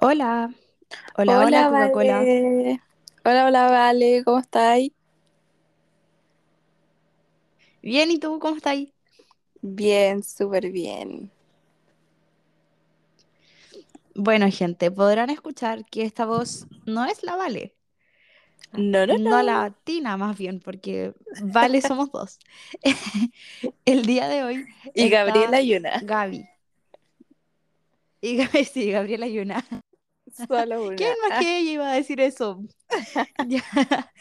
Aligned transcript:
Hola, 0.00 0.50
hola, 1.16 1.42
hola 1.42 1.64
Hola, 1.64 1.68
Coca-Cola. 1.68 2.18
Vale. 2.20 2.80
Hola, 3.24 3.46
hola, 3.46 3.70
Vale, 3.70 4.22
¿cómo 4.24 4.38
estáis? 4.38 4.92
Bien, 7.82 8.10
¿y 8.12 8.18
tú 8.18 8.38
cómo 8.38 8.56
estás 8.56 8.72
ahí? 8.72 8.94
Bien, 9.62 10.22
súper 10.24 10.70
bien. 10.72 11.30
Bueno, 14.14 14.46
gente, 14.50 14.90
podrán 14.90 15.30
escuchar 15.30 15.84
que 15.86 16.02
esta 16.02 16.26
voz 16.26 16.66
no 16.86 17.04
es 17.06 17.22
la 17.22 17.36
Vale, 17.36 17.74
No, 18.72 19.06
no, 19.06 19.14
no 19.24 19.42
no. 19.42 19.42
la 19.42 19.74
Tina 19.84 20.16
más 20.16 20.36
bien, 20.38 20.60
porque 20.60 21.14
Vale 21.52 21.80
somos 21.82 22.10
dos. 22.12 22.38
El 23.84 24.06
día 24.06 24.28
de 24.28 24.42
hoy 24.44 24.66
Y 24.94 25.08
Gabriela 25.10 25.60
Yuna, 25.62 26.02
Gaby. 26.02 26.46
Y 28.20 28.36
Gaby, 28.36 28.64
sí, 28.72 28.90
Gabriela 28.90 29.26
Yuna. 29.26 29.64
Solo 30.30 30.90
¿Quién 30.96 31.14
más 31.28 31.40
que 31.40 31.58
ella 31.58 31.70
iba 31.70 31.90
a 31.90 31.94
decir 31.94 32.20
eso? 32.20 32.62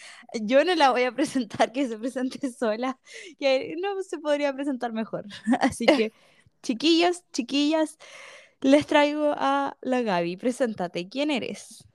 Yo 0.42 0.64
no 0.66 0.76
la 0.76 0.92
voy 0.92 1.04
a 1.04 1.12
presentar, 1.12 1.72
que 1.72 1.88
se 1.88 1.98
presente 1.98 2.52
sola, 2.52 3.00
que 3.40 3.76
no 3.80 4.02
se 4.04 4.20
podría 4.20 4.54
presentar 4.54 4.94
mejor. 4.94 5.26
Así 5.62 5.86
que, 5.86 6.12
chiquillos, 6.64 7.24
chiquillas. 7.32 7.98
Les 8.62 8.88
traigo 8.88 9.34
a 9.38 9.78
la 9.82 10.02
Gaby. 10.02 10.38
Preséntate, 10.38 11.08
¿quién 11.08 11.32
eres? 11.32 11.88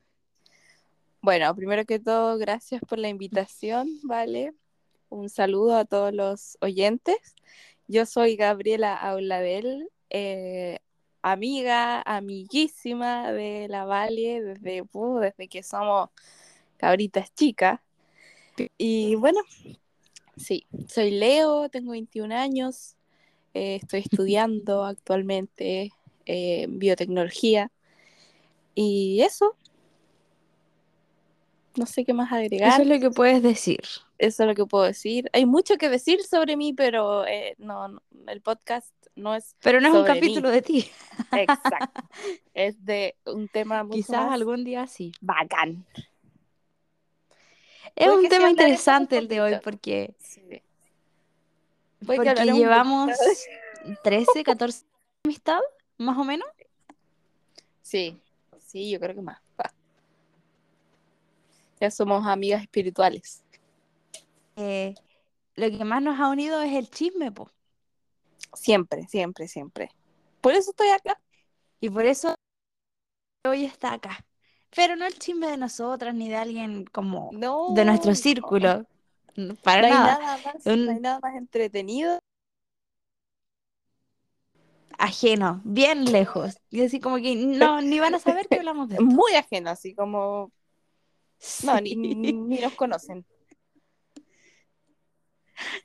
Bueno, 1.20 1.54
primero 1.54 1.84
que 1.84 1.98
todo, 1.98 2.38
gracias 2.38 2.80
por 2.88 2.98
la 2.98 3.08
invitación, 3.08 3.88
Vale. 4.02 4.54
Un 5.08 5.28
saludo 5.28 5.76
a 5.76 5.84
todos 5.84 6.14
los 6.14 6.56
oyentes. 6.62 7.16
Yo 7.86 8.06
soy 8.06 8.34
Gabriela 8.34 8.96
Auladel, 8.96 9.90
eh, 10.08 10.78
amiga, 11.22 12.02
amiguísima 12.02 13.32
de 13.32 13.68
la 13.68 13.84
Vale 13.84 14.42
desde, 14.42 14.82
uh, 14.92 15.18
desde 15.20 15.48
que 15.48 15.62
somos 15.62 16.10
cabritas 16.78 17.34
chicas. 17.34 17.80
Y 18.78 19.14
bueno, 19.16 19.40
sí, 20.36 20.66
soy 20.88 21.12
Leo, 21.12 21.68
tengo 21.70 21.92
21 21.92 22.32
años, 22.32 22.96
Eh, 23.54 23.76
estoy 23.76 24.00
estudiando 24.06 24.84
actualmente 24.84 25.90
eh, 26.26 26.66
biotecnología 26.70 27.72
y 28.74 29.20
eso, 29.22 29.56
no 31.76 31.86
sé 31.86 32.04
qué 32.04 32.14
más 32.14 32.32
Eso 32.32 32.36
agregar. 32.36 32.82
es 32.82 32.88
lo 32.88 32.98
que 33.00 33.10
puedes 33.10 33.42
decir. 33.42 33.80
Eso 34.18 34.44
es 34.44 34.48
lo 34.48 34.54
que 34.54 34.66
puedo 34.66 34.84
decir. 34.84 35.28
Hay 35.32 35.46
mucho 35.46 35.76
que 35.76 35.88
decir 35.88 36.22
sobre 36.22 36.56
mí, 36.56 36.72
pero 36.72 37.26
eh, 37.26 37.54
no, 37.58 37.88
no, 37.88 38.02
el 38.28 38.40
podcast 38.40 38.94
no 39.16 39.34
es 39.34 39.56
Pero 39.62 39.80
no 39.80 39.88
es 39.88 39.94
un 39.94 40.00
mí. 40.02 40.06
capítulo 40.06 40.50
de 40.50 40.62
ti. 40.62 40.90
Exacto. 41.32 42.02
Es 42.54 42.84
de 42.84 43.16
un 43.24 43.48
tema 43.48 43.82
mucho 43.82 43.96
Quizás 43.96 44.24
más 44.26 44.32
algún 44.34 44.62
día 44.64 44.86
sí. 44.86 45.12
bacán. 45.20 45.86
Es 47.96 48.08
un 48.08 48.28
tema 48.28 48.44
un 48.44 48.50
interesante 48.50 49.16
el 49.18 49.28
de 49.28 49.40
hoy 49.40 49.54
porque, 49.64 50.14
Sí. 50.18 50.40
Porque 52.04 52.20
un 52.20 52.26
poquito. 52.26 52.44
de- 52.44 52.52
llevamos 52.52 53.10
13, 54.02 54.44
14 54.44 54.78
años 54.80 54.86
de 55.24 55.28
amistad, 55.28 55.60
más 55.98 56.18
o 56.18 56.24
menos. 56.24 56.48
Sí, 57.82 58.18
sí, 58.58 58.90
yo 58.90 58.98
creo 59.00 59.14
que 59.14 59.22
más. 59.22 59.38
Ya 61.80 61.90
somos 61.90 62.26
amigas 62.26 62.62
espirituales. 62.62 63.42
Eh, 64.56 64.94
lo 65.56 65.70
que 65.70 65.84
más 65.84 66.00
nos 66.02 66.18
ha 66.20 66.28
unido 66.28 66.60
es 66.62 66.72
el 66.74 66.88
chisme, 66.90 67.32
po. 67.32 67.50
Siempre, 68.54 69.06
siempre, 69.08 69.48
siempre. 69.48 69.90
Por 70.40 70.52
eso 70.52 70.70
estoy 70.70 70.88
acá. 70.88 71.20
Y 71.80 71.90
por 71.90 72.04
eso 72.04 72.34
hoy 73.44 73.64
está 73.64 73.94
acá. 73.94 74.24
Pero 74.74 74.96
no 74.96 75.06
el 75.06 75.18
chisme 75.18 75.48
de 75.48 75.56
nosotras 75.56 76.14
ni 76.14 76.28
de 76.28 76.36
alguien 76.36 76.84
como 76.86 77.30
de 77.74 77.84
nuestro 77.84 78.14
círculo. 78.14 78.86
Para 79.62 79.82
No 79.82 79.86
hay 79.86 79.92
nada. 79.92 80.18
nada 80.18 80.38
más, 80.44 80.66
no 80.66 80.92
hay 80.92 81.00
nada 81.00 81.20
más 81.20 81.34
entretenido. 81.36 82.18
ajeno, 84.98 85.60
bien 85.64 86.04
lejos. 86.04 86.56
Y 86.70 86.82
así 86.82 87.00
como 87.00 87.16
que 87.16 87.34
no, 87.34 87.82
ni 87.82 87.98
van 87.98 88.14
a 88.14 88.18
saber 88.18 88.46
que 88.48 88.56
hablamos 88.56 88.88
de 88.88 88.94
esto. 89.00 89.04
Muy 89.04 89.34
ajeno, 89.34 89.70
así 89.70 89.94
como. 89.94 90.52
No, 91.64 91.80
ni, 91.80 91.96
ni 91.96 92.32
nos 92.60 92.74
conocen. 92.74 93.26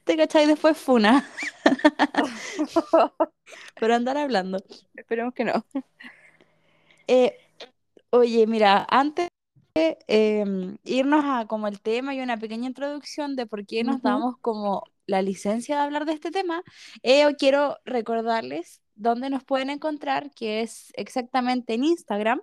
¿Te 0.03 0.17
cachai? 0.17 0.47
Después 0.47 0.77
funa, 0.77 1.29
pero 3.79 3.95
andar 3.95 4.17
hablando. 4.17 4.59
Esperemos 4.95 5.33
que 5.33 5.45
no. 5.45 5.65
Eh, 7.07 7.37
oye, 8.09 8.47
mira, 8.47 8.85
antes 8.89 9.29
de 9.75 9.97
em, 10.07 10.77
irnos 10.83 11.23
a 11.25 11.45
como 11.47 11.67
el 11.67 11.79
tema 11.81 12.13
y 12.13 12.21
una 12.21 12.37
pequeña 12.37 12.67
introducción 12.67 13.35
de 13.35 13.45
por 13.45 13.65
qué 13.65 13.83
nos 13.83 14.01
damos 14.01 14.37
como 14.41 14.83
la 15.05 15.21
licencia 15.21 15.77
de 15.77 15.81
hablar 15.83 16.05
de 16.05 16.13
este 16.13 16.31
tema, 16.31 16.63
eh, 17.03 17.25
quiero 17.37 17.77
recordarles 17.85 18.81
dónde 18.95 19.29
nos 19.29 19.43
pueden 19.43 19.69
encontrar, 19.69 20.31
que 20.31 20.61
es 20.61 20.91
exactamente 20.95 21.75
en 21.75 21.83
Instagram, 21.85 22.41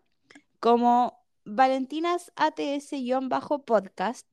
como 0.61 1.19
Valentinas 1.45 2.33
ATS-podcast. 2.37 4.27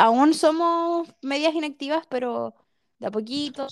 Aún 0.00 0.32
somos 0.32 1.08
medias 1.20 1.54
inactivas, 1.54 2.06
pero 2.08 2.54
de 2.98 3.08
a 3.08 3.10
poquito, 3.10 3.66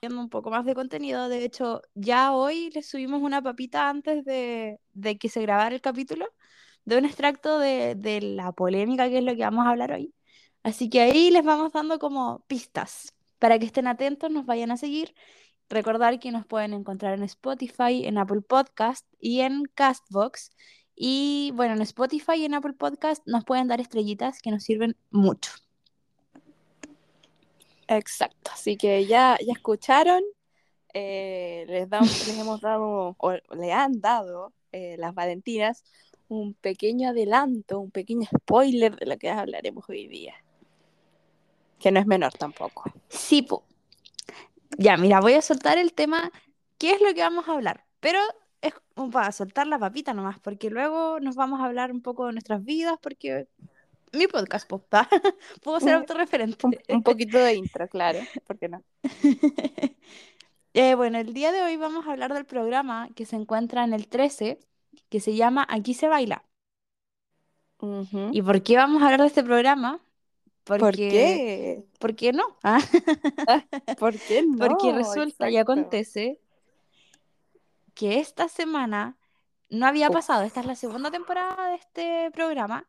viendo 0.00 0.20
un 0.20 0.28
poco 0.30 0.48
más 0.48 0.64
de 0.64 0.76
contenido. 0.76 1.28
De 1.28 1.44
hecho, 1.44 1.82
ya 1.94 2.32
hoy 2.32 2.70
les 2.70 2.88
subimos 2.88 3.20
una 3.20 3.42
papita 3.42 3.88
antes 3.88 4.24
de, 4.24 4.78
que 5.20 5.28
se 5.28 5.42
grabara 5.42 5.74
el 5.74 5.80
capítulo, 5.80 6.26
de 6.84 6.98
un 6.98 7.04
extracto 7.04 7.58
de, 7.58 7.96
de 7.96 8.20
la 8.20 8.52
polémica, 8.52 9.08
que 9.08 9.18
es 9.18 9.24
lo 9.24 9.34
que 9.34 9.42
vamos 9.42 9.66
a 9.66 9.70
hablar 9.70 9.90
hoy. 9.92 10.14
Así 10.62 10.88
que 10.88 11.00
ahí 11.00 11.30
les 11.32 11.44
vamos 11.44 11.72
dando 11.72 11.98
como 11.98 12.44
pistas 12.46 13.12
para 13.40 13.58
que 13.58 13.66
estén 13.66 13.88
atentos, 13.88 14.30
nos 14.30 14.46
vayan 14.46 14.70
a 14.70 14.76
seguir. 14.76 15.14
Recordar 15.68 16.20
que 16.20 16.30
nos 16.30 16.46
pueden 16.46 16.74
encontrar 16.74 17.14
en 17.14 17.24
Spotify, 17.24 18.06
en 18.06 18.18
Apple 18.18 18.42
Podcast 18.42 19.06
y 19.18 19.40
en 19.40 19.64
Castbox. 19.74 20.52
Y 20.94 21.50
bueno, 21.56 21.74
en 21.74 21.82
Spotify 21.82 22.34
y 22.36 22.44
en 22.44 22.54
Apple 22.54 22.74
Podcast 22.74 23.26
nos 23.26 23.44
pueden 23.44 23.66
dar 23.68 23.80
estrellitas 23.80 24.40
que 24.42 24.52
nos 24.52 24.62
sirven 24.62 24.96
mucho. 25.10 25.50
Exacto. 27.88 28.50
Así 28.52 28.76
que 28.76 29.06
ya, 29.06 29.38
ya 29.44 29.52
escucharon. 29.52 30.22
eh, 30.94 31.64
les, 31.68 32.38
hemos 32.38 32.60
dado, 32.60 33.16
o 33.18 33.32
le 33.54 33.72
han 33.72 34.00
dado 34.00 34.52
eh, 34.72 34.96
las 34.98 35.14
Valentinas 35.14 35.84
un 36.28 36.54
pequeño 36.54 37.10
adelanto, 37.10 37.78
un 37.78 37.90
pequeño 37.90 38.26
spoiler 38.34 38.96
de 38.96 39.06
lo 39.06 39.18
que 39.18 39.30
hablaremos 39.30 39.88
hoy 39.88 40.08
día. 40.08 40.34
Que 41.78 41.90
no 41.90 42.00
es 42.00 42.06
menor 42.06 42.32
tampoco. 42.32 42.84
Sí, 43.08 43.42
po. 43.42 43.64
Ya, 44.78 44.96
mira, 44.96 45.20
voy 45.20 45.34
a 45.34 45.42
soltar 45.42 45.78
el 45.78 45.92
tema. 45.92 46.30
¿Qué 46.78 46.92
es 46.92 47.00
lo 47.02 47.12
que 47.12 47.20
vamos 47.20 47.48
a 47.48 47.52
hablar? 47.52 47.84
Pero 48.00 48.18
es 48.62 48.72
para 49.12 49.32
soltar 49.32 49.66
la 49.66 49.78
papita 49.78 50.14
nomás, 50.14 50.38
porque 50.40 50.70
luego 50.70 51.20
nos 51.20 51.36
vamos 51.36 51.60
a 51.60 51.64
hablar 51.64 51.92
un 51.92 52.00
poco 52.00 52.26
de 52.26 52.32
nuestras 52.32 52.64
vidas, 52.64 52.98
porque 53.02 53.46
mi 54.12 54.26
podcast, 54.28 54.68
po, 54.68 54.80
¿tá? 54.80 55.08
Puedo 55.62 55.80
ser 55.80 55.94
Mm, 55.94 55.96
Un, 55.96 56.00
autorreferente. 56.00 56.82
un 56.88 57.02
poquito 57.02 57.38
de 57.38 57.54
intro, 57.54 57.88
claro. 57.88 58.28
¿Por 58.46 58.58
qué 58.58 58.68
no? 58.68 58.84
Eh, 60.74 60.94
bueno, 60.94 61.18
el 61.18 61.34
día 61.34 61.52
de 61.52 61.62
hoy 61.62 61.76
vamos 61.76 62.06
a 62.06 62.12
hablar 62.12 62.32
del 62.34 62.46
programa 62.46 63.08
que 63.14 63.26
se 63.26 63.36
encuentra 63.36 63.84
en 63.84 63.92
el 63.92 64.08
13, 64.08 64.58
que 65.10 65.20
se 65.20 65.34
llama 65.36 65.66
Aquí 65.68 65.94
se 65.94 66.08
baila. 66.08 66.44
¿Y 68.30 68.42
por 68.42 68.62
qué 68.62 68.76
vamos 68.76 69.02
a 69.02 69.06
hablar 69.06 69.20
de 69.22 69.26
este 69.26 69.42
programa? 69.42 70.00
¿Por 70.64 70.78
Porque, 70.78 71.08
qué? 71.10 71.84
¿por 71.98 72.14
qué 72.16 72.32
no? 72.32 72.44
¿Ah? 72.62 72.80
¿Por 73.98 74.20
qué 74.20 74.44
Porque 74.58 74.92
resulta 74.92 75.50
y 75.50 75.56
Exacto. 75.56 75.72
acontece 75.72 76.40
que 77.94 78.18
esta 78.20 78.48
semana 78.48 79.16
no 79.70 79.86
había 79.86 80.10
pasado, 80.10 80.42
esta 80.44 80.60
es 80.60 80.66
la 80.66 80.74
segunda 80.76 81.10
temporada 81.10 81.68
de 81.70 81.76
este 81.76 82.30
programa, 82.32 82.88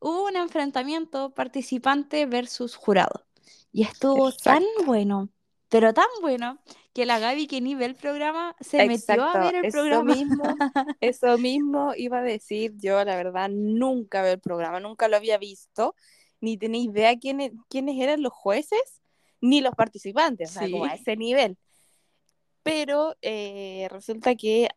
hubo 0.00 0.26
un 0.26 0.36
enfrentamiento 0.36 1.30
participante 1.30 2.26
versus 2.26 2.76
jurado. 2.76 3.26
Y 3.72 3.82
estuvo 3.82 4.32
tan 4.32 4.62
bueno, 4.86 5.28
pero 5.68 5.92
tan 5.92 6.06
bueno, 6.22 6.58
que 6.94 7.04
la 7.04 7.18
Gaby 7.18 7.46
que 7.46 7.60
ni 7.60 7.74
ve 7.74 7.84
el 7.84 7.94
programa 7.94 8.56
se 8.60 8.86
metió 8.86 9.22
a 9.22 9.38
ver 9.38 9.56
el 9.56 9.66
Eso 9.66 9.78
programa. 9.78 10.14
mismo, 10.14 10.44
eso 11.00 11.36
mismo 11.38 11.92
iba 11.94 12.18
a 12.18 12.22
decir 12.22 12.72
yo, 12.78 13.04
la 13.04 13.16
verdad, 13.16 13.50
nunca 13.50 14.22
veo 14.22 14.32
el 14.32 14.40
programa, 14.40 14.80
nunca 14.80 15.08
lo 15.08 15.16
había 15.16 15.36
visto, 15.36 15.94
ni 16.40 16.56
tenía 16.56 16.82
idea 16.82 17.18
quiénes, 17.18 17.52
quiénes 17.68 18.00
eran 18.00 18.22
los 18.22 18.32
jueces, 18.32 19.02
ni 19.40 19.60
los 19.60 19.74
participantes, 19.74 20.50
o 20.50 20.60
sea, 20.60 20.70
como 20.70 20.86
a 20.86 20.94
ese 20.94 21.16
nivel. 21.16 21.58
Pero 22.62 23.14
eh, 23.20 23.86
resulta 23.90 24.34
que 24.34 24.68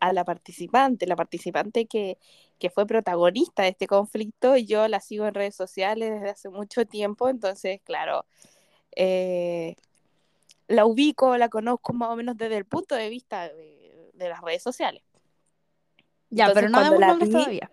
a 0.00 0.12
la 0.12 0.24
participante, 0.24 1.06
la 1.06 1.16
participante 1.16 1.86
que, 1.86 2.18
que 2.58 2.70
fue 2.70 2.86
protagonista 2.86 3.62
de 3.62 3.70
este 3.70 3.86
conflicto, 3.86 4.56
yo 4.56 4.88
la 4.88 5.00
sigo 5.00 5.26
en 5.26 5.34
redes 5.34 5.54
sociales 5.54 6.10
desde 6.12 6.30
hace 6.30 6.48
mucho 6.48 6.86
tiempo, 6.86 7.28
entonces, 7.28 7.80
claro, 7.84 8.24
eh, 8.96 9.76
la 10.68 10.86
ubico, 10.86 11.36
la 11.36 11.48
conozco 11.48 11.92
más 11.92 12.10
o 12.10 12.16
menos 12.16 12.36
desde 12.36 12.56
el 12.56 12.64
punto 12.64 12.94
de 12.94 13.08
vista 13.08 13.48
de, 13.48 14.10
de 14.14 14.28
las 14.28 14.40
redes 14.40 14.62
sociales. 14.62 15.02
Ya, 16.30 16.52
pero 16.52 16.68
no 16.68 16.82
demos 16.82 17.00
nombres 17.00 17.30
todavía. 17.30 17.70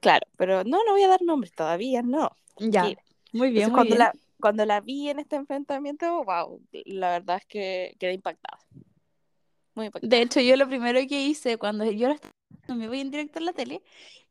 Claro, 0.00 0.26
pero 0.36 0.64
no, 0.64 0.78
no 0.84 0.92
voy 0.92 1.02
a 1.02 1.08
dar 1.08 1.22
nombres 1.22 1.52
todavía, 1.52 2.02
no. 2.02 2.30
Ya, 2.58 2.84
muy 3.32 3.50
bien, 3.50 3.68
muy 3.68 3.74
cuando 3.74 3.94
bien. 3.94 3.98
La, 3.98 4.12
cuando 4.40 4.66
la 4.66 4.80
vi 4.80 5.08
en 5.08 5.20
este 5.20 5.36
enfrentamiento, 5.36 6.24
wow, 6.24 6.60
la 6.86 7.10
verdad 7.10 7.36
es 7.38 7.46
que 7.46 7.94
quedé 7.98 8.12
impactada. 8.12 8.58
Muy 9.74 9.86
impactada. 9.86 10.08
De 10.08 10.22
hecho, 10.22 10.40
yo 10.40 10.56
lo 10.56 10.66
primero 10.66 10.98
que 11.08 11.22
hice 11.22 11.56
cuando 11.58 11.84
yo 11.90 12.14
me 12.74 12.88
voy 12.88 13.00
en 13.00 13.10
directo 13.10 13.38
a 13.38 13.42
la 13.42 13.52
tele 13.52 13.82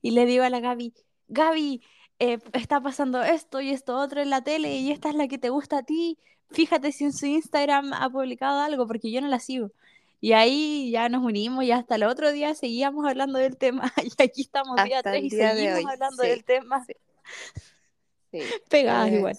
y 0.01 0.11
le 0.11 0.25
digo 0.25 0.43
a 0.43 0.49
la 0.49 0.59
Gaby, 0.59 0.93
Gaby, 1.27 1.81
eh, 2.19 2.39
está 2.53 2.81
pasando 2.81 3.21
esto 3.23 3.61
y 3.61 3.71
esto 3.71 3.97
otro 3.97 4.21
en 4.21 4.29
la 4.29 4.43
tele 4.43 4.75
y 4.75 4.91
esta 4.91 5.09
es 5.09 5.15
la 5.15 5.27
que 5.27 5.37
te 5.37 5.49
gusta 5.49 5.79
a 5.79 5.83
ti. 5.83 6.17
Fíjate 6.51 6.91
si 6.91 7.05
en 7.05 7.13
su 7.13 7.25
Instagram 7.25 7.93
ha 7.93 8.09
publicado 8.09 8.59
algo 8.59 8.85
porque 8.87 9.11
yo 9.11 9.21
no 9.21 9.27
la 9.27 9.39
sigo. 9.39 9.71
Y 10.19 10.33
ahí 10.33 10.91
ya 10.91 11.09
nos 11.09 11.23
unimos 11.23 11.63
y 11.63 11.71
hasta 11.71 11.95
el 11.95 12.03
otro 12.03 12.31
día 12.31 12.53
seguíamos 12.53 13.07
hablando 13.07 13.39
del 13.39 13.57
tema. 13.57 13.91
Y 14.03 14.23
aquí 14.23 14.41
estamos 14.41 14.81
día 14.83 15.01
3 15.01 15.23
y 15.23 15.29
seguimos 15.31 15.85
hablando 15.85 16.21
del 16.21 16.43
tema. 16.43 16.85
Sí. 16.85 18.39
Pegadas 18.69 19.11
igual. 19.11 19.37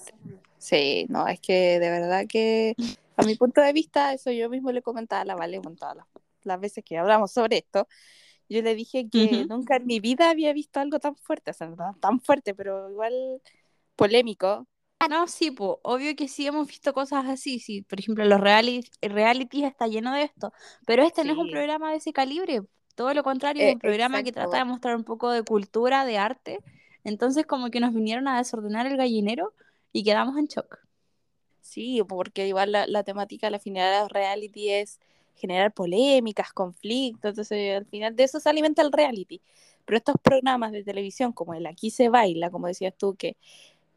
Sí, 0.59 1.07
no, 1.09 1.27
es 1.27 1.41
que 1.41 1.79
de 1.79 1.91
verdad 1.91 2.27
que 2.29 2.75
a 3.17 3.23
mi 3.23 3.37
punto 3.37 3.61
de 3.61 3.73
vista, 3.73 4.13
eso 4.13 4.31
yo 4.31 4.49
mismo 4.49 4.73
le 4.73 4.83
comentaba 4.83 5.23
a 5.23 5.25
la 5.25 5.35
Vale 5.35 5.61
con 5.61 5.77
todas 5.77 5.97
las, 6.45 6.61
veces 6.61 6.85
que 6.85 6.99
hablamos 6.99 7.33
sobre 7.33 7.59
esto. 7.59 7.89
Yo 8.53 8.63
le 8.63 8.75
dije 8.75 9.09
que 9.09 9.47
nunca 9.49 9.77
en 9.77 9.87
mi 9.87 10.01
vida 10.01 10.31
había 10.31 10.53
visto 10.53 10.81
algo 10.81 10.99
tan 10.99 11.17
fuerte, 11.17 11.51
o 11.51 11.55
sea, 11.55 11.69
no 11.69 11.97
tan 12.01 12.21
fuerte, 12.21 12.55
pero 12.55 12.91
igual 12.91 13.41
polémico, 13.97 14.67
no, 15.09 15.27
sí, 15.27 15.51
pues, 15.51 15.79
obvio 15.83 16.15
que 16.15 16.29
sí 16.29 16.47
hemos 16.47 16.69
visto 16.69 16.93
cosas 16.93 17.27
así, 17.27 17.59
sí, 17.59 17.83
por 17.83 17.99
ejemplo, 17.99 18.25
los 18.25 18.41
reality, 18.41 18.89
reality 19.01 19.65
está 19.65 19.87
lleno 19.87 20.15
de 20.15 20.23
esto, 20.23 20.53
pero 20.87 21.03
este 21.03 21.25
no 21.25 21.33
es 21.33 21.39
un 21.39 21.51
programa 21.51 21.91
de 21.91 21.97
ese 21.97 22.13
calibre, 22.13 22.63
todo 22.95 23.13
lo 23.15 23.23
contrario, 23.23 23.63
es 23.63 23.71
eh, 23.71 23.75
un 23.75 23.81
programa 23.81 24.23
que 24.23 24.33
trata 24.33 24.59
de 24.59 24.65
mostrar 24.65 24.97
un 24.97 25.05
poco 25.05 25.31
de 25.31 25.43
cultura, 25.43 26.05
de 26.05 26.19
arte, 26.19 26.59
entonces 27.05 27.47
como 27.47 27.71
que 27.71 27.81
nos 27.81 27.93
vinieron 27.93 28.29
a 28.29 28.39
desordenar 28.39 28.87
el 28.87 28.97
gallinero 28.97 29.55
y 29.93 30.05
quedamos 30.05 30.37
en 30.39 30.47
shock. 30.47 30.79
Sí, 31.61 32.03
porque 32.09 32.47
igual 32.47 32.73
la, 32.73 33.05
temática, 33.05 33.49
la 33.51 33.59
finalidad 33.59 34.03
de 34.03 34.09
reality 34.09 34.71
es 34.71 35.01
generar 35.37 35.73
polémicas, 35.73 36.53
conflictos, 36.53 37.31
entonces 37.31 37.77
al 37.77 37.87
final 37.87 38.17
de 38.17 38.25
eso 38.25 38.41
se 38.41 38.49
alimenta 38.49 38.83
el 38.83 38.93
reality. 38.93 39.41
Pero 39.85 39.99
estos 39.99 40.15
programas 40.23 40.73
de 40.73 40.85
televisión 40.85 41.33
como 41.33 41.55
el 41.55 41.67
Aquí 41.67 41.91
se 41.91 42.09
baila, 42.09 42.51
como 42.51 42.69
decías 42.69 42.95
tú, 42.97 43.17
que 43.17 43.37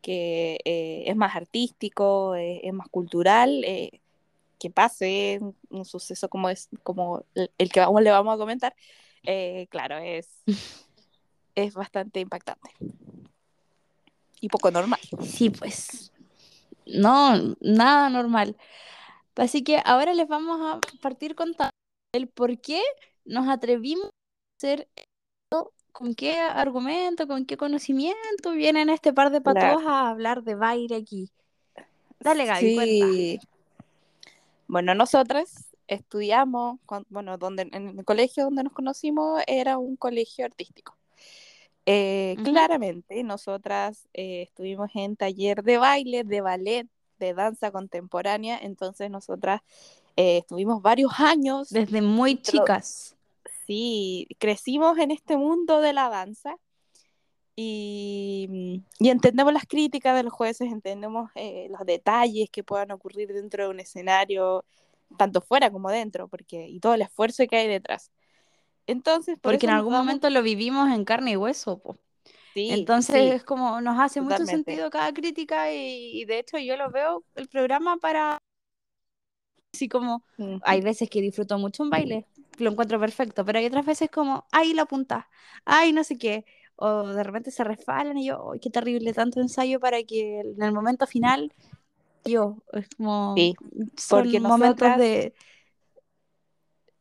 que 0.06 0.60
eh, 0.66 1.06
es 1.08 1.16
más 1.16 1.36
artístico, 1.36 2.36
eh, 2.36 2.62
es 2.64 2.72
más 2.74 2.88
cultural, 2.90 3.64
eh, 3.66 4.02
que 4.60 4.70
pase 4.70 5.40
un, 5.70 5.84
suceso 5.84 6.30
como 6.30 6.48
es 6.52 6.70
como 6.84 7.24
el, 7.34 7.72
que 7.72 7.80
vamos, 7.80 8.04
le 8.04 8.12
vamos 8.12 8.36
a 8.36 8.38
comentar, 8.38 8.76
claro, 9.72 9.98
es, 9.98 10.30
es 11.56 11.74
bastante 11.74 12.20
impactante. 12.20 12.70
Y 14.42 14.48
poco 14.48 14.70
normal. 14.70 15.00
Sí, 15.24 15.50
pues. 15.50 16.12
No, 16.86 17.56
nada 17.60 18.12
normal. 18.12 18.56
Así 19.36 19.64
que 19.64 19.82
ahora 19.84 20.14
les 20.14 20.28
vamos 20.28 20.60
a 20.62 20.80
partir 21.02 21.36
contando 21.36 21.72
el 22.14 22.28
por 22.28 22.60
qué 22.60 22.82
nos 23.26 23.48
atrevimos 23.48 24.06
a 24.06 24.58
hacer 24.58 24.88
con 25.92 26.14
qué 26.14 26.38
argumento, 26.40 27.28
con 27.28 27.46
qué 27.46 27.56
conocimiento 27.56 28.52
vienen 28.52 28.90
este 28.90 29.14
par 29.14 29.32
de 29.32 29.42
patos 29.42 29.82
a 29.86 30.10
hablar 30.10 30.44
de 30.44 30.56
baile 30.56 30.96
aquí. 30.96 31.32
Dale, 32.20 32.46
Gaby, 32.46 32.76
sí. 32.76 33.40
Bueno, 34.68 34.94
nosotras 34.96 35.76
estudiamos, 35.88 36.80
bueno, 37.10 37.38
donde, 37.38 37.70
en 37.72 38.00
el 38.00 38.06
colegio 38.06 38.46
donde 38.46 38.64
nos 38.64 38.74
conocimos 38.74 39.42
era 39.48 39.78
un 39.78 39.96
colegio 39.96 40.46
artístico. 40.46 40.98
Eh, 41.86 42.36
claramente, 42.44 43.24
nosotras 43.24 44.08
eh, 44.14 44.42
estuvimos 44.42 44.90
en 44.96 45.16
taller 45.16 45.62
de 45.62 45.78
baile, 45.78 46.24
de 46.24 46.42
ballet, 46.42 46.88
de 47.20 47.34
danza 47.34 47.72
contemporánea, 47.72 48.58
entonces 48.62 49.10
nosotras 49.10 49.62
eh, 50.16 50.38
estuvimos 50.40 50.82
varios 50.82 51.20
años. 51.20 51.70
Desde 51.70 52.02
muy 52.02 52.42
chicas 52.42 53.16
sí, 53.66 54.28
crecimos 54.40 54.98
en 54.98 55.12
este 55.12 55.38
mundo 55.38 55.82
de 55.82 55.94
la 55.94 56.10
danza 56.10 56.56
y, 57.56 58.82
entendemos 59.00 59.54
las 59.54 59.66
críticas 59.66 60.16
de 60.16 60.24
los 60.24 60.34
jueces, 60.34 60.72
entendemos 60.72 61.32
eh, 61.36 61.68
los 61.70 61.86
detalles 61.86 62.50
que 62.50 62.64
puedan 62.64 62.92
ocurrir 62.92 63.34
dentro 63.34 63.64
de 63.64 63.70
un 63.70 63.80
escenario, 63.80 64.66
tanto 65.18 65.42
fuera 65.42 65.72
como 65.72 65.90
dentro, 65.90 66.28
porque 66.28 66.68
y 66.68 66.80
todo 66.80 66.96
el 66.96 67.02
esfuerzo 67.02 67.46
que 67.48 67.58
hay 67.58 67.68
detrás. 67.68 68.12
Entonces, 68.88 69.40
porque 69.42 69.66
en 69.66 69.72
algún 69.72 69.94
momento 69.94 70.30
lo 70.30 70.44
vivimos 70.44 70.92
en 70.92 71.06
carne 71.06 71.32
y 71.32 71.38
hueso, 71.38 71.82
Sí, 72.56 72.72
Entonces 72.72 73.34
es 73.34 73.44
como 73.44 73.80
nos 73.82 74.00
hace 74.00 74.22
mucho 74.22 74.46
sentido 74.46 74.90
cada 74.90 75.14
crítica 75.14 75.72
y, 75.72 76.26
de 76.26 76.40
hecho 76.40 76.58
yo 76.58 76.78
lo 76.78 76.90
veo 76.90 77.24
el 77.36 77.48
programa 77.48 77.98
para 77.98 78.40
así 79.74 79.90
como 79.90 80.24
hay 80.64 80.80
veces 80.80 81.10
que 81.10 81.20
disfruto 81.20 81.60
mucho 81.60 81.84
un 81.84 81.90
baile 81.90 82.26
lo 82.58 82.72
encuentro 82.72 83.00
perfecto, 83.00 83.46
pero 83.46 83.60
hay 83.60 83.66
otras 83.66 83.86
veces 83.86 84.10
como, 84.10 84.46
ay, 84.52 84.74
la 84.74 84.86
punta, 84.86 85.30
ay, 85.66 85.94
no 85.94 86.04
sé 86.04 86.18
qué, 86.18 86.46
o 86.76 87.08
de 87.08 87.24
repente 87.24 87.52
se 87.52 87.64
resbalan 87.64 88.18
y 88.18 88.28
yo, 88.28 88.52
ay, 88.54 88.60
qué 88.60 88.70
terrible, 88.70 89.14
tanto 89.14 89.42
ensayo 89.42 89.80
para 89.80 90.02
que 90.04 90.40
en 90.40 90.62
el 90.62 90.72
momento 90.72 91.08
final, 91.08 91.54
yo, 92.24 92.64
es 92.74 92.88
como, 92.96 93.36
sí, 93.36 93.56
porque 94.10 94.40
momentos 94.40 94.98
de... 94.98 95.34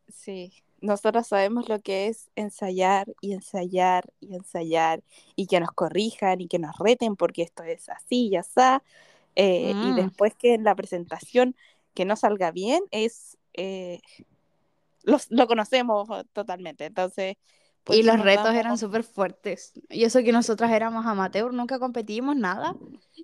Sí, 0.07 0.51
nosotros 0.85 1.27
sabemos 1.27 1.67
lo 1.69 1.81
que 1.81 2.07
es 2.07 2.29
ensayar 2.35 3.13
y 3.21 3.33
ensayar 3.33 4.05
y 4.19 4.35
ensayar 4.35 5.03
y 5.35 5.47
que 5.47 5.59
nos 5.59 5.71
corrijan 5.71 6.41
y 6.41 6.47
que 6.47 6.59
nos 6.59 6.77
reten 6.77 7.15
porque 7.15 7.41
esto 7.41 7.63
es 7.63 7.89
así 7.89 8.29
y 8.29 8.35
así. 8.35 8.61
Eh, 9.35 9.71
y 9.71 9.73
mm. 9.73 9.95
después 9.95 10.33
que 10.35 10.53
en 10.53 10.63
la 10.63 10.75
presentación 10.75 11.55
que 11.93 12.05
no 12.05 12.15
salga 12.15 12.51
bien 12.51 12.83
es 12.91 13.37
eh, 13.53 13.99
lo 15.29 15.47
conocemos 15.47 16.07
totalmente. 16.33 16.85
Entonces. 16.85 17.37
y 17.89 18.03
los 18.03 18.19
retos 18.19 18.53
eran 18.53 18.77
súper 18.77 19.03
fuertes. 19.03 19.73
Y 19.89 20.03
eso 20.03 20.23
que 20.23 20.31
nosotras 20.31 20.71
éramos 20.71 21.05
amateur, 21.05 21.53
nunca 21.53 21.79
competimos 21.79 22.35
nada. 22.35 22.75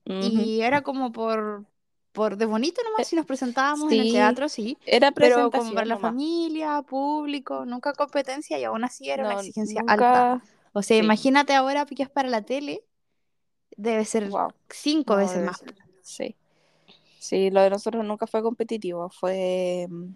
Y 0.05 0.61
era 0.61 0.81
como 0.81 1.11
por, 1.11 1.65
por 2.11 2.37
de 2.37 2.45
bonito 2.45 2.81
nomás, 2.83 3.07
si 3.07 3.15
nos 3.15 3.25
presentábamos 3.25 3.91
en 3.91 4.01
el 4.01 4.11
teatro, 4.11 4.49
sí. 4.49 4.77
Era 4.85 5.11
Pero 5.11 5.49
como 5.51 5.73
para 5.73 5.85
la 5.85 5.97
familia, 5.97 6.81
público, 6.81 7.65
nunca 7.65 7.93
competencia 7.93 8.59
y 8.59 8.63
aún 8.63 8.83
así 8.83 9.09
era 9.09 9.25
una 9.25 9.35
exigencia 9.35 9.83
alta. 9.87 10.41
O 10.73 10.81
sea, 10.81 10.97
imagínate 10.97 11.53
ahora 11.53 11.85
que 11.85 12.03
es 12.03 12.09
para 12.09 12.29
la 12.29 12.41
tele, 12.41 12.83
debe 13.75 14.05
ser 14.05 14.29
cinco 14.69 15.15
veces 15.15 15.45
más. 15.45 15.63
Sí. 16.01 16.35
Sí, 17.19 17.51
lo 17.51 17.61
de 17.61 17.69
nosotros 17.69 18.03
nunca 18.03 18.25
fue 18.25 18.41
competitivo, 18.41 19.09
fue 19.09 19.85
mm, 19.87 20.15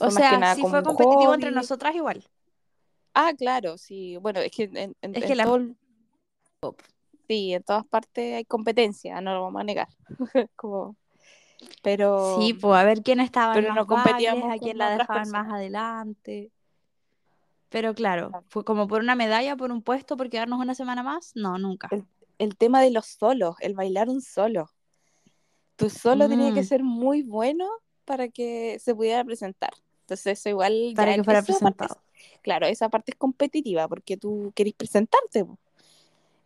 o 0.00 0.10
sea, 0.10 0.54
si 0.54 0.62
fue 0.62 0.82
competitivo 0.82 1.34
entre 1.34 1.50
nosotras 1.50 1.94
igual. 1.94 2.24
Ah, 3.14 3.32
claro, 3.36 3.78
sí. 3.78 4.16
Bueno, 4.18 4.40
es 4.40 4.52
que 4.52 4.70
en, 4.72 4.94
es 5.02 5.24
que 5.24 5.34
la... 5.34 5.44
Sí, 7.28 7.52
en 7.52 7.62
todas 7.62 7.86
partes 7.86 8.36
hay 8.36 8.44
competencia, 8.46 9.20
no 9.20 9.34
lo 9.34 9.42
vamos 9.42 9.60
a 9.60 9.64
negar. 9.64 9.88
como... 10.56 10.96
Pero... 11.82 12.38
Sí, 12.40 12.54
pues 12.54 12.80
a 12.80 12.84
ver 12.84 13.02
quién 13.02 13.20
estaba 13.20 13.54
más 13.54 13.74
no 13.74 13.86
competíamos 13.86 14.50
a 14.50 14.58
quién 14.58 14.78
la 14.78 14.96
dejaban 14.96 15.28
más 15.30 15.52
adelante. 15.52 16.50
Pero 17.68 17.94
claro, 17.94 18.30
fue 18.48 18.64
como 18.64 18.88
por 18.88 19.02
una 19.02 19.14
medalla, 19.14 19.56
por 19.56 19.70
un 19.70 19.82
puesto, 19.82 20.16
por 20.16 20.30
quedarnos 20.30 20.58
una 20.58 20.74
semana 20.74 21.02
más. 21.02 21.32
No, 21.34 21.58
nunca. 21.58 21.90
El, 22.38 22.56
tema 22.56 22.80
de 22.80 22.90
los 22.90 23.06
solos, 23.06 23.56
el 23.60 23.74
bailar 23.74 24.08
un 24.08 24.22
solo. 24.22 24.70
Tu 25.76 25.90
solo 25.90 26.28
tenía 26.28 26.54
que 26.54 26.62
mm. 26.62 26.64
ser 26.66 26.82
muy 26.82 27.22
bueno 27.22 27.68
para 28.06 28.28
que 28.28 28.78
se 28.80 28.94
pudiera 28.94 29.22
presentar. 29.22 29.72
Entonces 30.02 30.38
eso 30.38 30.48
igual... 30.48 30.94
Para 30.96 31.14
que 31.14 31.24
fuera 31.24 31.42
presentado. 31.42 32.00
claro, 32.40 32.66
esa 32.66 32.88
parte 32.88 33.12
es 33.12 33.18
competitiva 33.18 33.86
porque 33.86 34.16
tú 34.16 34.50
querés 34.54 34.72
presentarte. 34.72 35.44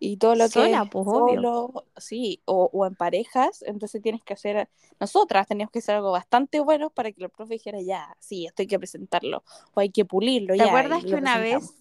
Y 0.05 0.17
todo 0.17 0.35
lo 0.35 0.49
que... 0.49 0.77
pues, 0.91 1.05
solo, 1.05 1.85
sí, 1.97 2.43
o, 2.45 2.87
en 2.87 2.97
parejas, 2.97 3.63
entonces 3.65 4.03
tienes 4.03 4.21
que 4.25 4.33
hacer... 4.33 4.69
Nosotras 4.99 5.47
teníamos 5.47 5.71
que 5.71 5.79
hacer 5.79 5.95
algo 5.95 6.11
bastante 6.11 6.59
bueno 6.59 6.91
para 6.91 7.13
que 7.13 7.23
el 7.23 7.31
profe 7.31 7.55
dijera, 7.55 7.81
ya, 7.81 8.13
sí, 8.19 8.47
esto 8.47 8.63
hay 8.63 8.67
que 8.67 8.81
presentarlo, 8.81 9.45
o 9.75 9.81
hay 9.81 9.91
que 9.91 10.05
pulirlo. 10.05 10.57
¿Te 10.57 10.65
acuerdas 10.65 11.05
que 11.05 11.15
una 11.15 11.39
vez, 11.39 11.73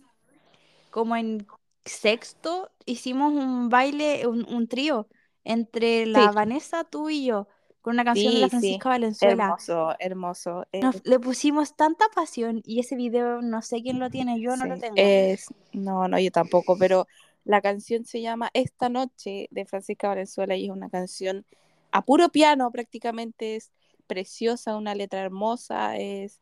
como 0.92 1.16
en 1.16 1.48
sexto, 1.84 2.70
hicimos 2.86 3.34
un 3.34 3.70
baile, 3.70 4.28
un, 4.28 4.68
trío, 4.68 5.08
entre 5.44 6.06
la 6.06 6.32
Vanessa, 6.32 6.84
tú 6.84 7.10
y 7.10 7.25
yo? 7.25 7.48
con 7.82 7.96
una 7.96 8.06
canción 8.06 8.32
de 8.36 8.42
la 8.42 8.50
Francisca 8.50 8.90
Valenzuela. 8.90 9.44
Hermoso, 9.46 9.96
hermoso. 9.98 10.68
Eh. 10.72 10.82
le 11.04 11.20
pusimos 11.20 11.75
tanta 11.75 12.06
pasión 12.13 12.62
y 12.63 12.80
ese 12.80 12.96
video 12.96 13.42
no 13.42 13.63
sé 13.63 13.82
quién 13.82 13.98
lo 13.98 14.12
tiene, 14.12 14.40
yo 14.40 14.56
no 14.56 14.68
lo 14.68 14.78
tengo. 14.78 14.94
Es, 14.98 15.48
no, 15.74 16.08
no, 16.08 16.20
yo 16.20 16.30
tampoco, 16.30 16.78
pero 16.78 17.08
la 17.43 17.62
canción 17.62 18.05
se 18.05 18.21
llama 18.21 18.50
Esta 18.53 18.89
Noche 18.89 19.48
de 19.51 19.65
Francisca 19.65 20.07
Valenzuela 20.10 20.55
y 20.55 20.65
es 20.65 20.71
una 20.71 20.89
canción 20.89 21.45
a 21.91 22.03
puro 22.03 22.29
piano 22.29 22.71
prácticamente, 22.71 23.55
es 23.55 23.71
preciosa, 24.07 24.77
una 24.77 24.95
letra 24.95 25.21
hermosa, 25.21 25.98
es 25.98 26.41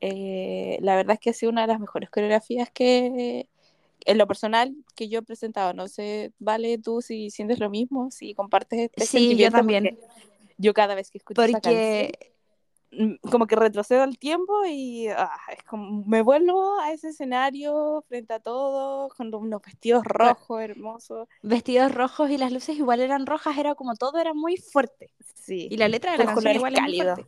eh, 0.00 0.78
la 0.80 0.96
verdad 0.96 1.14
es 1.14 1.20
que 1.20 1.30
ha 1.30 1.32
sido 1.32 1.50
una 1.50 1.62
de 1.62 1.68
las 1.68 1.80
mejores 1.80 2.10
coreografías 2.10 2.70
que, 2.70 3.48
en 4.04 4.18
lo 4.18 4.26
personal, 4.26 4.74
que 4.94 5.08
yo 5.08 5.20
he 5.20 5.22
presentado. 5.22 5.72
No 5.74 5.88
sé, 5.88 6.32
Vale, 6.38 6.78
tú 6.78 7.02
si 7.02 7.30
sientes 7.30 7.58
lo 7.58 7.70
mismo, 7.70 8.10
si 8.10 8.34
compartes 8.34 8.90
este 8.94 9.06
Sí, 9.06 9.36
yo 9.36 9.50
también. 9.50 9.98
Yo 10.56 10.74
cada 10.74 10.94
vez 10.96 11.10
que 11.10 11.18
escucho 11.18 11.40
esa 11.40 11.52
Porque 11.60 11.62
canción, 11.62 12.32
mm, 12.32 12.37
como 13.30 13.46
que 13.46 13.56
retrocedo 13.56 14.04
el 14.04 14.18
tiempo 14.18 14.64
y 14.66 15.08
ah, 15.08 15.30
es 15.52 15.62
como 15.64 16.04
me 16.06 16.22
vuelvo 16.22 16.78
a 16.80 16.92
ese 16.92 17.08
escenario 17.08 18.04
frente 18.08 18.34
a 18.34 18.40
todos 18.40 19.12
con 19.14 19.34
unos 19.34 19.62
vestidos 19.62 20.04
rojos 20.04 20.60
hermosos. 20.62 21.28
vestidos 21.42 21.94
rojos 21.94 22.30
y 22.30 22.38
las 22.38 22.52
luces 22.52 22.76
igual 22.76 23.00
eran 23.00 23.26
rojas, 23.26 23.56
era 23.58 23.74
como 23.74 23.94
todo 23.94 24.18
era 24.18 24.34
muy 24.34 24.56
fuerte. 24.56 25.10
Sí. 25.34 25.68
Y 25.70 25.76
la 25.76 25.88
letra 25.88 26.12
de 26.12 26.18
la 26.18 26.26
canción 26.26 26.54
igual 26.54 26.74
muy. 26.74 27.26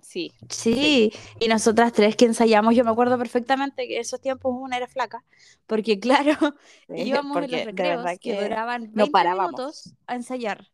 Sí, 0.00 0.32
Sí, 0.48 1.12
y 1.38 1.48
nosotras 1.48 1.92
tres 1.92 2.16
que 2.16 2.24
ensayamos, 2.24 2.74
yo 2.74 2.84
me 2.84 2.90
acuerdo 2.90 3.16
perfectamente 3.18 3.86
que 3.86 4.00
esos 4.00 4.20
tiempos 4.20 4.52
una 4.58 4.76
era 4.76 4.88
flaca, 4.88 5.24
porque 5.66 6.00
claro, 6.00 6.32
sí, 6.88 6.94
íbamos 6.94 7.42
en 7.42 7.50
los 7.52 7.64
recreos 7.64 8.04
que, 8.18 8.18
que 8.18 8.36
duraban 8.36 8.92
20 8.92 8.96
no 8.96 9.08
parábamos. 9.08 9.52
minutos 9.52 9.94
a 10.06 10.16
ensayar. 10.16 10.66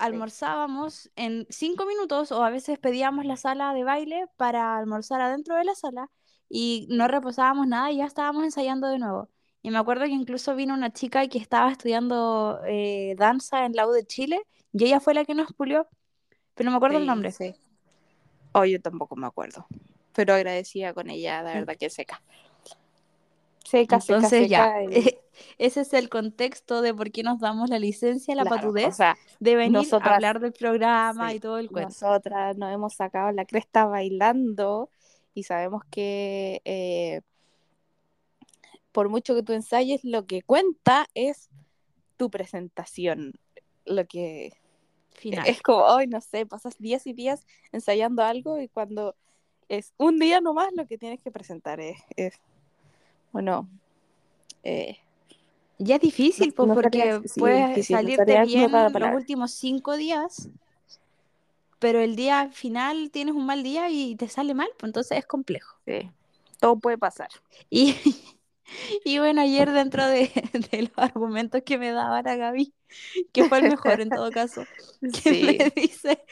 Almorzábamos 0.00 1.10
en 1.14 1.46
5 1.50 1.84
minutos 1.86 2.32
o 2.32 2.42
a 2.42 2.50
veces 2.50 2.78
pedíamos 2.78 3.26
la 3.26 3.36
sala 3.36 3.74
de 3.74 3.84
baile 3.84 4.26
para 4.36 4.76
almorzar 4.78 5.20
adentro 5.20 5.56
de 5.56 5.64
la 5.64 5.74
sala 5.74 6.10
y 6.48 6.86
no 6.90 7.06
reposábamos 7.06 7.66
nada 7.66 7.92
y 7.92 7.98
ya 7.98 8.06
estábamos 8.06 8.44
ensayando 8.44 8.88
de 8.88 8.98
nuevo. 8.98 9.28
Y 9.62 9.70
me 9.70 9.78
acuerdo 9.78 10.06
que 10.06 10.12
incluso 10.12 10.56
vino 10.56 10.72
una 10.72 10.90
chica 10.90 11.26
que 11.28 11.38
estaba 11.38 11.70
estudiando 11.70 12.60
eh, 12.66 13.14
danza 13.18 13.66
en 13.66 13.74
la 13.74 13.86
U 13.86 13.92
de 13.92 14.06
Chile 14.06 14.40
y 14.72 14.84
ella 14.84 15.00
fue 15.00 15.12
la 15.12 15.24
que 15.24 15.34
nos 15.34 15.52
pulió, 15.52 15.86
pero 16.54 16.66
no 16.66 16.70
me 16.72 16.76
acuerdo 16.78 16.98
el 16.98 17.06
nombre. 17.06 17.30
sí. 17.30 17.54
Oh, 18.52 18.64
yo 18.64 18.80
tampoco 18.80 19.16
me 19.16 19.26
acuerdo. 19.26 19.66
Pero 20.12 20.34
agradecida 20.34 20.92
con 20.92 21.08
ella, 21.10 21.42
la 21.42 21.54
verdad 21.54 21.76
que 21.78 21.90
seca. 21.90 22.22
Seca, 23.70 24.00
seca, 24.00 24.14
Entonces 24.16 24.48
ya, 24.50 24.74
seca. 24.80 24.98
y- 24.98 25.16
ese 25.58 25.82
es 25.82 25.92
el 25.92 26.08
contexto 26.08 26.82
de 26.82 26.92
por 26.92 27.12
qué 27.12 27.22
nos 27.22 27.38
damos 27.38 27.70
la 27.70 27.78
licencia, 27.78 28.34
la 28.34 28.42
claro, 28.42 28.56
patudez 28.56 28.88
o 28.88 28.92
sea, 28.92 29.16
de 29.38 29.54
venir 29.54 29.86
a 29.94 29.96
hablar 30.14 30.40
del 30.40 30.52
programa 30.52 31.30
sí, 31.30 31.36
y 31.36 31.40
todo 31.40 31.58
el 31.58 31.70
cuento. 31.70 31.88
nosotras 31.90 32.56
nos 32.56 32.72
hemos 32.72 32.94
sacado 32.94 33.30
la 33.30 33.44
cresta 33.44 33.84
bailando 33.86 34.90
y 35.34 35.44
sabemos 35.44 35.84
que 35.88 36.60
eh, 36.64 37.20
por 38.90 39.08
mucho 39.08 39.36
que 39.36 39.44
tú 39.44 39.52
ensayes, 39.52 40.02
lo 40.02 40.26
que 40.26 40.42
cuenta 40.42 41.06
es 41.14 41.48
tu 42.16 42.28
presentación. 42.28 43.34
Lo 43.84 44.04
que 44.06 44.52
Final. 45.12 45.46
es 45.46 45.62
como, 45.62 45.84
hoy 45.84 46.08
no 46.08 46.20
sé, 46.20 46.44
pasas 46.44 46.76
días 46.78 47.06
y 47.06 47.12
días 47.12 47.46
ensayando 47.70 48.24
algo 48.24 48.60
y 48.60 48.66
cuando 48.66 49.14
es 49.68 49.94
un 49.96 50.18
día 50.18 50.40
nomás 50.40 50.70
lo 50.74 50.86
que 50.86 50.98
tienes 50.98 51.22
que 51.22 51.30
presentar 51.30 51.78
es, 51.78 51.98
es 52.16 52.40
bueno, 53.32 53.68
eh, 54.62 54.98
Ya 55.78 55.96
es 55.96 56.00
difícil, 56.02 56.52
pues, 56.54 56.68
no 56.68 56.74
porque 56.74 57.22
puedes 57.36 57.66
difícil, 57.74 57.96
salirte 57.96 58.38
bien 58.38 58.92
los 58.92 59.12
últimos 59.12 59.52
cinco 59.52 59.96
días, 59.96 60.50
pero 61.78 62.00
el 62.00 62.16
día 62.16 62.50
final 62.52 63.10
tienes 63.10 63.34
un 63.34 63.46
mal 63.46 63.62
día 63.62 63.88
y 63.90 64.16
te 64.16 64.28
sale 64.28 64.54
mal, 64.54 64.68
pues 64.78 64.88
entonces 64.90 65.18
es 65.18 65.26
complejo. 65.26 65.76
Sí, 65.86 66.10
todo 66.60 66.78
puede 66.78 66.98
pasar. 66.98 67.28
Y, 67.70 67.96
y 69.04 69.18
bueno, 69.18 69.42
ayer 69.42 69.70
dentro 69.72 70.06
de, 70.06 70.30
de 70.72 70.82
los 70.82 70.92
argumentos 70.96 71.62
que 71.64 71.78
me 71.78 71.92
daba 71.92 72.22
la 72.22 72.36
Gaby, 72.36 72.74
que 73.32 73.44
fue 73.46 73.58
el 73.60 73.66
mejor 73.66 74.00
en 74.00 74.12
todo 74.12 74.32
caso, 74.32 74.68
que 75.24 75.34
Sí, 75.34 75.58
me 75.58 75.70
dice, 75.74 76.24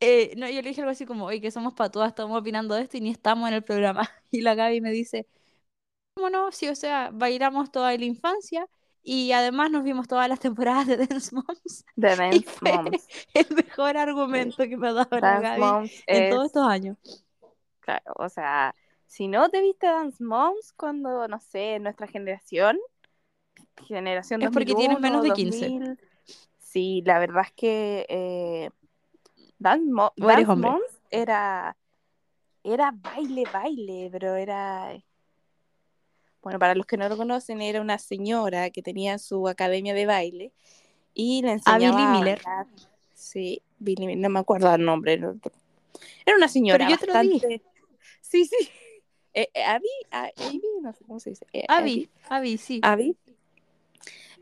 eh, 0.00 0.34
no, 0.36 0.48
yo 0.48 0.62
le 0.62 0.68
dije 0.70 0.80
algo 0.80 0.92
así 0.92 1.06
como, 1.06 1.26
oye, 1.26 1.40
que 1.40 1.50
somos 1.50 1.74
patudas, 1.74 2.08
estamos 2.10 2.38
opinando 2.38 2.74
de 2.74 2.82
esto 2.82 2.96
y 2.96 3.00
ni 3.02 3.10
estamos 3.10 3.48
en 3.48 3.54
el 3.56 3.62
programa. 3.64 4.08
Y 4.30 4.42
la 4.42 4.54
Gaby 4.54 4.80
me 4.80 4.90
dice, 4.92 5.26
¿cómo 6.14 6.30
no? 6.30 6.52
Sí, 6.52 6.68
o 6.68 6.74
sea, 6.74 7.10
bailamos 7.12 7.70
toda 7.70 7.96
la 7.96 8.04
infancia 8.04 8.66
y 9.02 9.32
además 9.32 9.70
nos 9.70 9.84
vimos 9.84 10.08
todas 10.08 10.28
las 10.28 10.40
temporadas 10.40 10.86
de 10.86 10.96
Dance 11.06 11.34
Moms. 11.34 11.84
Y 12.30 12.42
Dance 12.42 12.44
fue 12.44 12.60
Moms. 12.62 13.08
el 13.34 13.46
mejor 13.56 13.96
argumento 13.96 14.64
que 14.64 14.76
me 14.76 14.88
ha 14.88 14.92
dado 14.92 15.20
la 15.20 15.38
Gaby 15.38 15.78
en 16.10 16.26
es, 16.28 16.28
todos 16.28 16.46
estos 16.46 16.66
años. 16.66 16.96
claro, 17.80 18.12
o 18.18 18.28
sea, 18.28 18.74
si 19.06 19.28
no 19.28 19.48
te 19.50 19.60
viste 19.60 19.86
Dance 19.86 20.22
Moms 20.22 20.72
cuando, 20.74 21.28
no 21.28 21.40
sé, 21.40 21.78
nuestra 21.80 22.06
generación, 22.06 22.78
generación 23.86 24.40
Es 24.40 24.50
porque 24.50 24.74
tienes 24.74 24.98
2001, 24.98 24.98
menos 24.98 25.22
de 25.22 25.32
15. 25.32 25.72
2000, 25.72 25.98
sí, 26.58 27.02
la 27.06 27.18
verdad 27.18 27.44
es 27.46 27.52
que 27.54 28.06
eh, 28.08 28.70
Dance, 29.58 29.90
Mo- 29.92 30.14
Dance. 30.18 30.54
Moms 30.56 31.00
era, 31.10 31.76
era 32.64 32.92
baile, 32.92 33.46
baile, 33.46 34.08
pero 34.12 34.36
era... 34.36 34.94
Bueno, 36.42 36.58
para 36.58 36.74
los 36.74 36.86
que 36.86 36.96
no 36.96 37.08
lo 37.08 37.16
conocen, 37.16 37.60
era 37.60 37.80
una 37.80 37.98
señora 37.98 38.70
que 38.70 38.82
tenía 38.82 39.18
su 39.18 39.46
academia 39.48 39.92
de 39.94 40.06
baile 40.06 40.52
y 41.14 41.42
le 41.42 41.50
A 41.50 41.52
enseñaba 41.52 41.96
Billy 41.96 42.08
a 42.08 42.10
Miller. 42.12 42.42
bailar. 42.44 42.66
Sí, 43.14 43.62
Billy 43.78 44.06
Miller, 44.06 44.22
no 44.22 44.30
me 44.30 44.40
acuerdo 44.40 44.74
el 44.74 44.84
nombre. 44.84 45.18
no- 45.18 45.38
Era 46.24 46.36
una 46.36 46.48
señora 46.48 46.86
Pero 46.86 46.90
yo 46.90 46.98
te 46.98 47.06
lo 47.06 47.12
di. 47.20 47.32
bastante... 47.32 47.62
Sí, 48.22 48.46
sí. 48.46 48.56
Eh, 49.34 49.48
eh, 49.54 49.64
Abby, 49.64 49.88
a- 50.10 50.30
Abby, 50.38 50.62
no 50.82 50.92
sé 50.92 51.04
cómo 51.04 51.20
se 51.20 51.30
dice. 51.30 51.46
Eh, 51.52 51.64
Abby, 51.68 52.08
Abby, 52.28 52.58
sí. 52.58 52.80
Abby. 52.82 53.16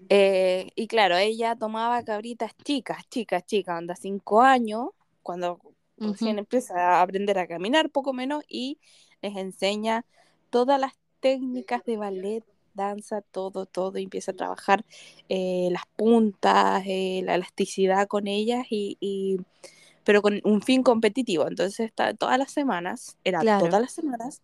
Eh, 0.08 0.70
y 0.74 0.86
claro, 0.86 1.16
ella 1.16 1.56
tomaba 1.56 2.02
cabritas 2.02 2.52
chicas, 2.64 3.06
chicas, 3.10 3.44
chicas, 3.44 3.78
onda 3.78 3.94
cinco 3.96 4.40
años, 4.40 4.90
cuando 5.22 5.60
recién 5.98 6.36
Ujú. 6.36 6.40
empieza 6.40 6.74
a 6.98 7.02
aprender 7.02 7.38
a 7.38 7.46
caminar, 7.46 7.90
poco 7.90 8.12
menos, 8.12 8.42
y 8.48 8.78
les 9.20 9.36
enseña 9.36 10.06
todas 10.50 10.80
las 10.80 10.92
técnicas 11.20 11.84
de 11.84 11.96
ballet, 11.96 12.44
danza, 12.74 13.22
todo, 13.22 13.66
todo, 13.66 13.98
y 13.98 14.04
empieza 14.04 14.32
a 14.32 14.36
trabajar 14.36 14.84
eh, 15.28 15.68
las 15.72 15.82
puntas, 15.96 16.82
eh, 16.86 17.22
la 17.24 17.34
elasticidad 17.34 18.06
con 18.08 18.26
ellas, 18.26 18.66
y, 18.70 18.96
y- 19.00 19.38
pero 20.04 20.22
con 20.22 20.40
un 20.44 20.62
fin 20.62 20.82
competitivo. 20.82 21.46
Entonces, 21.48 21.80
está, 21.80 22.14
todas 22.14 22.38
las 22.38 22.50
semanas, 22.52 23.16
era 23.24 23.40
Claro. 23.40 23.66
todas 23.66 23.80
las 23.82 23.92
semanas, 23.92 24.42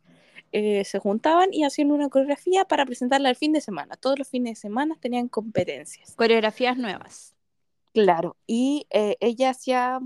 eh, 0.52 0.84
se 0.84 0.98
juntaban 0.98 1.52
y 1.52 1.64
hacían 1.64 1.90
una 1.90 2.08
coreografía 2.08 2.64
para 2.64 2.84
presentarla 2.86 3.30
el 3.30 3.36
fin 3.36 3.52
de 3.52 3.60
semana. 3.60 3.96
Todos 3.96 4.18
los 4.18 4.28
fines 4.28 4.52
de 4.52 4.60
semana 4.60 4.96
tenían 5.00 5.28
competencias. 5.28 6.14
Coreografías 6.16 6.76
nuevas. 6.76 7.34
Claro, 7.92 8.36
y 8.46 8.86
eh, 8.90 9.16
ella 9.20 9.50
hacía 9.50 10.00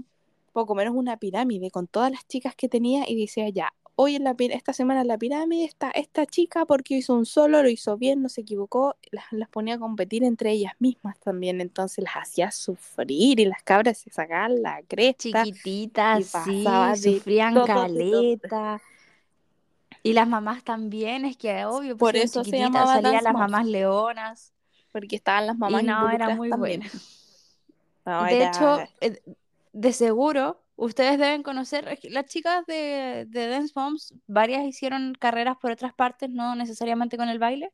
poco 0.52 0.74
menos 0.74 0.94
una 0.94 1.16
pirámide 1.16 1.70
con 1.70 1.86
todas 1.86 2.10
las 2.10 2.26
chicas 2.26 2.54
que 2.54 2.68
tenía 2.68 3.08
y 3.08 3.18
decía 3.18 3.48
ya, 3.48 3.72
hoy 4.00 4.14
en 4.14 4.22
la, 4.24 4.36
esta 4.38 4.72
semana 4.72 5.00
en 5.00 5.08
la 5.08 5.18
pirámide 5.18 5.64
está 5.64 5.90
esta 5.90 6.24
chica 6.24 6.64
porque 6.66 6.94
hizo 6.96 7.14
un 7.14 7.26
solo, 7.26 7.62
lo 7.64 7.68
hizo 7.68 7.96
bien, 7.98 8.22
no 8.22 8.28
se 8.28 8.42
equivocó, 8.42 8.96
las, 9.10 9.24
las 9.32 9.48
ponía 9.48 9.74
a 9.74 9.78
competir 9.80 10.22
entre 10.22 10.52
ellas 10.52 10.74
mismas 10.78 11.18
también, 11.18 11.60
entonces 11.60 12.04
las 12.04 12.14
hacía 12.14 12.52
sufrir 12.52 13.40
y 13.40 13.44
las 13.46 13.62
cabras 13.64 13.98
se 13.98 14.10
sacaban 14.10 14.62
la 14.62 14.82
cresta. 14.86 15.44
Chiquititas, 15.44 16.26
sí, 16.26 16.64
sufrían 16.96 17.54
todo, 17.54 17.64
caleta. 17.64 18.80
Y 20.02 20.12
las 20.12 20.28
mamás 20.28 20.62
también, 20.64 21.24
es 21.24 21.36
que 21.36 21.64
obvio, 21.64 21.96
pues 21.96 22.12
Por 22.12 22.16
eso 22.16 22.44
se 22.44 22.56
llamaba 22.58 22.94
salían 22.94 23.24
las 23.24 23.34
mamás 23.34 23.66
leonas. 23.66 24.52
porque 24.92 25.16
estaban 25.16 25.46
las 25.46 25.56
mamás 25.58 25.82
Y 25.82 25.86
no, 25.86 26.08
era 26.10 26.30
muy 26.30 26.48
también. 26.48 26.80
buena. 26.80 26.90
No, 28.06 28.24
De 28.24 28.42
hecho, 28.44 28.76
era... 28.76 28.90
eh, 29.00 29.20
de 29.72 29.92
seguro, 29.92 30.62
ustedes 30.78 31.18
deben 31.18 31.42
conocer, 31.42 31.98
las 32.04 32.26
chicas 32.26 32.64
de, 32.66 33.26
de 33.28 33.48
Dance 33.48 33.72
Moms, 33.74 34.14
varias 34.28 34.64
hicieron 34.64 35.12
carreras 35.18 35.56
por 35.60 35.72
otras 35.72 35.92
partes, 35.92 36.30
no 36.30 36.54
necesariamente 36.54 37.16
con 37.16 37.28
el 37.28 37.40
baile, 37.40 37.70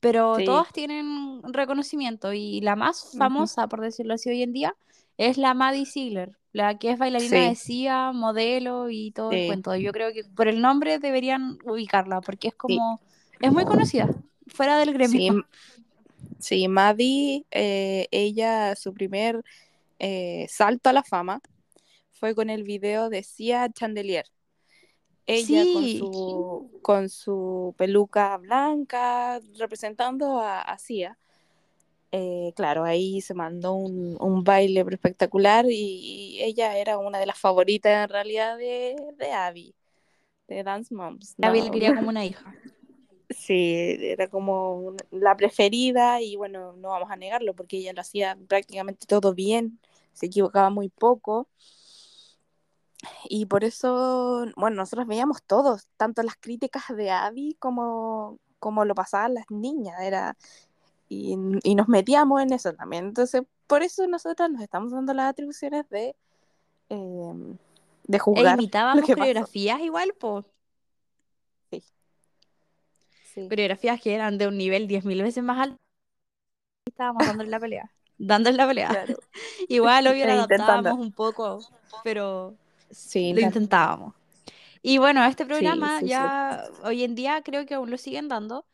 pero 0.00 0.36
Sí. 0.36 0.44
todas 0.44 0.72
tienen 0.72 1.40
reconocimiento 1.44 2.32
y 2.32 2.60
la 2.60 2.74
más 2.74 3.12
famosa, 3.16 3.68
por 3.68 3.80
decirlo 3.80 4.14
así 4.14 4.28
hoy 4.28 4.42
en 4.42 4.52
día, 4.52 4.74
es 5.18 5.38
la 5.38 5.54
Maddie 5.54 5.86
Ziegler, 5.86 6.32
la 6.52 6.78
que 6.78 6.90
es 6.90 6.98
bailarina 6.98 7.48
de 7.48 7.54
Sí, 7.54 7.62
Sia, 7.62 8.10
modelo 8.12 8.90
y 8.90 9.12
todo 9.12 9.30
el 9.30 9.46
cuento. 9.46 9.76
Yo 9.76 9.92
creo 9.92 10.12
que 10.12 10.24
por 10.24 10.48
el 10.48 10.60
nombre 10.60 10.98
deberían 10.98 11.58
ubicarla, 11.64 12.20
porque 12.20 12.48
es 12.48 12.54
como, 12.54 13.00
es 13.40 13.52
muy 13.52 13.64
conocida, 13.64 14.08
fuera 14.48 14.78
del 14.78 14.92
gremio. 14.92 15.20
Sí, 15.20 15.30
sí, 16.40 16.68
Maddie, 16.68 17.44
eh, 17.52 18.08
ella, 18.10 18.74
su 18.74 18.92
primer 18.92 19.44
eh, 20.00 20.46
salto 20.48 20.90
a 20.90 20.92
la 20.92 21.04
fama 21.04 21.40
fue 22.18 22.34
con 22.34 22.50
el 22.50 22.64
video 22.64 23.08
de 23.10 23.22
Sia 23.22 23.68
Chandelier. 23.70 24.26
Ella 25.26 25.66
con 25.66 25.88
Sí, 25.88 25.90
su, 25.90 26.70
con 26.82 27.08
su 27.10 27.74
peluca 27.78 28.36
blanca, 28.38 29.40
representando 29.58 30.40
a, 30.40 30.62
a 30.62 30.78
Sia. 30.78 31.18
Eh, 32.12 32.52
claro, 32.56 32.84
ahí 32.84 33.20
se 33.22 33.34
mandó 33.34 33.74
un, 33.74 34.16
un 34.20 34.44
baile 34.44 34.84
espectacular 34.90 35.66
y, 35.68 36.38
y 36.38 36.42
ella 36.44 36.78
era 36.78 36.98
una 36.98 37.18
de 37.20 37.26
las 37.26 37.38
favoritas 37.38 38.04
en 38.04 38.10
realidad 38.10 38.58
de, 38.58 38.96
de 39.18 39.32
Abby, 39.32 39.74
de 40.48 40.62
Dance 40.64 40.94
Moms. 40.94 41.36
Gaby 41.38 41.62
le 41.62 41.70
No, 41.70 41.72
quería 41.72 41.94
como 41.94 42.10
una 42.10 42.24
hija. 42.26 42.56
Sí, 43.30 43.74
era 44.00 44.28
como 44.28 44.94
la 45.10 45.36
preferida 45.36 46.20
y 46.22 46.36
bueno, 46.36 46.72
no 46.74 46.88
vamos 46.90 47.10
a 47.10 47.16
negarlo 47.16 47.54
porque 47.54 47.76
ella 47.78 47.92
lo 47.92 48.00
hacía 48.00 48.38
prácticamente 48.48 49.06
todo 49.06 49.34
bien, 49.34 49.78
se 50.14 50.26
equivocaba 50.26 50.70
muy 50.70 50.88
poco 50.88 51.48
y 53.28 53.46
por 53.46 53.64
eso, 53.64 54.46
bueno, 54.56 54.76
nosotros 54.76 55.06
veíamos 55.06 55.42
todos, 55.42 55.86
tanto 55.96 56.22
las 56.22 56.36
críticas 56.36 56.84
de 56.94 57.10
Abby 57.10 57.56
como, 57.58 58.38
como 58.58 58.84
lo 58.84 58.94
pasaban 58.94 59.34
las 59.34 59.50
niñas, 59.50 60.00
era, 60.00 60.36
y, 61.08 61.36
y 61.62 61.74
nos 61.74 61.88
metíamos 61.88 62.42
en 62.42 62.52
eso 62.52 62.72
también. 62.74 63.06
Entonces, 63.06 63.42
por 63.66 63.82
eso 63.82 64.06
nosotras 64.06 64.50
nos 64.50 64.62
estamos 64.62 64.92
dando 64.92 65.14
las 65.14 65.26
atribuciones 65.30 65.88
de, 65.90 66.16
eh, 66.88 67.32
de 68.04 68.16
E 68.16 68.20
juzgar 68.20 68.56
lo 68.56 68.62
imitábamos 68.62 69.02
pasó. 69.02 69.14
coreografías 69.14 69.80
igual, 69.80 70.12
pues. 70.18 70.44
Sí. 71.70 71.84
Sí. 73.34 73.48
Coreografías 73.48 74.00
que 74.00 74.14
eran 74.14 74.38
de 74.38 74.48
un 74.48 74.56
nivel 74.58 74.88
10.000 74.88 75.22
veces 75.22 75.44
más 75.44 75.58
alto. 75.58 75.76
Estábamos 76.86 77.26
dándole 77.26 77.50
la 77.50 77.60
pelea. 77.60 77.92
Dándole 78.16 78.56
la 78.56 78.66
pelea. 78.66 78.88
Claro. 78.88 79.14
Igual, 79.68 80.06
obvio, 80.08 80.24
E 80.24 80.30
adaptábamos 80.30 80.98
un 80.98 81.12
poco, 81.12 81.60
pero 82.02 82.56
Sí, 82.90 83.32
lo 83.32 83.40
intentábamos. 83.40 84.14
Y 84.82 84.98
bueno, 84.98 85.24
este 85.24 85.44
programa 85.44 86.00
sí, 86.00 86.06
sí. 86.06 86.10
ya 86.12 86.64
hoy 86.84 87.04
en 87.04 87.14
día 87.14 87.42
creo 87.42 87.66
que 87.66 87.74
aún 87.74 87.90
lo 87.90 87.98
siguen 87.98 88.28
dando, 88.28 88.64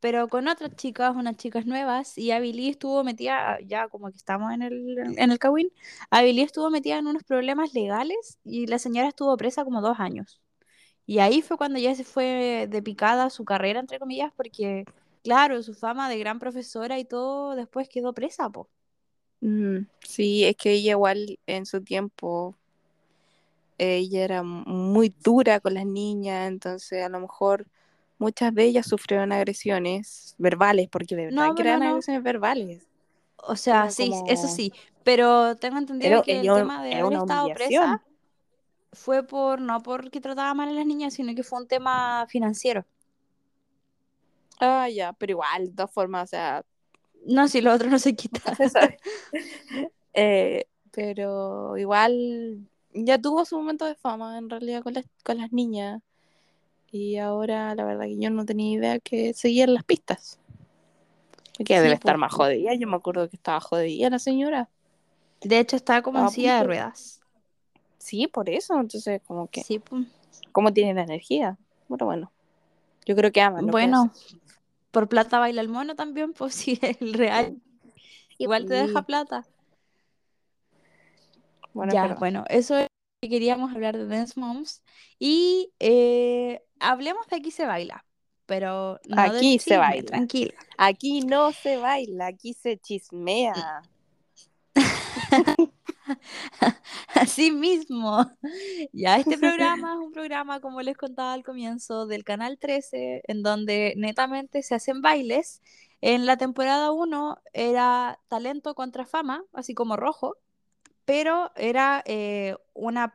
pero 0.00 0.28
con 0.28 0.48
otras 0.48 0.74
chicas, 0.76 1.14
unas 1.14 1.36
chicas 1.36 1.66
nuevas, 1.66 2.16
y 2.16 2.30
Lee 2.30 2.70
estuvo 2.70 3.04
metida, 3.04 3.58
ya 3.60 3.88
como 3.88 4.10
que 4.10 4.16
estamos 4.16 4.52
en 4.52 4.62
el, 4.62 4.98
en 4.98 5.30
el 5.30 5.38
Kawin, 5.38 5.70
Abby 6.10 6.32
Lee 6.32 6.42
estuvo 6.42 6.70
metida 6.70 6.98
en 6.98 7.06
unos 7.06 7.22
problemas 7.24 7.74
legales 7.74 8.38
y 8.44 8.66
la 8.66 8.78
señora 8.78 9.08
estuvo 9.08 9.36
presa 9.36 9.64
como 9.64 9.80
dos 9.82 10.00
años. 10.00 10.40
Y 11.06 11.18
ahí 11.18 11.42
fue 11.42 11.56
cuando 11.56 11.78
ya 11.78 11.94
se 11.94 12.04
fue 12.04 12.66
de 12.70 12.82
picada 12.82 13.30
su 13.30 13.44
carrera, 13.44 13.80
entre 13.80 13.98
comillas, 13.98 14.32
porque, 14.36 14.84
claro, 15.22 15.62
su 15.62 15.74
fama 15.74 16.08
de 16.08 16.18
gran 16.18 16.38
profesora 16.38 16.98
y 16.98 17.04
todo 17.04 17.56
después 17.56 17.88
quedó 17.88 18.14
presa, 18.14 18.48
po. 18.48 18.68
Mm, 19.40 19.86
sí, 20.06 20.44
es 20.44 20.56
que 20.56 20.72
ella 20.72 20.92
igual 20.92 21.38
en 21.46 21.66
su 21.66 21.82
tiempo, 21.82 22.56
ella 23.80 24.24
era 24.24 24.42
muy 24.42 25.14
dura 25.22 25.60
con 25.60 25.74
las 25.74 25.86
niñas, 25.86 26.48
entonces 26.48 27.02
a 27.02 27.08
lo 27.08 27.20
mejor 27.20 27.66
muchas 28.18 28.54
de 28.54 28.64
ellas 28.64 28.86
sufrieron 28.86 29.32
agresiones 29.32 30.34
verbales, 30.38 30.88
porque 30.88 31.16
de 31.16 31.26
verdad 31.26 31.48
No, 31.48 31.54
que 31.54 31.62
eran 31.62 31.80
no. 31.80 31.88
agresiones 31.90 32.22
verbales. 32.22 32.82
O 33.38 33.56
sea, 33.56 33.82
Era 33.82 33.90
sí, 33.90 34.10
como- 34.10 34.24
eso 34.28 34.48
sí, 34.48 34.72
pero 35.02 35.56
tengo 35.56 35.78
entendido 35.78 36.22
que 36.22 36.40
el 36.40 36.46
tema 36.46 36.82
de 36.82 36.94
haber 36.94 37.14
estado 37.14 37.48
presa 37.54 38.02
fue 38.92 39.22
por, 39.22 39.60
no 39.60 39.82
porque 39.82 40.20
trataba 40.20 40.52
mal 40.54 40.68
a 40.68 40.72
las 40.72 40.86
niñas, 40.86 41.14
sino 41.14 41.34
que 41.34 41.42
fue 41.42 41.60
un 41.60 41.68
tema 41.68 42.26
financiero. 42.28 42.84
Ah, 44.60 44.88
ya, 44.90 45.12
pero 45.14 45.30
igual, 45.32 45.68
de 45.68 45.72
todas 45.74 45.90
formas, 45.92 46.24
o 46.24 46.26
sea, 46.26 46.64
No, 47.26 47.48
si 47.48 47.60
lo 47.60 47.72
otro 47.72 47.88
no 47.88 47.98
se 47.98 48.14
quita. 48.14 48.40
no 48.50 48.54
se 48.56 48.68
sabe. 48.68 48.98
Eh, 50.12 50.66
pero 50.90 51.76
igual 51.78 52.68
ya 52.94 53.20
tuvo 53.20 53.44
su 53.44 53.56
momento 53.56 53.84
de 53.84 53.94
fama 53.94 54.38
en 54.38 54.50
realidad 54.50 54.82
con 54.82 54.94
las, 54.94 55.04
con 55.24 55.38
las 55.38 55.52
niñas. 55.52 56.02
Y 56.92 57.16
ahora 57.18 57.74
la 57.74 57.84
verdad 57.84 58.04
que 58.04 58.18
yo 58.18 58.30
no 58.30 58.44
tenía 58.44 58.72
idea 58.76 58.98
que 58.98 59.32
seguían 59.34 59.74
las 59.74 59.84
pistas. 59.84 60.38
Que 61.56 61.64
Sí, 61.64 61.74
debe 61.74 61.92
estar 61.92 62.16
más 62.16 62.32
jodida. 62.32 62.74
Yo 62.74 62.88
me 62.88 62.96
acuerdo 62.96 63.28
que 63.28 63.36
estaba 63.36 63.60
jodida 63.60 64.10
la 64.10 64.18
señora. 64.18 64.68
De 65.42 65.58
hecho, 65.58 65.76
está 65.76 66.02
como 66.02 66.18
en 66.18 66.24
Estaba 66.24 66.34
silla 66.34 66.56
de 66.58 66.64
ruedas. 66.64 67.20
Sí, 67.98 68.26
por 68.26 68.48
eso. 68.48 68.78
Entonces, 68.80 69.20
como 69.26 69.46
que, 69.48 69.62
Sí, 69.62 69.78
pues. 69.78 70.06
¿cómo 70.52 70.72
tiene 70.72 70.94
la 70.94 71.02
energía? 71.02 71.58
Bueno, 71.88 72.06
bueno. 72.06 72.32
Yo 73.06 73.14
creo 73.14 73.30
que 73.30 73.40
ama 73.40 73.60
lo 73.60 73.66
que 73.66 73.72
Bueno, 73.72 74.10
por 74.90 75.08
plata 75.08 75.38
baila 75.38 75.60
el 75.60 75.68
mono 75.68 75.94
también, 75.94 76.32
pues 76.32 76.54
sí, 76.56 76.78
el 76.82 77.14
real. 77.14 77.60
Igual 78.38 78.66
te 78.66 78.74
deja 78.74 79.02
plata. 79.02 79.46
Bueno, 81.72 81.92
ya, 81.92 82.14
bueno, 82.14 82.44
eso 82.48 82.76
es 82.76 82.82
lo 82.82 82.88
que 83.22 83.28
queríamos 83.28 83.72
hablar 83.72 83.96
de 83.96 84.06
Dance 84.06 84.38
Moms. 84.38 84.82
Y 85.18 85.72
eh, 85.78 86.62
hablemos 86.78 87.26
de 87.28 87.36
Aquí 87.36 87.50
se 87.50 87.66
baila, 87.66 88.04
pero 88.46 88.98
no 89.08 89.22
del 89.22 89.36
Aquí 89.36 89.58
se 89.58 89.76
baila. 89.76 90.06
tranquila. 90.06 90.54
Aquí 90.78 91.20
no 91.20 91.52
se 91.52 91.76
baila, 91.76 92.26
aquí 92.26 92.54
se 92.54 92.78
chismea. 92.78 93.82
Así 97.14 97.50
mismo. 97.50 98.30
Ya, 98.92 99.16
este 99.16 99.38
programa 99.38 99.94
es 99.94 99.98
un 99.98 100.12
programa, 100.12 100.60
como 100.60 100.82
les 100.82 100.96
contaba 100.96 101.32
al 101.32 101.44
comienzo, 101.44 102.06
del 102.06 102.24
Canal 102.24 102.58
13, 102.58 103.22
en 103.26 103.42
donde 103.42 103.94
netamente 103.96 104.62
se 104.62 104.74
hacen 104.74 105.02
bailes. 105.02 105.62
En 106.00 106.24
la 106.24 106.36
temporada 106.36 106.92
1 106.92 107.36
era 107.52 108.18
talento 108.28 108.74
contra 108.74 109.04
fama, 109.04 109.44
así 109.52 109.74
como 109.74 109.96
rojo, 109.96 110.36
pero 111.10 111.50
era 111.56 112.04
eh, 112.06 112.54
una, 112.72 113.12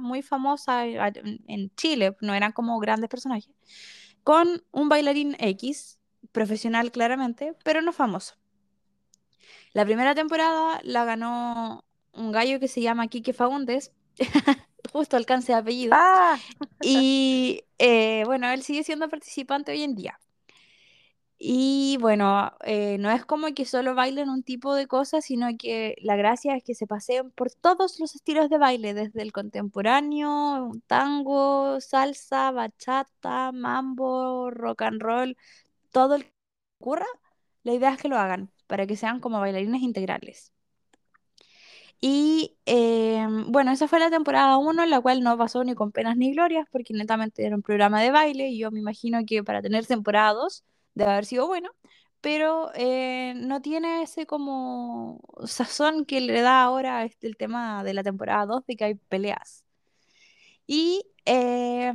muy 0.00 0.22
famosa 0.22 0.86
en 0.86 1.42
en 1.48 1.74
Chile, 1.74 2.16
no 2.20 2.32
eran 2.32 2.52
como 2.52 2.78
grandes 2.78 3.10
personajes, 3.10 3.50
con 4.22 4.62
un 4.70 4.88
bailarín 4.88 5.34
X, 5.40 5.98
profesional 6.30 6.92
claramente, 6.92 7.56
pero 7.64 7.82
no 7.82 7.92
famoso. 7.92 8.36
La 9.72 9.84
primera 9.84 10.14
temporada 10.14 10.80
la 10.84 11.04
ganó 11.04 11.82
un 12.12 12.30
gallo 12.30 12.60
que 12.60 12.68
se 12.68 12.80
llama 12.80 13.08
Quique 13.08 13.32
Faúndez, 13.32 13.90
justo 14.92 15.16
alcance 15.16 15.50
de 15.50 15.58
apellido, 15.58 15.92
Ah, 15.96 16.38
y 16.80 17.64
eh, 17.78 18.22
bueno, 18.26 18.48
él 18.52 18.62
sigue 18.62 18.84
siendo 18.84 19.08
participante 19.08 19.72
hoy 19.72 19.82
en 19.82 19.96
día. 19.96 20.20
Y 21.46 21.98
bueno, 22.00 22.52
eh, 22.64 22.96
no 22.98 23.10
es 23.10 23.26
como 23.26 23.48
que 23.54 23.66
solo 23.66 23.94
bailen 23.94 24.30
un 24.30 24.42
tipo 24.42 24.74
de 24.74 24.86
cosas, 24.86 25.26
sino 25.26 25.48
que 25.58 25.94
la 26.00 26.16
gracia 26.16 26.56
es 26.56 26.64
que 26.64 26.74
se 26.74 26.86
paseen 26.86 27.30
por 27.32 27.50
todos 27.52 28.00
los 28.00 28.14
estilos 28.14 28.48
de 28.48 28.56
baile, 28.58 28.94
desde 28.94 29.20
el 29.20 29.30
contemporáneo, 29.32 30.72
tango, 30.86 31.80
salsa, 31.82 32.50
bachata, 32.50 33.52
mambo, 33.52 34.50
rock 34.50 34.82
and 34.82 35.02
roll, 35.02 35.36
todo 35.92 36.14
el 36.16 36.24
que 36.24 36.32
ocurra. 36.80 37.06
La 37.64 37.74
idea 37.74 37.92
es 37.92 37.98
que 38.00 38.08
lo 38.08 38.18
hagan 38.18 38.50
para 38.66 38.86
que 38.86 38.96
sean 38.96 39.20
como 39.20 39.40
bailarines 39.40 39.82
integrales. 39.82 40.52
Y 42.00 42.56
eh, 42.66 43.26
bueno, 43.48 43.70
esa 43.72 43.88
fue 43.88 43.98
la 43.98 44.10
temporada 44.10 44.58
1, 44.58 44.86
la 44.86 45.00
cual 45.00 45.22
no 45.22 45.36
pasó 45.38 45.64
ni 45.64 45.74
con 45.74 45.92
penas 45.92 46.16
ni 46.16 46.32
glorias, 46.34 46.66
porque 46.70 46.92
netamente 46.94 47.46
era 47.46 47.56
un 47.56 47.62
programa 47.62 48.02
de 48.02 48.10
baile, 48.10 48.48
y 48.48 48.58
yo 48.58 48.70
me 48.70 48.80
imagino 48.80 49.20
que 49.26 49.42
para 49.44 49.62
tener 49.62 49.86
temporada 49.86 50.32
2 50.34 50.64
debe 50.94 51.10
haber 51.12 51.26
sido 51.26 51.46
bueno, 51.46 51.70
pero 52.20 52.70
eh, 52.74 53.34
no 53.36 53.60
tiene 53.62 54.02
ese 54.02 54.26
como 54.26 55.20
sazón 55.46 56.04
que 56.06 56.20
le 56.20 56.40
da 56.42 56.62
ahora 56.62 57.04
el 57.20 57.36
tema 57.36 57.84
de 57.84 57.94
la 57.94 58.02
temporada 58.02 58.46
2 58.46 58.66
de 58.66 58.76
que 58.76 58.84
hay 58.84 58.94
peleas. 58.94 59.64
Y 60.66 61.04
eh, 61.26 61.92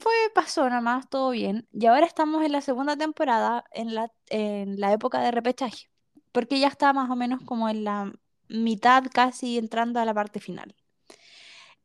fue, 0.00 0.12
pasó 0.34 0.68
nomás, 0.70 1.08
todo 1.10 1.30
bien. 1.30 1.68
Y 1.72 1.86
ahora 1.86 2.06
estamos 2.06 2.44
en 2.44 2.52
la 2.52 2.60
segunda 2.60 2.96
temporada, 2.96 3.64
en 3.72 3.94
la, 3.94 4.10
en 4.28 4.80
la 4.80 4.92
época 4.92 5.20
de 5.20 5.30
repechaje, 5.30 5.90
porque 6.32 6.58
ya 6.60 6.68
está 6.68 6.92
más 6.92 7.10
o 7.10 7.16
menos 7.16 7.42
como 7.44 7.68
en 7.68 7.84
la 7.84 8.12
mitad, 8.48 9.04
casi 9.12 9.58
entrando 9.58 10.00
a 10.00 10.04
la 10.04 10.14
parte 10.14 10.40
final. 10.40 10.74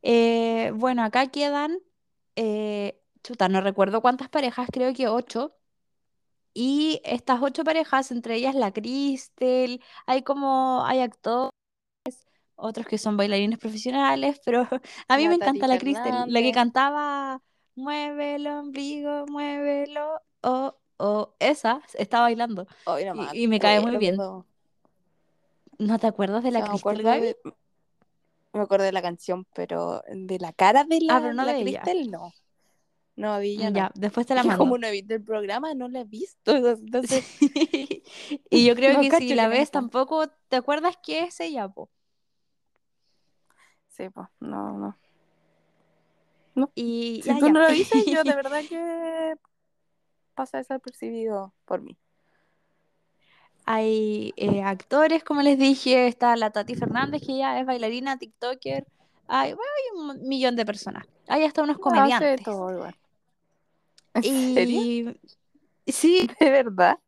Eh, 0.02 0.72
bueno, 0.76 1.04
acá 1.04 1.28
quedan, 1.28 1.78
eh, 2.36 3.02
chuta, 3.24 3.50
no 3.50 3.62
recuerdo 3.62 4.02
cuántas 4.02 4.30
parejas, 4.30 4.70
creo 4.72 4.94
que 4.94 5.08
ocho. 5.08 5.56
Y 6.54 7.02
estas 7.04 7.42
ocho 7.42 7.64
parejas, 7.64 8.12
entre 8.12 8.36
ellas 8.36 8.56
la 8.56 8.72
Cristel, 8.72 9.82
hay 10.06 10.22
como, 10.24 10.84
hay 10.86 11.00
actores, 11.00 11.52
otros 12.56 12.86
que 12.86 12.98
son 12.98 13.18
bailarines 13.18 13.58
profesionales, 13.58 14.40
pero 14.46 14.68
a 15.08 15.18
mí 15.18 15.24
La 15.24 15.30
me 15.30 15.36
encanta 15.36 15.68
la 15.68 15.78
Cristel, 15.78 16.14
la 16.28 16.42
que 16.42 16.52
cantaba 16.52 17.42
Mueve 17.76 18.36
el 18.36 18.48
ombligo, 18.48 19.26
muévelo, 19.28 20.22
oh, 20.42 20.76
oh, 20.98 21.34
esa 21.40 21.82
está 21.98 22.20
bailando 22.22 22.68
no 22.86 22.98
y, 22.98 23.14
me 23.14 23.30
y 23.34 23.48
me 23.48 23.60
cae 23.60 23.80
muy 23.80 23.98
bien. 23.98 24.18
¿No 25.80 25.98
te 25.98 26.08
acuerdas 26.08 26.44
de 26.44 26.52
la 26.52 26.60
me 26.60 26.70
Cristel, 26.70 26.80
acuerdo 26.80 27.04
Gaby? 27.04 27.22
de, 27.22 27.38
me 28.54 28.62
acuerdo 28.62 28.86
de 28.86 28.92
la 28.92 29.02
canción, 29.02 29.46
pero 29.54 30.04
de 30.12 30.38
la 30.38 30.52
cara 30.54 30.84
de 30.84 31.00
Ah, 31.08 31.16
la, 31.16 31.22
pero 31.22 31.34
no 31.34 31.46
la 31.46 31.54
de 31.54 31.62
ella. 31.62 31.82
Cristel, 31.82 32.12
no. 32.12 32.32
No, 33.22 33.38
ella 33.40 33.70
Mm, 33.70 33.74
no. 33.74 33.78
Ya, 33.78 33.92
después 33.96 34.26
te 34.26 34.34
la 34.36 34.44
mando. 34.44 34.58
como 34.64 34.78
no 34.78 34.88
he 34.88 34.92
visto 34.92 35.14
el 35.14 35.24
programa, 35.24 35.74
no 35.76 35.88
la 35.88 36.02
he 36.02 36.06
visto. 36.06 36.56
Entonces, 36.56 37.24
Y 38.50 38.66
yo 38.66 38.76
creo 38.76 38.94
no 38.96 39.02
que 39.02 39.10
cacho 39.10 39.20
si 39.20 39.36
la 39.36 39.48
ves 39.48 39.72
tampoco 39.72 40.28
te 40.50 40.56
acuerdas 40.56 40.98
que 41.04 41.24
es 41.24 41.40
ella, 41.40 41.68
po. 41.70 41.90
Sí, 43.90 44.10
pues, 44.10 44.28
no, 44.40 44.72
no. 44.78 44.98
No. 46.56 46.72
Y 46.76 47.22
Si 47.24 47.30
ya, 47.30 47.40
tú 47.40 47.46
ya. 47.46 47.54
no 47.54 47.60
lo 47.62 47.72
dices, 47.72 48.06
yo 48.08 48.24
de 48.24 48.36
verdad 48.36 48.66
que 48.68 49.36
pasa 50.36 50.58
desapercibido 50.58 51.54
por 51.66 51.82
mí. 51.82 51.98
Hay 53.66 54.34
eh, 54.38 54.64
actores, 54.64 55.24
como 55.24 55.42
les 55.42 55.58
dije, 55.58 56.08
está 56.08 56.36
la 56.36 56.50
Tati 56.50 56.76
Fernández, 56.76 57.22
que 57.26 57.38
ya 57.38 57.60
es 57.60 57.66
bailarina, 57.66 58.18
TikToker. 58.18 58.88
Hay, 59.28 59.54
bueno, 59.54 59.72
hay 59.78 60.00
un 60.18 60.28
millón 60.28 60.56
de 60.56 60.66
personas. 60.66 61.06
Hay 61.28 61.44
hasta 61.44 61.62
unos 61.64 61.78
comediantes. 61.78 62.42
todo 62.44 62.72
igual. 62.74 62.96
¿En 64.14 64.24
serio? 64.24 64.82
Y 64.86 65.16
sí, 65.88 66.28
¿De 66.40 66.50
verdad? 66.52 67.00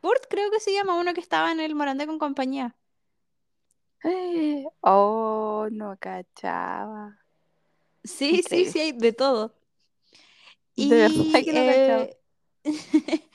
Kurt 0.00 0.24
creo 0.30 0.50
que 0.50 0.58
se 0.58 0.72
llama 0.72 0.98
uno 0.98 1.12
que 1.12 1.20
estaba 1.20 1.52
en 1.52 1.60
el 1.60 1.74
Morandé 1.74 2.06
con 2.06 2.18
compañía. 2.18 2.74
Oh, 4.82 5.68
no 5.70 5.96
cachaba. 5.98 7.18
Sí, 8.04 8.42
sí, 8.42 8.64
Increíble. 8.64 8.66
sí, 8.66 8.80
hay 8.80 8.92
de 8.92 9.12
todo. 9.12 9.54
De 10.78 10.96
verdad 10.96 11.26
Y, 11.30 11.44
que 11.44 11.52
no 11.52 11.64
cachaba. 11.64 12.08
eh, 12.08 12.18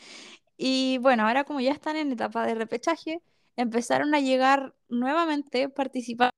y 0.57 0.97
bueno, 0.99 1.27
ahora 1.27 1.43
como 1.45 1.59
ya 1.61 1.71
están 1.71 1.95
en 1.97 2.11
etapa 2.11 2.45
de 2.45 2.55
repechaje, 2.55 3.21
empezaron 3.55 4.13
a 4.15 4.19
llegar 4.19 4.75
nuevamente 4.89 5.69
participantes 5.69 6.35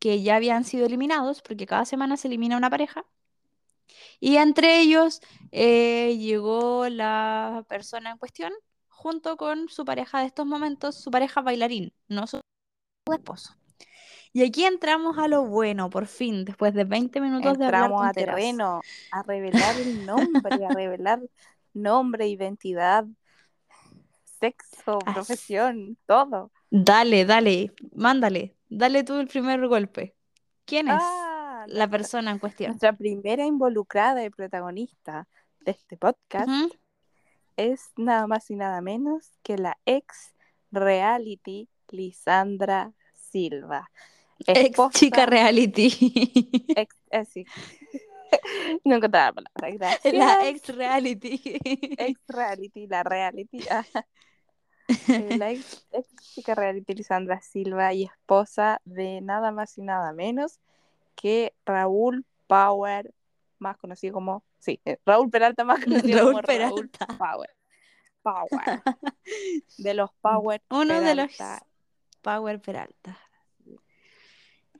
que 0.00 0.22
ya 0.22 0.36
habían 0.36 0.64
sido 0.64 0.86
eliminados, 0.86 1.42
porque 1.42 1.66
cada 1.66 1.84
semana 1.86 2.16
se 2.18 2.28
elimina 2.28 2.56
una 2.58 2.70
pareja. 2.70 3.06
Y 4.20 4.36
entre 4.36 4.80
ellos 4.80 5.20
eh, 5.50 6.16
llegó 6.18 6.88
la 6.88 7.64
persona 7.68 8.10
en 8.10 8.18
cuestión 8.18 8.52
junto 8.88 9.36
con 9.36 9.68
su 9.68 9.84
pareja 9.84 10.20
de 10.20 10.26
estos 10.26 10.46
momentos, 10.46 10.94
su 10.96 11.10
pareja 11.10 11.40
bailarín, 11.40 11.92
no 12.08 12.26
su 12.26 12.40
esposo. 13.12 13.54
Y 14.32 14.44
aquí 14.44 14.64
entramos 14.64 15.18
a 15.18 15.28
lo 15.28 15.44
bueno, 15.44 15.90
por 15.90 16.06
fin, 16.06 16.44
después 16.44 16.72
de 16.72 16.84
20 16.84 17.20
minutos 17.20 17.58
de 17.58 17.66
hablar 17.66 17.84
Entramos 17.84 18.06
a 18.06 18.12
terreno, 18.12 18.80
a 19.10 19.22
revelar 19.22 19.76
el 19.76 20.06
nombre, 20.06 20.64
a 20.64 20.68
revelar 20.70 21.20
nombre, 21.74 22.28
identidad, 22.28 23.04
sexo, 24.40 24.98
profesión, 25.00 25.98
todo. 26.06 26.50
Dale, 26.70 27.26
dale, 27.26 27.74
mándale, 27.94 28.56
dale 28.70 29.04
tú 29.04 29.16
el 29.16 29.28
primer 29.28 29.66
golpe. 29.68 30.14
¿Quién 30.64 30.88
es 30.88 30.94
Ah, 30.98 31.21
la 31.66 31.88
persona 31.88 32.30
en 32.30 32.38
cuestión? 32.38 32.70
nuestra 32.70 32.92
primera 32.92 33.44
involucrada 33.44 34.24
y 34.24 34.30
protagonista 34.30 35.26
de 35.60 35.72
este 35.72 35.96
podcast 35.96 36.48
es 37.56 37.92
nada 37.96 38.26
más 38.26 38.50
y 38.50 38.56
nada 38.56 38.80
menos 38.80 39.32
que 39.42 39.58
la 39.58 39.78
ex 39.86 40.34
reality 40.70 41.68
Lisandra 41.90 42.92
Silva. 43.12 43.90
Ex 44.46 44.78
chica 44.90 45.26
reality. 45.26 45.92
ex, 46.74 46.96
así. 47.10 47.44
no 48.84 48.96
encontraba 48.96 49.40
la 49.40 49.50
palabra, 49.50 49.76
gracias. 49.78 50.14
La 50.14 50.48
ex 50.48 50.68
reality. 50.68 51.40
Ex 51.98 52.20
reality, 52.26 52.86
la 52.86 53.02
reality. 53.02 53.60
ah, 53.70 53.84
eh, 55.08 55.36
la 55.36 55.52
ex, 55.52 55.86
ex 55.92 56.08
chica 56.34 56.54
reality 56.54 56.94
Lisandra 56.94 57.40
Silva 57.40 57.92
y 57.94 58.04
esposa 58.04 58.80
de 58.84 59.20
nada 59.20 59.52
más 59.52 59.78
y 59.78 59.82
nada 59.82 60.12
menos 60.12 60.58
que 61.14 61.54
Raúl 61.64 62.24
Power, 62.46 63.14
más 63.58 63.76
conocido 63.76 64.14
como, 64.14 64.44
sí, 64.58 64.80
eh, 64.84 64.98
Raúl 65.06 65.30
Peralta, 65.30 65.64
más 65.64 65.84
conocido 65.84 66.18
Raúl 66.18 66.30
como 66.32 66.42
Raúl 66.42 66.88
Peralta. 66.90 67.06
Power. 67.18 67.50
Power. 68.22 68.82
De 69.78 69.94
los 69.94 70.10
Power 70.20 70.62
Uno 70.70 71.00
de 71.00 71.14
los. 71.14 71.30
Power 72.22 72.60
Peralta. 72.60 73.18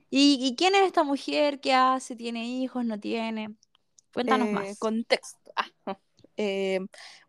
¿Y, 0.09 0.37
y 0.41 0.55
quién 0.55 0.75
es 0.75 0.83
esta 0.83 1.03
mujer? 1.03 1.59
¿Qué 1.59 1.73
hace? 1.73 2.15
¿Tiene 2.15 2.45
hijos? 2.45 2.85
¿No 2.85 2.99
tiene? 2.99 3.55
Cuéntanos 4.13 4.47
Eh, 4.47 4.51
más. 4.51 4.79
contexto. 4.79 5.51
Ah, 5.55 5.97
eh, 6.37 6.79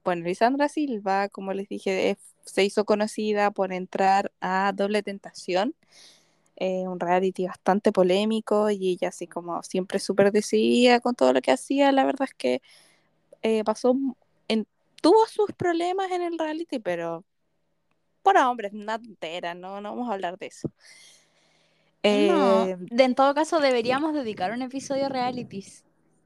bueno, 0.04 0.24
Lisandra 0.24 0.68
Silva, 0.68 1.28
como 1.30 1.52
les 1.54 1.68
dije, 1.68 2.18
se 2.44 2.62
hizo 2.64 2.84
conocida 2.84 3.50
por 3.50 3.72
entrar 3.72 4.32
a 4.40 4.72
Doble 4.74 5.02
Tentación, 5.02 5.74
eh, 6.56 6.86
un 6.88 7.00
reality 7.00 7.46
bastante 7.46 7.92
polémico 7.92 8.70
y 8.70 8.90
ella 8.92 9.08
así 9.08 9.26
como 9.26 9.62
siempre 9.62 9.98
súper 9.98 10.32
decidida 10.32 11.00
con 11.00 11.14
todo 11.14 11.32
lo 11.32 11.42
que 11.42 11.52
hacía. 11.52 11.92
La 11.92 12.04
verdad 12.04 12.28
es 12.30 12.34
que 12.34 12.62
eh, 13.42 13.64
pasó, 13.64 13.96
en, 14.48 14.66
tuvo 15.02 15.26
sus 15.28 15.52
problemas 15.54 16.10
en 16.12 16.22
el 16.22 16.38
reality, 16.38 16.78
pero 16.80 17.24
por 18.22 18.36
hombres, 18.38 18.72
una 18.72 18.98
tontera, 19.00 19.54
no, 19.54 19.80
no 19.80 19.90
vamos 19.90 20.10
a 20.10 20.14
hablar 20.14 20.38
de 20.38 20.46
eso. 20.46 20.70
No, 22.10 22.68
Eh, 22.68 22.76
de- 22.90 23.04
en 23.04 23.14
todo 23.14 23.34
caso 23.34 23.60
deberíamos 23.60 24.14
dedicar 24.14 24.52
un 24.52 24.62
episodio 24.62 25.06
a 25.06 25.08
realities. 25.08 25.84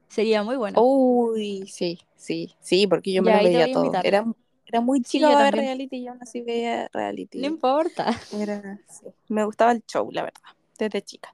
Sería 0.09 0.43
muy 0.43 0.57
bueno. 0.57 0.79
Uy, 0.81 1.67
sí, 1.67 1.99
sí, 2.15 2.55
sí, 2.59 2.87
porque 2.87 3.11
yo 3.13 3.21
me 3.23 3.31
Ya 3.31 3.39
te 3.41 3.43
veía 3.49 3.67
invitar. 3.67 4.05
Era, 4.05 4.25
era 4.69 4.81
muy 4.81 5.01
Sí, 5.03 5.03
chica 5.03 5.29
yo 5.29 5.37
para 5.37 5.45
ver 5.45 5.55
también. 5.55 5.67
reality 5.67 5.97
y 5.97 6.05
yo 6.05 6.11
aún 6.11 6.21
así 6.23 6.41
veía 6.41 6.89
No 7.33 7.47
reality. 7.47 7.47
importa. 7.47 8.05
Era, 8.31 8.79
sí, 8.89 9.07
Me 9.29 9.45
gustaba 9.45 9.71
el 9.71 9.83
show, 9.87 10.11
la 10.11 10.23
verdad, 10.23 10.41
desde 10.77 11.01
chica. 11.01 11.33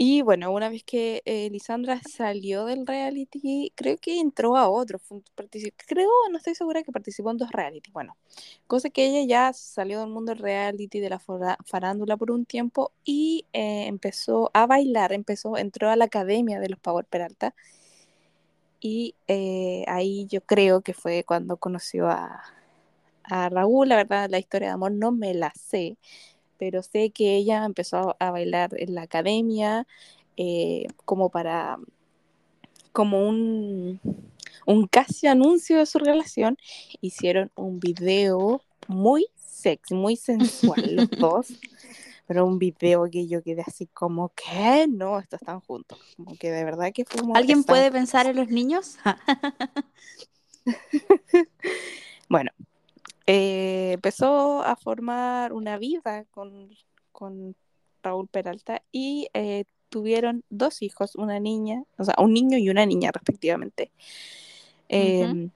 Y 0.00 0.22
bueno, 0.22 0.52
una 0.52 0.68
vez 0.68 0.84
que 0.84 1.22
eh, 1.24 1.50
Lisandra 1.50 2.00
salió 2.04 2.64
del 2.66 2.86
reality, 2.86 3.72
creo 3.74 3.96
que 3.98 4.20
entró 4.20 4.56
a 4.56 4.68
otro. 4.68 5.00
creo, 5.88 6.08
no 6.30 6.38
estoy 6.38 6.54
segura 6.54 6.84
que 6.84 6.92
participó 6.92 7.32
en 7.32 7.36
dos 7.38 7.50
reality. 7.50 7.90
Bueno, 7.90 8.16
cosa 8.68 8.90
que 8.90 9.06
ella 9.06 9.26
ya 9.26 9.52
salió 9.52 9.98
del 10.00 10.10
mundo 10.10 10.30
del 10.32 10.40
reality, 10.42 11.00
de 11.00 11.10
la 11.10 11.20
farándula 11.66 12.16
por 12.16 12.30
un 12.30 12.44
tiempo 12.46 12.92
y 13.04 13.46
eh, 13.52 13.86
empezó 13.88 14.50
a 14.54 14.66
bailar, 14.66 15.12
empezó, 15.12 15.56
entró 15.56 15.90
a 15.90 15.96
la 15.96 16.04
academia 16.04 16.60
de 16.60 16.68
los 16.68 16.78
Power 16.78 17.04
Peralta. 17.04 17.54
Y 18.80 19.14
eh, 19.26 19.84
ahí 19.88 20.26
yo 20.26 20.40
creo 20.40 20.82
que 20.82 20.94
fue 20.94 21.24
cuando 21.24 21.56
conoció 21.56 22.08
a, 22.08 22.42
a 23.24 23.48
Raúl. 23.48 23.88
La 23.88 23.96
verdad, 23.96 24.28
la 24.30 24.38
historia 24.38 24.68
de 24.68 24.74
amor 24.74 24.92
no 24.92 25.12
me 25.12 25.34
la 25.34 25.52
sé, 25.54 25.96
pero 26.58 26.82
sé 26.82 27.10
que 27.10 27.36
ella 27.36 27.64
empezó 27.64 28.16
a 28.18 28.30
bailar 28.30 28.70
en 28.76 28.94
la 28.94 29.02
academia 29.02 29.86
eh, 30.36 30.86
como 31.04 31.30
para, 31.30 31.78
como 32.92 33.28
un, 33.28 34.00
un 34.66 34.86
casi 34.86 35.26
anuncio 35.26 35.78
de 35.78 35.86
su 35.86 35.98
relación. 35.98 36.56
Hicieron 37.00 37.50
un 37.56 37.80
video 37.80 38.62
muy 38.86 39.26
sexy, 39.36 39.94
muy 39.94 40.16
sensual 40.16 40.96
los 40.96 41.10
dos. 41.18 41.48
Pero 42.28 42.46
un 42.46 42.58
video 42.58 43.10
que 43.10 43.26
yo 43.26 43.42
quedé 43.42 43.62
así 43.66 43.86
como, 43.86 44.28
¿qué? 44.34 44.86
No, 44.86 45.18
estos 45.18 45.40
están 45.40 45.60
juntos. 45.60 45.98
Como 46.16 46.36
que 46.36 46.50
de 46.52 46.62
verdad 46.62 46.92
que 46.94 47.04
fue 47.04 47.22
¿Alguien 47.34 47.64
puede 47.64 47.90
pensar 47.90 48.26
en 48.26 48.36
los 48.36 48.48
niños? 48.48 48.98
Bueno, 52.30 52.50
eh, 53.26 53.92
empezó 53.94 54.62
a 54.62 54.76
formar 54.76 55.54
una 55.54 55.78
vida 55.78 56.26
con, 56.30 56.68
con 57.10 57.56
Raúl 58.02 58.28
Peralta 58.28 58.82
y 58.92 59.28
eh, 59.32 59.64
tuvieron 59.88 60.44
dos 60.50 60.82
hijos, 60.82 61.14
una 61.14 61.40
niña, 61.40 61.84
o 61.96 62.04
sea, 62.04 62.16
un 62.18 62.34
niño 62.34 62.58
y 62.58 62.68
una 62.68 62.84
niña 62.84 63.10
respectivamente. 63.12 63.90
Eh, 64.90 65.26
Ujú. 65.26 65.50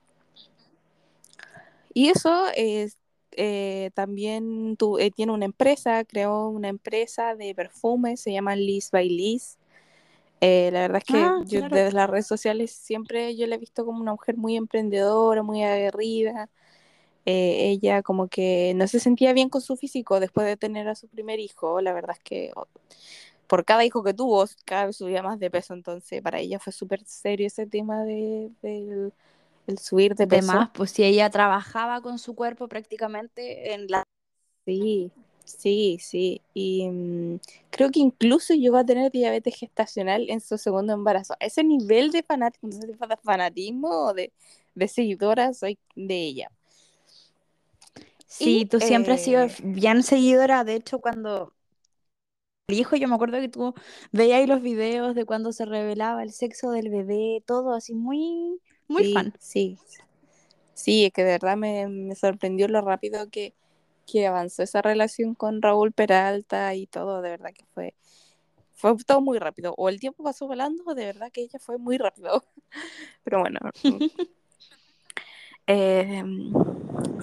Y 1.95 2.09
eso 2.09 2.47
es, 2.57 2.97
eh, 3.37 3.91
también 3.95 4.77
tu- 4.77 4.99
eh, 4.99 5.11
tiene 5.11 5.33
una 5.33 5.45
empresa, 5.47 6.05
creó 6.05 6.49
una 6.49 6.69
empresa 6.69 7.35
de 7.37 7.55
perfumes, 7.55 8.21
se 8.21 8.33
llama 8.33 8.57
Liz 8.57 8.91
by 8.91 9.09
Liz. 9.09 9.59
Eh, 10.41 10.71
la 10.73 10.81
verdad 10.83 10.99
es 10.99 11.05
que 11.05 11.35
Ah, 11.35 11.39
yo 11.39 11.61
claro. 11.61 11.75
desde 11.75 11.93
las 11.93 12.11
redes 12.11 12.27
sociales 12.27 12.73
siempre 12.73 13.37
yo 13.37 13.47
la 13.47 13.57
he 13.57 13.59
visto 13.59 13.85
como 13.87 14.01
una 14.01 14.13
mujer 14.13 14.37
muy 14.37 14.57
emprendedora, 14.57 15.43
muy 15.43 15.63
aguerrida. 15.65 16.51
Ella 17.25 18.03
como 18.03 18.29
que 18.29 18.73
no 18.77 18.89
se 18.89 19.01
sentía 19.01 19.33
bien 19.33 19.49
con 19.49 19.61
su 19.63 19.77
físico 19.77 20.21
después 20.21 20.47
de 20.47 20.57
tener 20.57 20.89
a 20.89 20.95
su 20.97 21.09
primer 21.09 21.41
hijo. 21.41 21.81
La 21.81 21.93
verdad 21.93 22.17
es 22.19 22.25
que 22.25 22.53
oh, 22.57 22.67
por 23.47 23.65
cada 23.65 23.85
hijo 23.85 24.03
que 24.03 24.15
tuvo, 24.15 24.45
cada 24.65 24.87
vez 24.87 24.97
subía 24.97 25.23
más 25.23 25.39
de 25.41 25.51
peso. 25.51 25.75
Entonces 25.75 26.23
para 26.23 26.41
ella 26.41 26.59
fue 26.59 26.73
súper 26.73 27.05
serio 27.07 27.47
ese 27.47 27.67
tema 27.67 28.05
de, 28.05 28.51
del 28.63 29.13
el 29.67 29.79
subir 29.79 30.15
de 30.15 30.27
peso. 30.27 30.43
más, 30.43 30.71
pues 30.75 30.91
si 30.91 31.05
ella 31.05 31.31
trabajaba 31.31 32.01
con 32.01 32.19
su 32.19 32.35
cuerpo 32.35 32.69
prácticamente 32.69 33.75
en 33.75 33.87
la... 33.89 34.05
Sí, 34.65 35.11
sí, 35.45 35.99
sí. 36.01 36.41
Y 36.55 36.89
mm, 36.89 37.41
creo 37.71 37.91
que 37.91 38.01
incluso 38.01 38.55
llegó 38.55 38.77
a 38.77 38.85
tener 38.85 39.11
diabetes 39.11 39.57
gestacional 39.57 40.29
en 40.31 40.41
su 40.41 40.59
segundo 40.59 40.93
embarazo. 40.93 41.35
Ese 41.41 41.65
nivel 41.65 42.11
de 42.13 42.25
fue 42.25 43.09
de 43.09 43.17
fanatismo 43.23 43.89
o 44.07 44.15
de, 44.15 44.33
de 44.75 44.89
seguidora 44.89 45.53
soy 45.55 45.79
de 45.97 46.15
ella. 46.17 46.51
Sí, 48.27 48.61
Y 48.61 48.67
tú 48.67 48.81
siempre 48.81 49.15
has 49.15 49.23
sido 49.23 49.43
eh, 49.43 49.55
bien 49.63 50.03
seguidora. 50.03 50.65
De 50.65 50.75
hecho, 50.75 51.01
cuando 51.01 51.53
el 52.69 52.79
hijo, 52.79 52.97
yo 52.97 53.09
me 53.09 53.15
acuerdo 53.15 53.39
que 53.41 53.49
tú 53.49 53.75
veías 54.13 54.39
ahí 54.39 54.47
los 54.47 54.63
videos 54.63 55.15
de 55.15 55.25
cuando 55.25 55.53
se 55.53 55.65
revelaba 55.67 56.23
el 56.23 56.33
sexo 56.33 56.71
del 56.71 56.89
bebé, 56.91 57.43
todo 57.47 57.75
así 57.75 57.95
muy, 57.95 58.61
muy 58.93 59.05
sí, 59.05 59.15
fan. 59.15 59.35
sí, 59.39 59.79
sí, 60.75 61.07
es 61.07 61.13
que 61.13 61.25
de 61.25 61.33
verdad 61.33 61.57
me, 61.57 61.89
me 61.89 62.15
sorprendió 62.15 62.69
lo 62.69 62.81
rápido 62.83 63.31
que, 63.31 63.55
que 64.07 64.27
avanzó 64.27 64.63
esa 64.63 64.83
relación 64.83 65.35
con 65.35 65.63
Raúl 65.63 65.93
Peralta 65.93 66.75
y 66.75 66.87
todo, 66.87 67.23
de 67.23 67.31
verdad 67.31 67.53
que 67.55 67.65
fue, 67.75 67.95
fue 68.75 68.97
todo 69.07 69.21
muy 69.21 69.39
rápido. 69.39 69.75
O 69.79 69.89
el 69.89 70.01
tiempo 70.01 70.25
pasó 70.25 70.47
volando, 70.47 70.85
o 70.87 70.95
de 70.95 71.07
verdad 71.07 71.31
que 71.33 71.43
ella 71.43 71.59
fue 71.61 71.79
muy 71.79 71.99
rápido. 71.99 72.45
Pero 73.25 73.41
bueno, 73.41 73.61
Eh, 75.67 76.23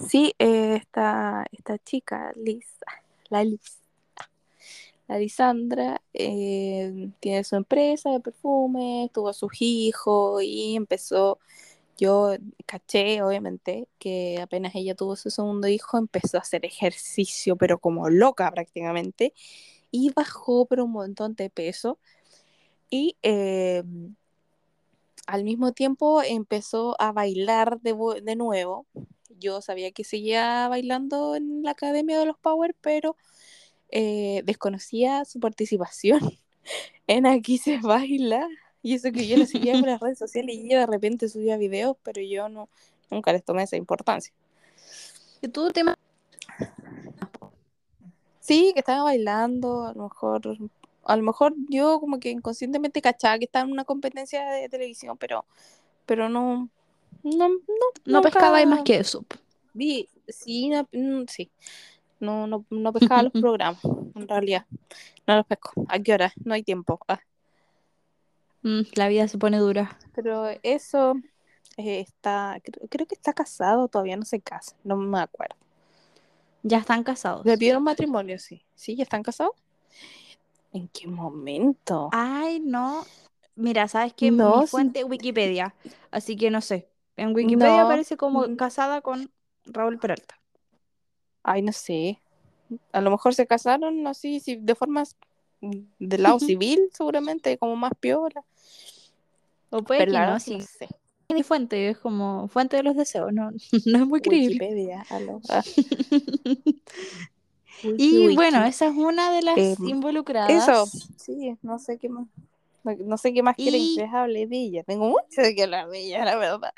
sí, 0.07 0.33
eh, 0.39 0.75
esta, 0.77 1.45
esta 1.51 1.77
chica, 1.79 2.31
Liz, 2.35 2.65
la 3.29 3.43
Liz, 3.43 3.78
la 5.09 5.17
Lisandra, 5.17 6.01
eh, 6.13 7.09
tiene 7.19 7.43
su 7.43 7.55
empresa 7.55 8.11
de 8.11 8.19
perfumes, 8.19 9.11
tuvo 9.11 9.33
sus 9.33 9.51
hijos 9.59 10.43
y 10.43 10.75
empezó 10.75 11.39
yo 11.97 12.35
caché, 12.65 13.21
obviamente, 13.23 13.87
que 13.99 14.39
apenas 14.41 14.73
ella 14.75 14.95
tuvo 14.95 15.15
su 15.17 15.29
segundo 15.31 15.67
hijo, 15.67 15.97
empezó 15.97 16.37
a 16.37 16.41
hacer 16.41 16.65
ejercicio, 16.65 17.57
pero 17.57 17.79
como 17.79 18.09
loca 18.09 18.49
prácticamente, 18.51 19.33
y 19.91 20.11
bajó 20.13 20.65
pero 20.65 20.85
un 20.85 20.91
montón 20.91 21.35
de 21.35 21.49
peso. 21.49 21.99
Y 22.89 23.17
eh, 23.23 23.83
al 25.27 25.43
mismo 25.43 25.73
tiempo 25.73 26.23
empezó 26.23 26.95
a 27.01 27.11
bailar 27.11 27.81
de, 27.81 27.95
de, 28.23 28.35
nuevo. 28.35 28.85
Yo 29.39 29.61
sabía 29.61 29.91
que 29.91 30.03
seguía 30.03 30.67
bailando 30.69 31.35
en 31.35 31.63
la 31.63 31.71
Academia 31.71 32.19
de 32.19 32.25
los 32.25 32.37
Power, 32.39 32.75
pero 32.81 33.15
eh, 33.91 34.41
desconocía 34.45 35.25
su 35.25 35.39
participación 35.39 36.19
en 37.07 37.25
Aquí 37.25 37.57
se 37.57 37.79
baila. 37.79 38.47
Y 38.81 38.95
eso 38.95 39.11
que 39.11 39.27
yo 39.27 39.37
lo 39.37 39.45
seguía 39.45 39.73
en 39.73 39.81
las 39.85 39.99
redes 39.99 40.19
sociales 40.19 40.55
y 40.55 40.67
ella 40.67 40.79
de 40.79 40.85
repente 40.85 41.27
subía 41.27 41.57
videos, 41.57 41.97
pero 42.03 42.21
yo 42.21 42.47
no, 42.49 42.69
nunca 43.11 43.33
les 43.33 43.43
tomé 43.43 43.63
esa 43.63 43.75
importancia. 43.75 44.33
¿Y 45.41 45.47
tú 45.47 45.69
te 45.69 45.83
Sí, 48.39 48.71
que 48.73 48.79
estaba 48.79 49.03
bailando, 49.03 49.85
a 49.85 49.93
lo 49.93 50.03
mejor, 50.03 50.41
a 51.03 51.15
lo 51.15 51.23
mejor 51.23 51.53
yo 51.69 51.99
como 51.99 52.19
que 52.19 52.31
inconscientemente 52.31 53.01
cachaba 53.01 53.37
que 53.37 53.45
estaba 53.45 53.65
en 53.65 53.71
una 53.71 53.85
competencia 53.85 54.43
de 54.49 54.67
televisión, 54.69 55.17
pero, 55.17 55.45
pero 56.05 56.29
no, 56.29 56.69
no, 57.23 57.49
no, 57.49 57.57
no 58.05 58.21
pescaba 58.21 58.65
más 58.65 58.81
que 58.81 58.97
eso. 58.97 59.23
Vi, 59.73 60.09
sí, 60.27 60.69
no, 60.69 60.87
mm, 60.91 61.25
sí, 61.27 61.51
no, 62.19 62.47
no, 62.47 62.65
no 62.69 62.93
pescaba 62.93 63.23
los 63.23 63.33
programas, 63.33 63.83
en 64.15 64.27
realidad, 64.27 64.65
no 65.27 65.35
los 65.35 65.45
pesco. 65.45 65.71
¿A 65.87 65.99
qué 65.99 66.13
hora? 66.13 66.33
No 66.43 66.53
hay 66.53 66.63
tiempo. 66.63 66.99
Ah. 67.07 67.19
Mm, 68.61 68.81
la 68.95 69.07
vida 69.07 69.27
se 69.27 69.37
pone 69.37 69.57
dura. 69.57 69.97
Pero 70.13 70.47
eso 70.63 71.15
eh, 71.77 72.01
está, 72.01 72.59
creo, 72.63 72.87
creo, 72.89 73.07
que 73.07 73.15
está 73.15 73.33
casado, 73.33 73.87
todavía 73.87 74.17
no 74.17 74.25
se 74.25 74.41
casa, 74.41 74.75
no 74.83 74.97
me 74.97 75.19
acuerdo. 75.19 75.55
Ya 76.63 76.79
están 76.79 77.03
casados. 77.03 77.45
Le 77.45 77.57
pidieron 77.57 77.83
matrimonio, 77.83 78.37
sí. 78.37 78.65
¿Sí? 78.75 78.95
¿Ya 78.95 79.03
están 79.03 79.23
casados? 79.23 79.53
¿En 80.73 80.87
qué 80.89 81.07
momento? 81.07 82.09
Ay, 82.11 82.59
no. 82.59 83.05
Mira, 83.55 83.87
¿sabes 83.87 84.13
qué? 84.13 84.31
No, 84.31 84.61
Mi 84.61 84.67
fuente 84.67 85.03
Wikipedia, 85.03 85.73
así 86.11 86.35
que 86.35 86.51
no 86.51 86.61
sé. 86.61 86.89
En 87.17 87.35
Wikipedia 87.35 87.77
no. 87.77 87.85
aparece 87.85 88.17
como 88.17 88.47
Mm. 88.47 88.55
casada 88.55 89.01
con 89.01 89.31
Raúl 89.65 89.99
Peralta. 89.99 90.38
Ay, 91.43 91.61
no 91.61 91.71
sé. 91.71 92.21
A 92.91 93.01
lo 93.01 93.11
mejor 93.11 93.33
se 93.33 93.47
casaron 93.47 94.05
así, 94.07 94.39
sí, 94.39 94.57
de 94.61 94.75
formas 94.75 95.15
del 95.61 96.23
lado 96.23 96.39
civil, 96.39 96.89
seguramente, 96.93 97.57
como 97.57 97.75
más 97.75 97.91
piola. 97.99 98.43
O 99.71 99.81
puede 99.83 99.99
Pero 100.01 100.11
que 100.13 100.19
no, 100.19 100.39
sí. 100.39 100.57
no 100.57 100.63
sé. 100.65 100.87
Mi 101.31 101.43
fuente 101.43 101.89
es 101.89 101.97
como 101.99 102.47
fuente 102.47 102.77
de 102.77 102.83
los 102.83 102.95
deseos, 102.95 103.31
no, 103.33 103.51
no 103.85 103.97
es 103.99 104.07
muy 104.07 104.21
creíble. 104.21 104.55
Wikipedia. 104.59 105.05
Ah, 105.49 105.63
Y 107.97 108.19
wiki. 108.19 108.35
bueno, 108.35 108.65
esa 108.65 108.87
es 108.87 108.93
una 108.97 109.31
de 109.31 109.41
las 109.41 109.57
Em, 109.57 109.87
involucradas. 109.87 110.67
Eso, 110.67 110.85
sí, 111.17 111.55
no 111.61 111.79
sé 111.79 111.97
qué 111.97 112.09
más. 112.09 112.27
No, 112.83 112.93
no 113.05 113.17
sé 113.17 113.33
qué 113.33 113.41
más 113.41 113.55
quieren 113.55 113.79
Y- 113.81 113.95
que 113.95 114.01
les 114.01 114.13
hable 114.13 114.47
de 114.47 114.57
ella. 114.57 114.83
Tengo 114.83 115.07
mucho 115.09 115.41
de 115.41 115.55
qué 115.55 115.63
hablar 115.63 115.87
de 115.89 115.99
ella, 115.99 116.25
la 116.25 116.35
verdad. 116.35 116.73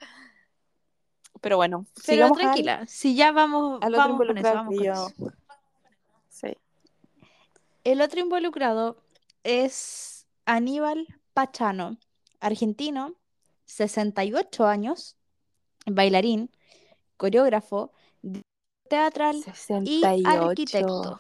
Pero 1.41 1.58
bueno, 1.58 1.86
Pero 2.06 2.06
sigamos 2.06 2.38
al- 2.38 2.43
tranquila, 2.43 2.86
si 2.88 3.15
ya 3.15 3.32
vamos, 3.32 3.80
al, 3.82 3.93
otro 3.95 4.08
vamos 4.08 4.27
con 4.27 4.38
eso, 4.38 4.54
vamos 4.54 4.75
con 4.75 4.86
yo. 4.86 4.93
eso. 4.93 5.13
Sí. 6.30 6.58
El 7.84 8.01
otro 8.01 8.19
involucrado 8.19 8.97
es 9.43 10.27
Aníbal 10.45 11.08
Pachano, 11.34 11.97
argentino, 12.39 13.15
68 13.65 14.67
años, 14.67 15.17
bailarín, 15.88 16.51
coreógrafo, 17.17 17.91
teatral 18.88 19.38
y 19.38 19.41
68. 19.43 20.30
arquitecto. 20.30 21.19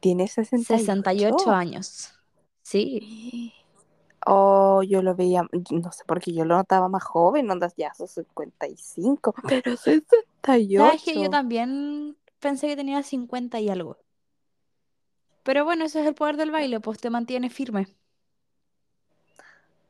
¿Tiene 0.00 0.28
68? 0.28 0.78
68 0.78 1.50
años. 1.50 2.12
Sí, 2.62 3.54
Oh, 4.26 4.82
yo 4.82 5.02
lo 5.02 5.14
veía, 5.14 5.42
no 5.70 5.92
sé 5.92 6.04
por 6.06 6.20
qué 6.20 6.32
yo 6.32 6.44
lo 6.46 6.56
notaba 6.56 6.88
más 6.88 7.04
joven, 7.04 7.50
onda 7.50 7.70
ya 7.76 7.92
sus 7.94 8.10
55, 8.12 9.34
pero 9.46 9.76
68. 9.76 10.72
sabes 10.76 11.02
que 11.02 11.18
yo 11.20 11.30
también 11.30 12.16
pensé 12.40 12.68
que 12.68 12.76
tenía 12.76 13.02
50 13.02 13.60
y 13.60 13.68
algo. 13.70 13.98
Pero 15.44 15.64
bueno, 15.64 15.84
ese 15.84 16.00
es 16.00 16.06
el 16.06 16.14
poder 16.16 16.36
del 16.36 16.50
baile, 16.50 16.80
pues 16.80 16.98
te 17.00 17.08
mantiene 17.08 17.48
firme. 17.48 17.86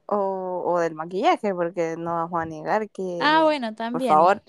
O, 0.07 0.63
o 0.67 0.79
del 0.81 0.95
maquillaje, 0.95 1.55
porque 1.55 1.97
no 1.99 2.15
vamos 2.15 2.41
a 2.43 2.45
negar 2.47 2.91
que, 2.91 3.03
Ah, 3.19 3.43
bueno, 3.45 3.75
por 3.91 4.03
también. 4.03 4.03
favor, 4.03 4.43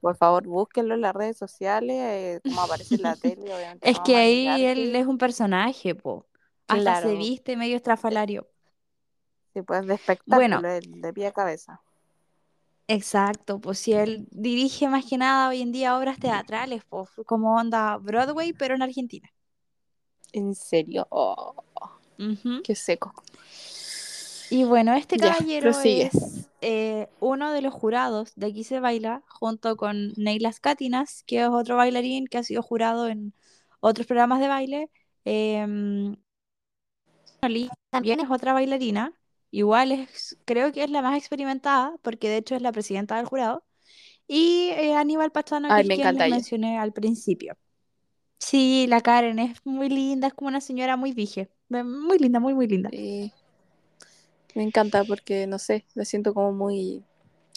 por 0.00 0.16
favor, 0.16 0.44
búsquenlo 0.46 0.94
en 0.94 1.02
las 1.02 1.14
redes 1.14 1.36
sociales, 1.38 1.96
eh, 1.98 2.40
como 2.46 2.62
aparece 2.62 2.96
en 2.96 3.02
la 3.02 3.16
tele, 3.16 3.54
obviamente 3.54 3.90
Es 3.90 4.00
que 4.00 4.16
ahí 4.16 4.64
él 4.64 4.94
es 4.96 5.06
un 5.06 5.18
personaje, 5.18 5.94
po. 5.94 6.26
Hasta 6.68 6.94
se 6.96 7.16
viste 7.16 7.56
medio 7.56 7.76
estrafalario. 7.76 8.48
Sí, 9.52 9.62
pues 9.62 9.86
de 9.86 9.94
espectáculo, 9.94 10.36
Bueno. 10.36 10.62
de 10.62 11.12
pie 11.12 11.26
a 11.26 11.32
cabeza. 11.32 11.82
Exacto, 12.88 13.60
pues 13.60 13.78
si 13.78 13.92
él 13.92 14.26
dirige 14.30 14.88
más 14.88 15.06
que 15.06 15.16
nada 15.16 15.48
hoy 15.48 15.62
en 15.62 15.72
día 15.72 15.96
obras 15.96 16.18
teatrales, 16.18 16.82
pues 16.88 17.08
como 17.26 17.56
onda 17.56 17.96
Broadway, 17.96 18.52
pero 18.52 18.74
en 18.74 18.82
Argentina. 18.82 19.32
¿En 20.32 20.54
serio? 20.54 21.06
Oh, 21.10 21.54
qué 22.64 22.74
seco. 22.74 23.14
Y 24.50 24.64
bueno, 24.64 24.92
este 24.94 25.16
caballero 25.16 25.70
es 25.70 26.46
eh, 26.60 27.08
uno 27.20 27.52
de 27.52 27.62
los 27.62 27.72
jurados 27.72 28.32
de 28.36 28.48
Aquí 28.48 28.64
se 28.64 28.80
baila, 28.80 29.22
junto 29.26 29.76
con 29.76 30.12
Neylas 30.16 30.60
Cátinas, 30.60 31.22
que 31.26 31.40
es 31.40 31.48
otro 31.48 31.76
bailarín 31.76 32.26
que 32.26 32.38
ha 32.38 32.42
sido 32.42 32.62
jurado 32.62 33.08
en 33.08 33.32
otros 33.80 34.06
programas 34.06 34.40
de 34.40 34.48
baile. 34.48 34.90
Em, 35.24 36.16
también 37.90 38.20
es 38.20 38.30
otra 38.30 38.52
bailarina, 38.52 39.12
igual 39.52 39.92
es, 39.92 40.38
creo 40.46 40.72
que 40.72 40.84
es 40.84 40.90
la 40.90 41.02
más 41.02 41.18
experimentada, 41.18 41.96
porque 42.02 42.30
de 42.30 42.38
hecho 42.38 42.56
es 42.56 42.62
la 42.62 42.72
presidenta 42.72 43.16
del 43.18 43.26
jurado. 43.26 43.64
Y 44.28 44.70
eh, 44.72 44.94
Aníbal 44.96 45.32
Pachano, 45.32 45.74
que 45.74 45.82
es 45.82 45.88
me 45.88 45.94
quien 45.94 46.14
les 46.14 46.26
mencioné 46.26 46.78
al 46.78 46.92
principio. 46.94 47.56
Sí, 48.38 48.86
la 48.88 49.00
Karen 49.00 49.38
es 49.38 49.64
muy 49.64 49.88
linda, 49.88 50.26
es 50.28 50.34
como 50.34 50.48
una 50.48 50.60
señora 50.60 50.96
muy 50.96 51.12
vieja. 51.12 51.48
Muy 51.70 52.18
linda, 52.18 52.40
muy, 52.40 52.54
muy 52.54 52.66
linda. 52.68 52.90
Sí. 52.90 53.32
Me 54.54 54.62
encanta 54.62 55.04
porque, 55.04 55.46
no 55.46 55.58
sé, 55.58 55.86
la 55.94 56.04
siento 56.04 56.34
como 56.34 56.52
muy, 56.52 57.04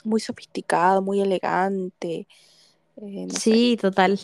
muy 0.05 0.21
sofisticado, 0.21 1.01
muy 1.01 1.21
elegante. 1.21 2.27
eh, 2.97 3.27
no 3.27 3.39
sé, 3.39 3.60
Sí, 3.60 3.77
total. 3.79 4.19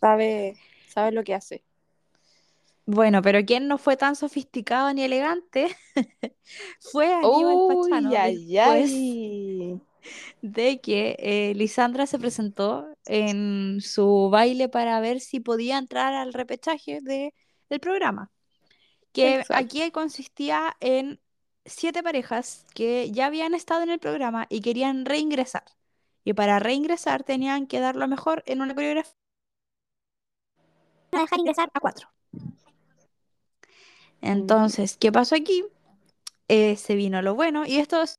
sabe, 0.00 0.56
sabe 0.86 1.12
lo 1.12 1.24
que 1.24 1.34
hace. 1.34 1.64
Bueno, 2.86 3.20
pero 3.20 3.44
quien 3.44 3.66
no 3.66 3.78
fue 3.78 3.96
tan 3.96 4.14
sofisticado 4.14 4.92
ni 4.94 5.02
elegante 5.02 5.76
fue 6.80 7.12
Aníbal 7.12 7.56
Uy, 7.56 7.90
Pachano 7.90 8.10
ay, 8.16 8.58
ay. 8.58 9.80
de 10.42 10.80
que 10.80 11.16
eh, 11.18 11.54
Lisandra 11.56 12.06
se 12.06 12.18
presentó 12.18 12.86
en 13.06 13.80
su 13.80 14.28
baile 14.30 14.68
para 14.68 15.00
ver 15.00 15.20
si 15.20 15.40
podía 15.40 15.78
entrar 15.78 16.14
al 16.14 16.32
repechaje 16.32 17.00
de, 17.02 17.34
del 17.68 17.80
programa. 17.80 18.30
Que 19.12 19.40
Exacto. 19.40 19.54
aquí 19.54 19.90
consistía 19.90 20.76
en 20.80 21.20
siete 21.64 22.02
parejas 22.02 22.66
que 22.74 23.10
ya 23.10 23.26
habían 23.26 23.54
estado 23.54 23.82
en 23.82 23.90
el 23.90 23.98
programa 23.98 24.46
y 24.48 24.60
querían 24.60 25.04
reingresar. 25.04 25.64
Y 26.24 26.34
para 26.34 26.58
reingresar 26.60 27.24
tenían 27.24 27.66
que 27.66 27.80
dar 27.80 27.96
lo 27.96 28.06
mejor 28.08 28.42
en 28.46 28.60
una 28.60 28.74
coreografía. 28.74 29.12
Dejar 31.10 31.38
ingresar 31.38 31.70
a 31.72 31.80
cuatro. 31.80 32.15
Entonces, 34.26 34.96
¿qué 34.98 35.12
pasó 35.12 35.34
aquí? 35.36 35.64
Eh, 36.48 36.76
se 36.76 36.94
vino 36.96 37.22
lo 37.22 37.34
bueno 37.34 37.64
y 37.66 37.78
esto 37.78 38.02
es 38.02 38.18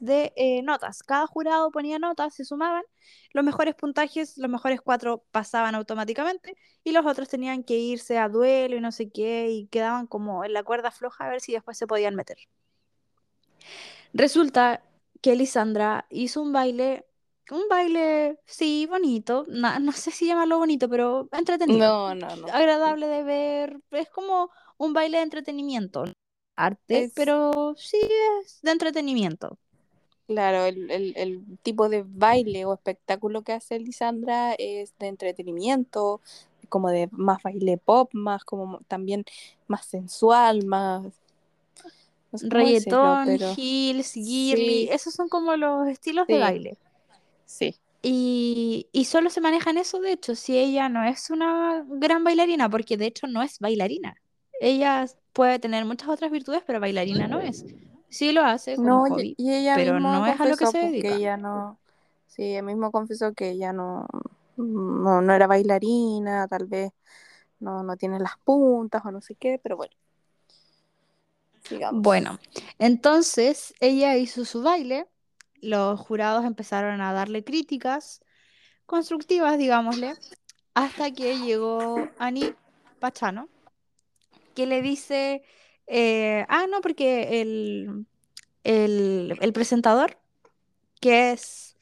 de 0.00 0.32
eh, 0.36 0.62
notas. 0.62 1.02
Cada 1.02 1.26
jurado 1.26 1.70
ponía 1.70 1.98
notas, 1.98 2.34
se 2.34 2.44
sumaban, 2.44 2.84
los 3.32 3.44
mejores 3.44 3.74
puntajes, 3.74 4.38
los 4.38 4.50
mejores 4.50 4.80
cuatro 4.80 5.24
pasaban 5.32 5.74
automáticamente 5.74 6.54
y 6.84 6.92
los 6.92 7.04
otros 7.06 7.28
tenían 7.28 7.64
que 7.64 7.74
irse 7.78 8.18
a 8.18 8.28
duelo 8.28 8.76
y 8.76 8.80
no 8.80 8.92
sé 8.92 9.10
qué 9.10 9.50
y 9.50 9.66
quedaban 9.68 10.06
como 10.06 10.44
en 10.44 10.52
la 10.52 10.62
cuerda 10.62 10.90
floja 10.90 11.26
a 11.26 11.30
ver 11.30 11.40
si 11.40 11.52
después 11.52 11.78
se 11.78 11.86
podían 11.86 12.14
meter. 12.14 12.38
Resulta 14.12 14.82
que 15.20 15.36
Lisandra 15.36 16.06
hizo 16.10 16.42
un 16.42 16.52
baile, 16.52 17.06
un 17.50 17.62
baile, 17.68 18.38
sí, 18.46 18.86
bonito, 18.86 19.46
no 19.48 19.92
sé 19.92 20.10
si 20.10 20.26
llamarlo 20.26 20.58
bonito, 20.58 20.88
pero 20.88 21.28
entretenido 21.32 21.88
No, 21.88 22.14
no, 22.14 22.36
no. 22.36 22.48
agradable 22.52 23.06
de 23.06 23.22
ver. 23.22 23.80
Es 23.90 24.10
como 24.10 24.50
un 24.78 24.92
baile 24.92 25.18
de 25.18 25.24
entretenimiento. 25.24 26.04
Arte, 26.56 27.08
Es- 27.08 27.12
pero 27.14 27.74
sí 27.78 27.98
es 28.42 28.60
de 28.62 28.70
entretenimiento. 28.72 29.58
Claro, 30.26 30.64
el, 30.66 30.90
el- 30.90 31.12
el 31.16 31.58
tipo 31.62 31.88
de 31.88 32.04
baile 32.06 32.64
o 32.64 32.74
espectáculo 32.74 33.42
que 33.42 33.52
hace 33.52 33.78
Lisandra 33.80 34.54
es 34.54 34.96
de 34.98 35.08
entretenimiento, 35.08 36.20
como 36.68 36.90
de 36.90 37.08
más 37.12 37.42
baile 37.42 37.76
pop, 37.78 38.10
más 38.14 38.44
como 38.44 38.80
también 38.88 39.24
más 39.68 39.84
sensual, 39.86 40.64
más 40.64 41.04
no 42.56 42.74
sé 42.74 42.94
Reggaetón, 42.94 43.20
pero 43.24 43.56
heels, 43.56 44.12
girly, 44.12 44.86
sí, 44.86 44.90
esos 44.90 45.14
son 45.14 45.28
como 45.30 45.56
los 45.56 45.88
estilos 45.88 46.28
de 46.28 46.38
baile. 46.38 46.78
sí. 47.46 47.80
Y, 48.02 48.88
y 48.92 49.04
solo 49.06 49.30
se 49.30 49.40
maneja 49.40 49.70
en 49.70 49.78
eso, 49.78 50.00
de 50.00 50.12
hecho, 50.12 50.34
si 50.34 50.58
ella 50.58 50.88
no 50.88 51.04
es 51.04 51.30
una 51.30 51.84
gran 51.88 52.24
bailarina, 52.24 52.68
porque 52.68 52.96
de 52.96 53.06
hecho 53.06 53.26
no 53.28 53.42
es 53.42 53.58
bailarina. 53.60 54.21
Ella 54.62 55.06
puede 55.32 55.58
tener 55.58 55.84
muchas 55.84 56.08
otras 56.08 56.30
virtudes, 56.30 56.62
pero 56.64 56.78
bailarina 56.78 57.26
no 57.26 57.40
es. 57.40 57.64
Sí 58.10 58.30
lo 58.30 58.44
hace 58.44 58.76
como 58.76 58.88
No, 58.88 59.06
y, 59.08 59.10
hobby, 59.10 59.34
y 59.36 59.52
ella 59.52 59.74
pero 59.74 59.98
no 59.98 60.24
es 60.24 60.40
a 60.40 60.46
lo 60.46 60.56
que 60.56 60.66
se 60.66 60.78
dedica. 60.78 61.08
ella 61.08 61.36
no, 61.36 61.78
sí, 62.28 62.44
ella 62.44 62.62
misma 62.62 62.92
confesó 62.92 63.32
que 63.34 63.50
ella 63.50 63.72
no, 63.72 64.06
no, 64.56 65.20
no 65.20 65.34
era 65.34 65.48
bailarina, 65.48 66.46
tal 66.46 66.66
vez 66.66 66.92
no, 67.58 67.82
no 67.82 67.96
tiene 67.96 68.20
las 68.20 68.36
puntas 68.44 69.04
o 69.04 69.10
no 69.10 69.20
sé 69.20 69.34
qué, 69.34 69.58
pero 69.60 69.76
bueno. 69.76 69.94
Bueno, 71.90 72.38
entonces 72.78 73.74
ella 73.80 74.16
hizo 74.16 74.44
su 74.44 74.62
baile, 74.62 75.08
los 75.60 75.98
jurados 75.98 76.44
empezaron 76.44 77.00
a 77.00 77.12
darle 77.12 77.42
críticas 77.42 78.20
constructivas, 78.86 79.58
digámosle, 79.58 80.14
hasta 80.74 81.10
que 81.10 81.38
llegó 81.38 82.08
Ani 82.18 82.52
Pachano, 83.00 83.48
que 84.54 84.66
le 84.66 84.82
dice, 84.82 85.42
eh, 85.86 86.46
ah, 86.48 86.66
no, 86.70 86.80
porque 86.80 87.40
el, 87.40 88.06
el, 88.64 89.38
el 89.40 89.52
presentador, 89.52 90.18
que 91.00 91.32
es 91.32 91.76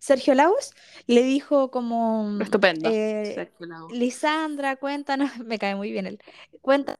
Sergio 0.00 0.34
Laus, 0.34 0.72
le 1.06 1.22
dijo 1.24 1.70
como, 1.70 2.30
Estupendo. 2.38 2.90
eh. 2.90 3.48
Lisandra, 3.88 4.76
cuéntanos, 4.76 5.38
me 5.44 5.58
cae 5.58 5.76
muy 5.76 5.92
bien 5.92 6.06
él, 6.06 6.20
cuéntanos 6.62 6.98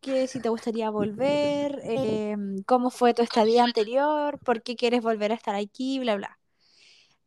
que 0.00 0.26
si 0.28 0.40
te 0.40 0.48
gustaría 0.48 0.90
volver, 0.90 1.80
em, 1.84 2.62
cómo 2.64 2.90
fue 2.90 3.14
tu 3.14 3.22
estadía 3.22 3.64
anterior, 3.64 4.38
por 4.40 4.62
qué 4.62 4.76
quieres 4.76 5.02
volver 5.02 5.32
a 5.32 5.34
estar 5.34 5.54
aquí, 5.54 5.98
bla, 6.00 6.16
bla. 6.16 6.38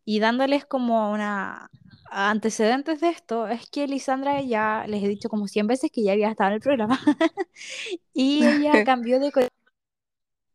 Y 0.09 0.21
dándoles 0.21 0.65
como 0.65 1.11
una 1.11 1.69
antecedentes 2.09 3.01
de 3.01 3.09
esto, 3.09 3.45
es 3.49 3.69
que 3.69 3.87
Lisandra 3.87 4.39
ya 4.39 4.85
les 4.87 5.03
he 5.03 5.07
dicho 5.09 5.27
como 5.27 5.49
100 5.49 5.67
veces 5.67 5.91
que 5.91 6.01
ya 6.01 6.13
había 6.13 6.29
estado 6.29 6.51
en 6.51 6.53
el 6.53 6.61
programa 6.61 6.97
y 8.13 8.45
ella 8.45 8.71
cambió 8.85 9.19
de 9.19 9.33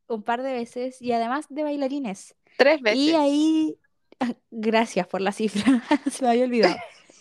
un 0.09 0.23
par 0.23 0.43
de 0.43 0.55
veces 0.55 1.03
y 1.03 1.13
además 1.13 1.45
de 1.51 1.65
bailarines. 1.65 2.35
Tres 2.57 2.81
Y 2.81 3.11
veces. 3.11 3.15
ahí, 3.15 3.77
gracias 4.51 5.07
por 5.07 5.21
la 5.21 5.33
cifra, 5.33 5.83
se 6.11 6.25
me 6.25 6.31
había 6.31 6.45
olvidado. 6.45 6.77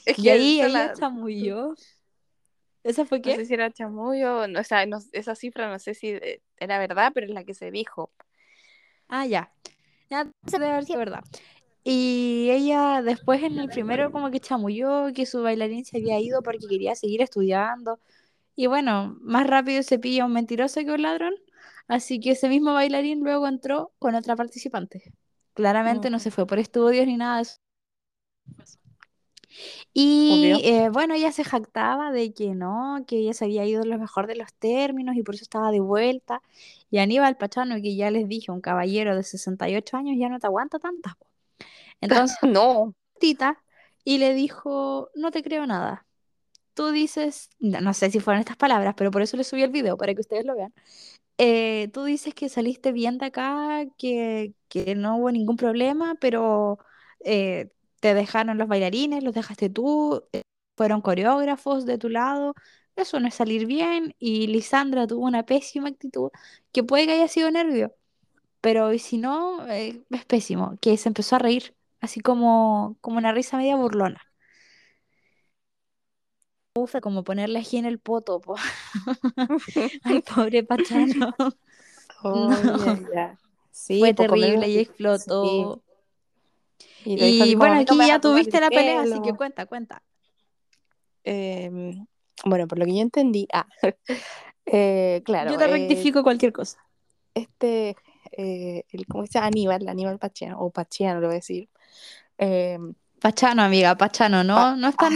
Es 0.05 0.17
Y 0.17 0.29
ahí 0.29 0.61
ella 0.61 0.69
la, 0.69 0.93
chamulló. 0.93 1.75
¿Esa 2.85 3.05
fue 3.05 3.19
no 3.19 3.25
sé 3.25 3.35
qué? 3.35 3.45
si 3.45 3.53
era 3.55 3.71
chamullo, 3.71 4.47
no, 4.47 4.61
o 4.61 4.63
sea, 4.63 4.85
no- 4.85 4.99
esa 5.11 5.35
cifra 5.35 5.69
no 5.69 5.79
sé 5.79 5.95
si 5.95 6.11
eh, 6.11 6.41
era 6.55 6.79
verdad, 6.79 7.11
pero 7.13 7.27
es 7.27 7.33
la 7.33 7.43
que 7.43 7.53
se 7.53 7.71
dijo. 7.71 8.09
Ah, 9.09 9.25
ya. 9.25 9.51
Ya 10.09 10.27
debe 10.45 10.69
haber 10.69 10.85
sido 10.85 10.99
verdad. 10.99 11.23
Y 11.83 12.49
ella 12.51 13.01
después 13.01 13.43
en 13.43 13.59
el 13.59 13.69
primero 13.69 14.11
como 14.11 14.31
que 14.31 14.39
chamulló 14.39 15.13
que 15.15 15.25
su 15.25 15.41
bailarín 15.43 15.85
se 15.85 15.97
había 15.97 16.19
ido 16.19 16.43
porque 16.43 16.67
quería 16.67 16.95
seguir 16.95 17.21
estudiando. 17.21 17.99
Y 18.55 18.67
bueno, 18.67 19.17
más 19.21 19.47
rápido 19.47 19.83
se 19.83 19.99
pilla 19.99 20.25
un 20.25 20.33
mentiroso 20.33 20.81
que 20.81 20.91
un 20.93 21.03
ladrón. 21.03 21.35
Así 21.87 22.19
que 22.19 22.31
ese 22.31 22.49
mismo 22.49 22.73
bailarín 22.73 23.21
luego 23.23 23.47
entró 23.47 23.93
con 23.99 24.15
otra 24.15 24.35
participante. 24.35 25.13
Claramente 25.55 26.09
no 26.09 26.19
Ujú, 26.19 26.21
se 26.21 26.31
fue 26.31 26.47
por 26.47 26.59
estudios 26.59 27.07
ni 27.07 27.17
nada 27.17 27.37
de 27.37 27.43
eso. 27.43 27.57
Y 29.93 30.61
eh, 30.63 30.89
bueno, 30.89 31.13
ella 31.15 31.31
se 31.31 31.43
jactaba 31.43 32.11
de 32.11 32.33
que 32.33 32.55
no, 32.55 33.03
que 33.07 33.17
ella 33.17 33.33
se 33.33 33.45
había 33.45 33.65
ido 33.65 33.83
lo 33.83 33.97
mejor 33.99 34.27
de 34.27 34.35
los 34.35 34.53
términos 34.53 35.15
y 35.15 35.23
por 35.23 35.35
eso 35.35 35.43
estaba 35.43 35.71
de 35.71 35.79
vuelta. 35.79 36.41
Y 36.89 36.99
Aníbal 36.99 37.37
Pachano, 37.37 37.75
que 37.81 37.95
ya 37.95 38.11
les 38.11 38.27
dije, 38.27 38.51
un 38.51 38.61
caballero 38.61 39.15
de 39.15 39.23
68 39.23 39.97
años, 39.97 40.15
ya 40.19 40.29
no 40.29 40.39
te 40.39 40.47
aguanta 40.47 40.79
tantas. 40.79 41.13
Entonces 42.01 42.37
No. 42.43 42.93
tita 43.19 43.63
y 44.03 44.17
le 44.17 44.33
dijo, 44.33 45.09
no 45.15 45.31
te 45.31 45.43
creo 45.43 45.65
nada. 45.67 46.05
Tú 46.73 46.91
dices, 46.91 47.49
no, 47.59 47.81
no 47.81 47.93
sé 47.93 48.11
si 48.11 48.19
fueron 48.19 48.39
estas 48.41 48.57
palabras, 48.57 48.95
pero 48.97 49.11
por 49.11 49.21
eso 49.21 49.37
le 49.37 49.43
subí 49.43 49.63
el 49.63 49.71
video, 49.71 49.97
para 49.97 50.13
que 50.15 50.21
ustedes 50.21 50.45
lo 50.45 50.55
vean. 50.55 50.73
Eh, 51.37 51.89
tú 51.93 52.03
dices 52.05 52.33
que 52.35 52.49
saliste 52.49 52.91
bien 52.91 53.17
de 53.17 53.27
acá, 53.27 53.85
que, 53.97 54.53
que 54.69 54.95
no 54.95 55.17
hubo 55.17 55.31
ningún 55.31 55.57
problema, 55.57 56.15
pero 56.21 56.79
eh, 57.25 57.69
te 57.99 58.13
dejaron 58.13 58.57
los 58.57 58.67
bailarines, 58.67 59.23
los 59.23 59.33
dejaste 59.33 59.69
tú, 59.69 60.23
eh, 60.33 60.43
fueron 60.77 61.01
coreógrafos 61.01 61.85
de 61.85 61.97
tu 61.97 62.09
lado. 62.09 62.53
Eso 62.95 63.19
no 63.19 63.27
es 63.27 63.35
salir 63.35 63.65
bien 63.65 64.15
y 64.19 64.47
Lisandra 64.47 65.07
tuvo 65.07 65.25
una 65.25 65.43
pésima 65.45 65.89
actitud, 65.89 66.29
que 66.71 66.83
puede 66.83 67.07
que 67.07 67.13
haya 67.13 67.27
sido 67.27 67.49
nervio, 67.51 67.95
pero 68.61 68.97
si 68.99 69.17
no, 69.17 69.67
eh, 69.69 70.03
es 70.09 70.25
pésimo, 70.25 70.77
que 70.81 70.97
se 70.97 71.09
empezó 71.09 71.35
a 71.37 71.39
reír, 71.39 71.75
así 72.01 72.19
como, 72.21 72.97
como 73.01 73.17
una 73.17 73.31
risa 73.31 73.57
media 73.57 73.75
burlona. 73.75 74.21
Ufa, 76.75 77.01
como 77.01 77.23
ponerle 77.23 77.59
ají 77.59 77.77
en 77.77 77.85
el 77.85 77.99
poto, 77.99 78.39
po. 78.39 78.55
Ay, 80.03 80.21
pobre 80.21 80.63
Pachano. 80.63 81.33
No, 82.23 82.51
Oh, 82.53 82.85
ya, 82.85 82.99
ya. 83.13 83.37
Sí, 83.71 83.99
fue 83.99 84.13
terrible 84.13 84.69
y 84.69 84.73
sí. 84.73 84.79
explotó. 84.81 85.81
Y 87.03 87.55
bueno, 87.55 87.75
no 87.75 87.81
aquí 87.81 87.97
ya 87.97 88.21
tuviste 88.21 88.59
la 88.59 88.69
pelea, 88.69 89.01
así 89.01 89.19
que 89.23 89.33
cuenta, 89.33 89.65
cuenta. 89.65 90.03
Em, 91.23 92.05
bueno, 92.45 92.67
por 92.67 92.77
lo 92.77 92.85
que 92.85 92.95
yo 92.95 93.01
entendí, 93.01 93.47
ah, 93.53 93.65
eh, 94.65 95.21
Yo 95.23 95.23
claro, 95.25 95.57
te 95.57 95.65
eh, 95.67 95.71
rectifico 95.71 96.23
cualquier 96.23 96.53
cosa. 96.53 96.77
este, 97.33 97.95
eh, 98.33 98.83
el, 98.91 99.05
¿cómo 99.07 99.25
se 99.25 99.33
llama? 99.33 99.47
Aníbal, 99.47 99.87
Aníbal 99.87 100.19
Pacheco, 100.19 100.57
o 100.59 100.69
Pacheco, 100.71 101.15
lo 101.19 101.27
voy 101.27 101.31
a 101.31 101.35
decir. 101.35 101.69
em, 102.37 102.93
Pachano, 103.19 103.61
amiga, 103.63 103.95
Pachano, 103.95 104.43
pa- 104.53 104.67
no, 104.71 104.75
no 104.75 104.87
es 104.87 104.97
ah, 104.97 104.97
tan... 104.97 105.13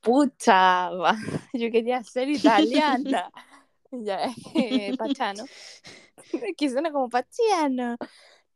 pucha, 0.00 0.90
va, 0.90 1.14
yo 1.54 1.70
quería 1.70 2.02
ser 2.04 2.28
italiana. 2.28 3.30
Ya, 3.90 4.20
eh, 4.54 4.92
Pachano, 4.98 5.46
que 6.58 6.68
suena 6.70 6.92
como 6.92 7.08
Pachiano. 7.08 7.96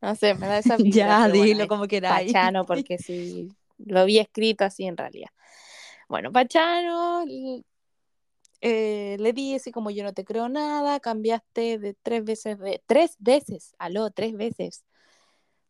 No 0.03 0.15
sé, 0.15 0.35
me 0.35 0.47
da 0.47 0.59
esa 0.59 0.77
vibra, 0.77 0.93
Ya, 0.95 1.29
bueno, 1.29 1.35
dilo 1.45 1.63
es 1.63 1.69
como 1.69 1.87
queráis. 1.89 2.33
Pachano 2.35 2.67
porque 2.67 2.99
sí, 2.99 3.49
lo 3.79 4.01
había 4.01 4.23
escrito 4.23 4.65
así 4.65 4.85
en 4.85 4.97
realidad. 4.99 5.31
Bueno, 6.09 6.31
Pachano 6.33 7.25
eh, 8.65 9.17
le 9.19 9.33
di 9.33 9.57
así 9.57 9.73
como 9.73 9.91
yo 9.91 10.05
no 10.05 10.15
te 10.15 10.25
creo 10.25 10.49
nada, 10.49 11.01
cambiaste 11.01 11.79
de 11.79 11.95
tres 11.95 12.25
veces, 12.25 12.59
de 12.61 12.81
tres 12.87 13.17
veces, 13.19 13.75
aló, 13.77 14.11
tres 14.13 14.35
veces, 14.35 14.85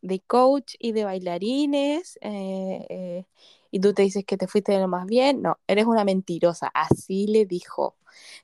de 0.01 0.19
coach 0.19 0.75
y 0.77 0.91
de 0.91 1.03
bailarines, 1.03 2.19
eh, 2.21 2.85
eh, 2.89 3.25
y 3.71 3.79
tú 3.79 3.95
te 3.95 4.03
dices 4.03 4.23
que 4.25 4.37
te 4.37 4.47
fuiste 4.47 4.73
de 4.73 4.79
lo 4.79 4.87
más 4.87 5.07
bien, 5.07 5.41
no, 5.41 5.57
eres 5.65 5.87
una 5.87 6.05
mentirosa, 6.05 6.67
así 6.67 7.25
le 7.25 7.47
dijo, 7.47 7.95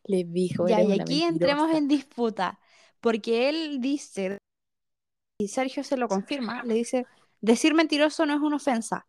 le 0.04 0.24
dijo, 0.24 0.68
Ya, 0.68 0.82
y 0.82 1.00
aquí 1.00 1.22
entremos 1.22 1.72
en 1.76 1.88
disputa, 1.88 2.60
porque 3.02 3.50
él 3.50 3.80
dice, 3.80 4.40
y 5.38 5.48
Sergio 5.48 5.84
se 5.84 5.96
lo 5.96 6.08
confirma, 6.08 6.64
le 6.64 6.74
dice, 6.74 7.06
decir 7.40 7.76
mentiroso 7.76 8.26
no 8.26 8.34
es 8.34 8.42
una 8.42 8.56
ofensa. 8.56 9.06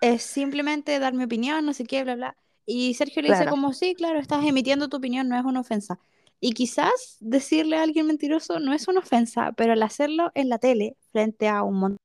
es 0.00 0.22
simplemente 0.22 0.96
dar 1.00 1.14
mi 1.14 1.24
opinión, 1.24 1.66
no 1.66 1.74
sé 1.74 1.84
qué, 1.84 2.04
bla, 2.04 2.14
bla. 2.14 2.36
Y 2.66 2.94
Sergio 2.94 3.22
le 3.22 3.28
dice 3.28 3.46
Claro, 3.46 3.48
como, 3.48 3.72
sí, 3.72 3.94
claro, 3.94 4.18
estás 4.20 4.44
emitiendo 4.46 4.88
tu 4.88 4.96
opinión, 4.98 5.28
no 5.28 5.36
es 5.38 5.44
una 5.44 5.60
ofensa. 5.60 5.98
Y 6.40 6.52
quizás 6.54 7.16
decirle 7.20 7.76
a 7.78 7.82
alguien 7.82 8.06
mentiroso 8.06 8.58
no 8.60 8.72
es 8.72 8.88
una 8.88 9.00
ofensa, 9.00 9.52
pero 9.56 9.72
al 9.74 9.82
hacerlo 9.82 10.30
en 10.34 10.48
la 10.48 10.58
tele, 10.58 10.96
frente 11.12 11.48
a 11.48 11.62
un 11.62 11.76
montón 11.76 11.98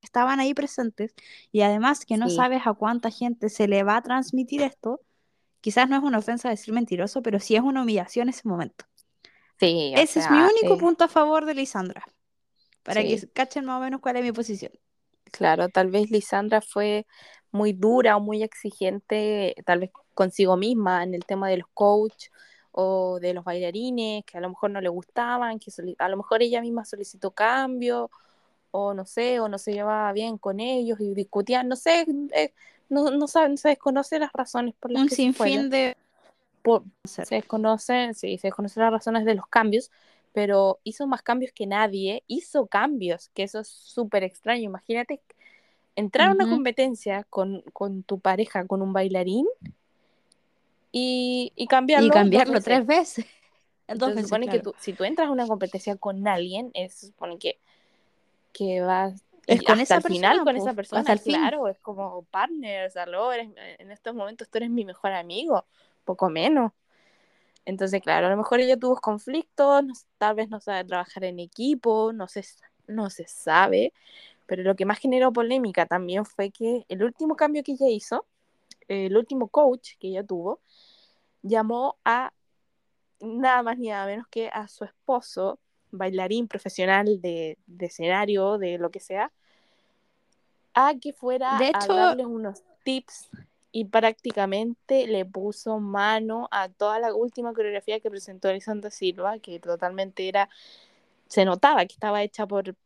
que 0.00 0.06
estaban 0.06 0.40
ahí 0.40 0.54
presentes, 0.54 1.14
y 1.52 1.62
además 1.62 2.06
que 2.06 2.16
no 2.18 2.28
sí, 2.28 2.30
sabes 2.30 2.62
a 2.66 2.74
cuánta 2.74 3.10
gente 3.10 3.48
se 3.50 3.68
le 3.68 3.82
va 3.84 3.96
a 3.98 4.02
transmitir 4.02 4.62
esto, 4.62 5.00
quizás 5.62 5.88
no 5.90 5.96
es 5.96 6.02
una 6.04 6.18
ofensa 6.18 6.50
decir 6.50 6.74
mentiroso, 6.74 7.22
pero 7.22 7.40
sí 7.40 7.56
es 7.56 7.62
una 7.62 7.82
humillación 7.82 8.28
en 8.28 8.34
ese 8.34 8.48
momento. 8.48 8.86
sí, 9.58 9.94
Ese 9.94 10.20
es 10.20 10.28
mi 10.30 10.42
único 10.42 10.76
punto 10.76 11.04
a 11.04 11.08
favor 11.08 11.46
de 11.46 11.54
Lisandra, 11.54 12.04
para 12.84 13.04
sí, 13.04 13.04
que 13.04 13.28
cachen 13.34 13.64
más 13.66 13.78
o 13.78 13.84
menos 13.84 14.00
cuál 14.02 14.16
es 14.16 14.24
mi 14.24 14.32
posición. 14.32 14.72
claro, 15.32 15.68
tal 15.68 15.90
vez 15.90 16.10
Lisandra 16.10 16.60
fue 16.60 17.06
muy 17.54 17.72
dura 17.72 18.16
o 18.16 18.20
muy 18.20 18.42
exigente, 18.42 19.54
tal 19.64 19.80
vez 19.80 19.90
consigo 20.14 20.56
misma 20.56 21.04
en 21.04 21.14
el 21.14 21.24
tema 21.24 21.48
de 21.48 21.58
los 21.58 21.68
coach 21.74 22.26
o 22.72 23.20
de 23.20 23.34
los 23.34 23.44
bailarines 23.44 24.24
que 24.24 24.38
a 24.38 24.40
lo 24.40 24.48
mejor 24.50 24.70
no 24.72 24.80
le 24.80 24.88
gustaban, 24.88 25.58
que 25.60 25.70
a 25.98 26.08
lo 26.08 26.16
mejor 26.16 26.42
ella 26.42 26.60
misma 26.60 26.84
solicitó 26.84 27.30
cambio 27.30 28.10
o 28.72 28.92
no 28.94 29.06
sé, 29.06 29.38
o 29.40 29.48
no 29.48 29.58
se 29.58 29.72
llevaba 29.72 30.12
bien 30.12 30.36
con 30.38 30.58
ellos 30.60 30.98
y 31.00 31.14
discutían, 31.14 31.68
no 31.68 31.76
sé, 31.76 32.04
eh, 32.34 32.52
no, 32.88 33.10
no 33.10 33.28
saben, 33.28 33.56
se 33.56 33.68
desconocen 33.70 34.20
las 34.20 34.32
razones 34.32 34.74
por 34.80 34.90
las 34.90 35.02
Un 35.02 35.08
que 35.08 35.16
se 35.16 35.22
sinfín 35.22 35.70
de 35.70 35.96
por- 36.62 36.84
se 37.04 37.36
desconocen, 37.36 38.14
sí, 38.14 38.38
se 38.38 38.48
desconocen 38.48 38.82
las 38.82 38.92
razones 38.92 39.24
de 39.24 39.34
los 39.34 39.46
cambios, 39.46 39.90
pero 40.32 40.80
hizo 40.84 41.06
más 41.06 41.22
cambios 41.22 41.52
que 41.52 41.66
nadie, 41.66 42.24
hizo 42.26 42.66
cambios, 42.66 43.28
que 43.30 43.44
eso 43.44 43.60
es 43.60 43.68
súper 43.68 44.24
extraño. 44.24 44.64
Imagínate 44.64 45.20
entrar 45.96 46.28
a 46.28 46.32
una 46.32 46.46
competencia 46.46 47.24
con, 47.30 47.62
con 47.72 48.02
tu 48.02 48.18
pareja, 48.20 48.66
con 48.66 48.82
un 48.82 48.92
bailarín, 48.92 49.46
y, 50.92 51.52
y 51.56 51.66
Y 51.66 51.68
cambiarlo 51.68 52.08
dos 52.08 52.22
cambiarlo 52.22 52.54
veces. 52.54 52.64
tres 52.64 52.86
veces. 52.86 53.26
Entonces 53.88 54.14
veces, 54.16 54.28
supone 54.28 54.46
que 54.48 54.52
claro. 54.52 54.70
tú, 54.72 54.74
si 54.78 54.92
tú 54.94 55.04
entras 55.04 55.28
a 55.28 55.32
una 55.32 55.46
competencia 55.46 55.96
con 55.96 56.26
alguien, 56.26 56.72
se 56.74 57.06
supone 57.08 57.38
que, 57.38 57.58
que 58.52 58.80
vas 58.80 59.22
Es 59.46 59.60
y 59.60 59.64
con 59.64 59.80
hasta 59.80 59.94
esa 59.94 59.96
el 59.96 60.02
final 60.02 60.36
persona, 60.36 60.44
con 60.44 60.56
pues, 60.56 60.66
esa 60.66 60.70
hasta 60.70 61.12
persona, 61.12 61.18
fin. 61.18 61.34
claro, 61.36 61.68
es 61.68 61.78
como 61.80 62.22
partner, 62.30 62.86
o 62.86 62.90
sea, 62.90 63.06
luego 63.06 63.32
eres- 63.32 63.50
en 63.78 63.90
estos 63.90 64.14
momentos 64.14 64.48
tú 64.48 64.58
eres 64.58 64.70
mi 64.70 64.84
mejor 64.84 65.12
amigo, 65.12 65.66
poco 66.04 66.30
menos. 66.30 66.72
Entonces, 67.66 68.02
claro, 68.02 68.26
a 68.26 68.30
lo 68.30 68.36
mejor 68.36 68.60
ella 68.60 68.78
tuvo 68.78 68.96
conflictos, 68.96 69.84
no- 69.84 69.94
tal 70.18 70.34
vez 70.36 70.50
no 70.50 70.60
sabe 70.60 70.84
trabajar 70.84 71.24
en 71.24 71.40
equipo, 71.40 72.12
no 72.12 72.28
se, 72.28 72.44
no 72.86 73.10
se 73.10 73.26
sabe, 73.26 73.92
pero 74.46 74.62
lo 74.62 74.76
que 74.76 74.84
más 74.84 74.98
generó 74.98 75.32
polémica 75.32 75.86
también 75.86 76.24
fue 76.24 76.50
que 76.50 76.84
el 76.88 77.02
último 77.02 77.36
cambio 77.36 77.62
que 77.62 77.72
ella 77.72 77.88
hizo, 77.88 78.26
el 78.88 79.16
último 79.16 79.48
coach 79.48 79.92
que 79.98 80.08
ella 80.08 80.24
tuvo, 80.24 80.60
llamó 81.42 81.96
a 82.04 82.32
nada 83.20 83.62
más 83.62 83.78
ni 83.78 83.88
nada 83.88 84.06
menos 84.06 84.26
que 84.28 84.48
a 84.48 84.68
su 84.68 84.84
esposo, 84.84 85.58
bailarín 85.90 86.48
profesional 86.48 87.20
de, 87.20 87.58
de 87.66 87.86
escenario, 87.86 88.58
de 88.58 88.78
lo 88.78 88.90
que 88.90 89.00
sea, 89.00 89.32
a 90.74 90.94
que 91.00 91.12
fuera 91.12 91.56
De 91.58 91.66
a 91.66 91.68
hecho, 91.68 91.94
darle 91.94 92.26
unos 92.26 92.62
tips 92.82 93.28
y 93.72 93.86
prácticamente 93.86 95.06
le 95.06 95.24
puso 95.24 95.80
mano 95.80 96.48
a 96.50 96.68
toda 96.68 96.98
la 96.98 97.14
última 97.14 97.52
coreografía 97.52 98.00
que 98.00 98.10
presentó 98.10 98.48
Elisandra 98.48 98.90
Silva, 98.90 99.38
que 99.38 99.58
totalmente 99.58 100.28
era, 100.28 100.48
se 101.28 101.44
notaba 101.44 101.84
que 101.86 101.94
estaba 101.94 102.22
hecha 102.22 102.46
por, 102.46 102.76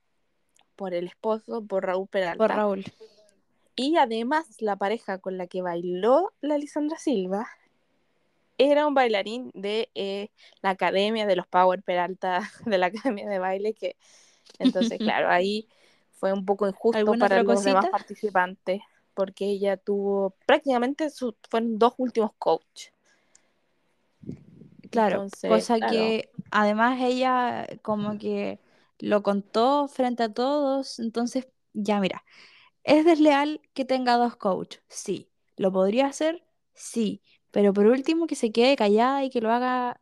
por 0.78 0.94
el 0.94 1.08
esposo, 1.08 1.62
por 1.66 1.84
Raúl 1.84 2.06
por 2.06 2.12
Peralta. 2.12 2.54
Raúl. 2.54 2.84
Y 3.76 3.96
además 3.96 4.46
la 4.60 4.76
pareja 4.76 5.18
con 5.18 5.36
la 5.36 5.48
que 5.48 5.60
bailó 5.60 6.32
la 6.40 6.54
Elisandra 6.54 6.96
Silva 6.98 7.48
era 8.58 8.86
un 8.86 8.94
bailarín 8.94 9.50
de 9.54 9.90
eh, 9.94 10.30
la 10.62 10.70
academia 10.70 11.26
de 11.26 11.36
los 11.36 11.46
Power 11.48 11.82
Peralta, 11.82 12.40
de 12.64 12.78
la 12.78 12.86
academia 12.86 13.28
de 13.28 13.38
baile, 13.38 13.74
que 13.74 13.96
entonces, 14.58 14.98
claro, 15.02 15.28
ahí 15.30 15.68
fue 16.12 16.32
un 16.32 16.44
poco 16.44 16.66
injusto 16.68 16.98
¿Alguna 16.98 17.28
para 17.28 17.42
los 17.42 17.64
demás 17.64 17.84
cosita? 17.84 17.98
participantes, 17.98 18.80
porque 19.14 19.46
ella 19.46 19.76
tuvo 19.76 20.34
prácticamente 20.46 21.10
sus 21.10 21.34
fueron 21.50 21.78
dos 21.78 21.94
últimos 21.98 22.32
coach. 22.38 22.88
Claro, 24.90 25.22
Entonces, 25.22 25.50
cosa 25.50 25.76
claro, 25.76 25.92
que 25.92 26.30
además 26.50 26.98
ella 27.00 27.66
como 27.82 28.18
que 28.18 28.58
lo 28.98 29.22
contó 29.22 29.88
frente 29.88 30.22
a 30.24 30.32
todos, 30.32 30.98
entonces 30.98 31.48
ya 31.72 32.00
mira, 32.00 32.24
¿es 32.84 33.04
desleal 33.04 33.60
que 33.74 33.84
tenga 33.84 34.16
dos 34.16 34.36
coaches? 34.36 34.82
Sí. 34.88 35.30
¿Lo 35.56 35.72
podría 35.72 36.06
hacer? 36.06 36.44
Sí. 36.74 37.22
Pero 37.52 37.72
por 37.74 37.86
último 37.86 38.26
que 38.26 38.36
se 38.36 38.52
quede 38.52 38.76
callada 38.76 39.24
y 39.24 39.30
que 39.30 39.40
lo 39.40 39.50
haga 39.52 40.00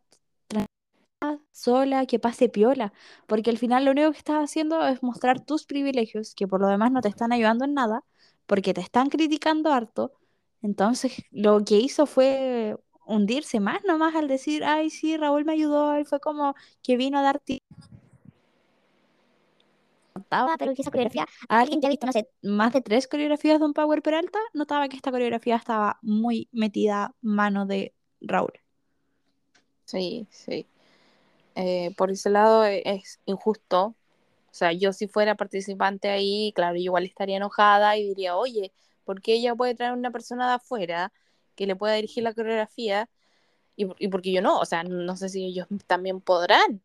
sola, 1.51 2.05
que 2.05 2.19
pase 2.19 2.49
piola, 2.49 2.93
porque 3.27 3.49
al 3.49 3.57
final 3.57 3.85
lo 3.85 3.91
único 3.91 4.11
que 4.11 4.17
estás 4.17 4.43
haciendo 4.43 4.85
es 4.87 5.01
mostrar 5.03 5.43
tus 5.43 5.65
privilegios, 5.65 6.33
que 6.35 6.47
por 6.47 6.61
lo 6.61 6.67
demás 6.67 6.91
no 6.91 7.01
te 7.01 7.09
están 7.09 7.31
ayudando 7.31 7.65
en 7.65 7.73
nada, 7.73 8.03
porque 8.45 8.73
te 8.73 8.81
están 8.81 9.09
criticando 9.09 9.71
harto. 9.73 10.11
Entonces, 10.61 11.13
lo 11.31 11.63
que 11.63 11.75
hizo 11.79 12.05
fue 12.05 12.75
hundirse 13.05 13.59
más 13.59 13.83
nomás 13.85 14.15
al 14.15 14.27
decir, 14.27 14.63
ay, 14.65 14.89
sí, 14.89 15.17
Raúl 15.17 15.45
me 15.45 15.53
ayudó, 15.53 15.99
y 15.99 16.05
fue 16.05 16.19
como 16.19 16.55
que 16.83 16.97
vino 16.97 17.17
a 17.19 17.21
dar 17.21 17.39
ti- 17.39 17.61
Notaba, 20.27 20.57
pero 20.57 20.71
esa 20.71 20.91
coreografía, 20.91 21.25
alguien 21.49 21.79
que 21.81 21.87
ha 21.87 21.89
visto, 21.89 22.05
no 22.05 22.11
sé, 22.13 22.29
más 22.43 22.73
de 22.73 22.81
tres 22.81 23.07
coreografías 23.07 23.59
de 23.59 23.65
un 23.65 23.73
Power 23.73 24.01
Peralta, 24.01 24.39
notaba 24.53 24.89
que 24.89 24.97
esta 24.97 25.11
coreografía 25.11 25.55
estaba 25.55 25.99
muy 26.01 26.49
metida 26.51 27.15
mano 27.21 27.65
de 27.65 27.93
Raúl. 28.21 28.51
sí, 29.85 30.27
sí. 30.31 30.67
Eh, 31.55 31.93
por 31.97 32.11
ese 32.11 32.29
lado 32.29 32.65
e- 32.65 32.83
es 32.85 33.19
injusto. 33.25 33.95
O 34.51 34.55
sea, 34.55 34.73
yo 34.73 34.93
si 34.93 35.07
fuera 35.07 35.35
participante 35.35 36.09
ahí, 36.09 36.53
claro, 36.55 36.75
yo 36.77 36.83
igual 36.83 37.05
estaría 37.05 37.37
enojada 37.37 37.97
y 37.97 38.05
diría, 38.09 38.37
oye, 38.37 38.73
¿por 39.05 39.21
qué 39.21 39.35
ella 39.35 39.55
puede 39.55 39.75
traer 39.75 39.93
una 39.93 40.11
persona 40.11 40.47
de 40.49 40.55
afuera 40.55 41.13
que 41.55 41.67
le 41.67 41.75
pueda 41.75 41.95
dirigir 41.95 42.23
la 42.23 42.33
coreografía? 42.33 43.09
Y, 43.77 43.87
y 43.99 44.09
porque 44.09 44.31
yo 44.33 44.41
no, 44.41 44.59
o 44.59 44.65
sea, 44.65 44.83
no 44.83 45.17
sé 45.17 45.29
si 45.29 45.45
ellos 45.45 45.67
también 45.87 46.21
podrán, 46.21 46.81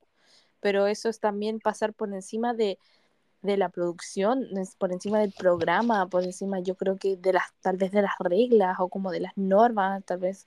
pero 0.60 0.86
eso 0.86 1.08
es 1.08 1.20
también 1.20 1.60
pasar 1.60 1.94
por 1.94 2.12
encima 2.14 2.54
de, 2.54 2.78
de 3.42 3.56
la 3.56 3.68
producción, 3.68 4.48
por 4.78 4.92
encima 4.92 5.18
del 5.18 5.32
programa, 5.32 6.06
por 6.06 6.22
encima 6.22 6.60
yo 6.60 6.76
creo 6.76 6.96
que 6.96 7.16
de 7.16 7.32
las, 7.32 7.52
tal 7.60 7.76
vez 7.76 7.90
de 7.90 8.02
las 8.02 8.18
reglas 8.18 8.76
o 8.78 8.88
como 8.88 9.10
de 9.10 9.20
las 9.20 9.36
normas, 9.36 10.04
tal 10.04 10.18
vez 10.18 10.46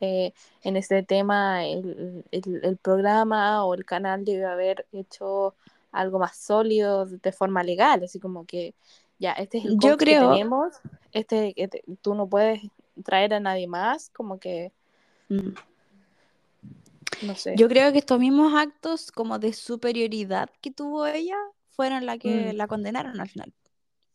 eh, 0.00 0.32
en 0.62 0.76
este 0.76 1.02
tema 1.02 1.64
el, 1.64 2.24
el, 2.32 2.60
el 2.62 2.76
programa 2.76 3.64
o 3.64 3.74
el 3.74 3.84
canal 3.84 4.24
debe 4.24 4.44
haber 4.44 4.86
hecho 4.92 5.54
algo 5.92 6.18
más 6.18 6.36
sólido 6.36 7.06
de 7.06 7.32
forma 7.32 7.62
legal, 7.62 8.02
así 8.02 8.18
como 8.18 8.44
que 8.44 8.74
ya, 9.18 9.32
este 9.32 9.58
es 9.58 9.64
el 9.64 9.78
Yo 9.78 9.96
que 9.96 10.06
tenemos, 10.06 10.74
este, 11.12 11.54
este, 11.56 11.84
tú 12.02 12.14
no 12.14 12.26
puedes 12.26 12.62
traer 13.04 13.34
a 13.34 13.40
nadie 13.40 13.66
más, 13.66 14.10
como 14.10 14.38
que, 14.38 14.72
mm, 15.28 15.50
no 17.22 17.34
sé. 17.36 17.54
Yo 17.56 17.68
creo 17.68 17.92
que 17.92 17.98
estos 17.98 18.18
mismos 18.18 18.52
actos 18.54 19.12
como 19.12 19.38
de 19.38 19.52
superioridad 19.52 20.50
que 20.60 20.72
tuvo 20.72 21.06
ella 21.06 21.38
fueron 21.74 22.06
la 22.06 22.18
que 22.18 22.52
Mm, 22.52 22.54
la 22.54 22.66
condenaron 22.68 23.20
al 23.20 23.28
final. 23.30 23.52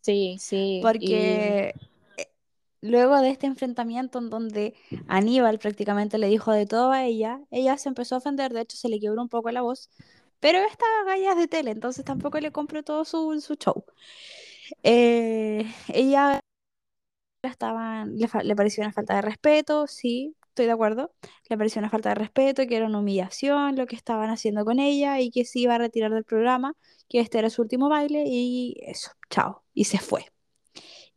sí, 0.01 0.37
sí, 0.39 0.89
Porque 0.89 1.73
eh, 2.17 2.31
luego 2.81 3.17
de 3.21 3.29
este 3.31 3.47
enfrentamiento 3.47 4.19
en 4.19 4.29
donde 4.29 4.75
Aníbal 5.07 5.59
prácticamente 5.59 6.17
le 6.17 6.27
dijo 6.27 6.51
de 6.53 6.65
todo 6.65 6.91
a 6.91 7.05
ella, 7.05 7.41
ella 7.51 7.77
se 7.77 7.89
empezó 7.89 8.15
a 8.15 8.17
ofender, 8.19 8.53
de 8.53 8.61
hecho 8.61 8.77
se 8.77 8.89
le 8.89 8.99
quebró 8.99 9.21
un 9.21 9.29
poco 9.29 9.51
la 9.51 9.61
voz, 9.61 9.89
pero 10.39 10.59
esta 10.59 10.85
galla 11.05 11.31
es 11.33 11.37
de 11.37 11.47
tele, 11.47 11.71
entonces 11.71 12.05
tampoco 12.05 12.39
le 12.39 12.51
compró 12.51 12.83
todo 12.83 13.05
su, 13.05 13.39
su 13.41 13.55
show. 13.55 13.83
Eh, 14.83 15.65
ella 15.89 16.39
estaban, 17.43 18.15
le, 18.17 18.29
le 18.43 18.55
pareció 18.55 18.83
una 18.83 18.93
falta 18.93 19.15
de 19.15 19.21
respeto, 19.21 19.87
sí, 19.87 20.35
estoy 20.63 20.65
de 20.67 20.71
acuerdo. 20.73 21.13
Le 21.49 21.57
pareció 21.57 21.79
una 21.79 21.89
falta 21.89 22.09
de 22.09 22.15
respeto, 22.15 22.67
que 22.67 22.75
era 22.77 22.85
una 22.87 22.99
humillación 22.99 23.75
lo 23.75 23.85
que 23.87 23.95
estaban 23.95 24.29
haciendo 24.29 24.65
con 24.65 24.79
ella 24.79 25.19
y 25.19 25.31
que 25.31 25.45
se 25.45 25.59
iba 25.59 25.75
a 25.75 25.77
retirar 25.77 26.11
del 26.13 26.25
programa, 26.25 26.75
que 27.09 27.19
este 27.19 27.39
era 27.39 27.49
su 27.49 27.61
último 27.61 27.89
baile 27.89 28.23
y 28.27 28.75
eso, 28.81 29.11
chao. 29.29 29.63
Y 29.73 29.85
se 29.85 29.99
fue. 29.99 30.25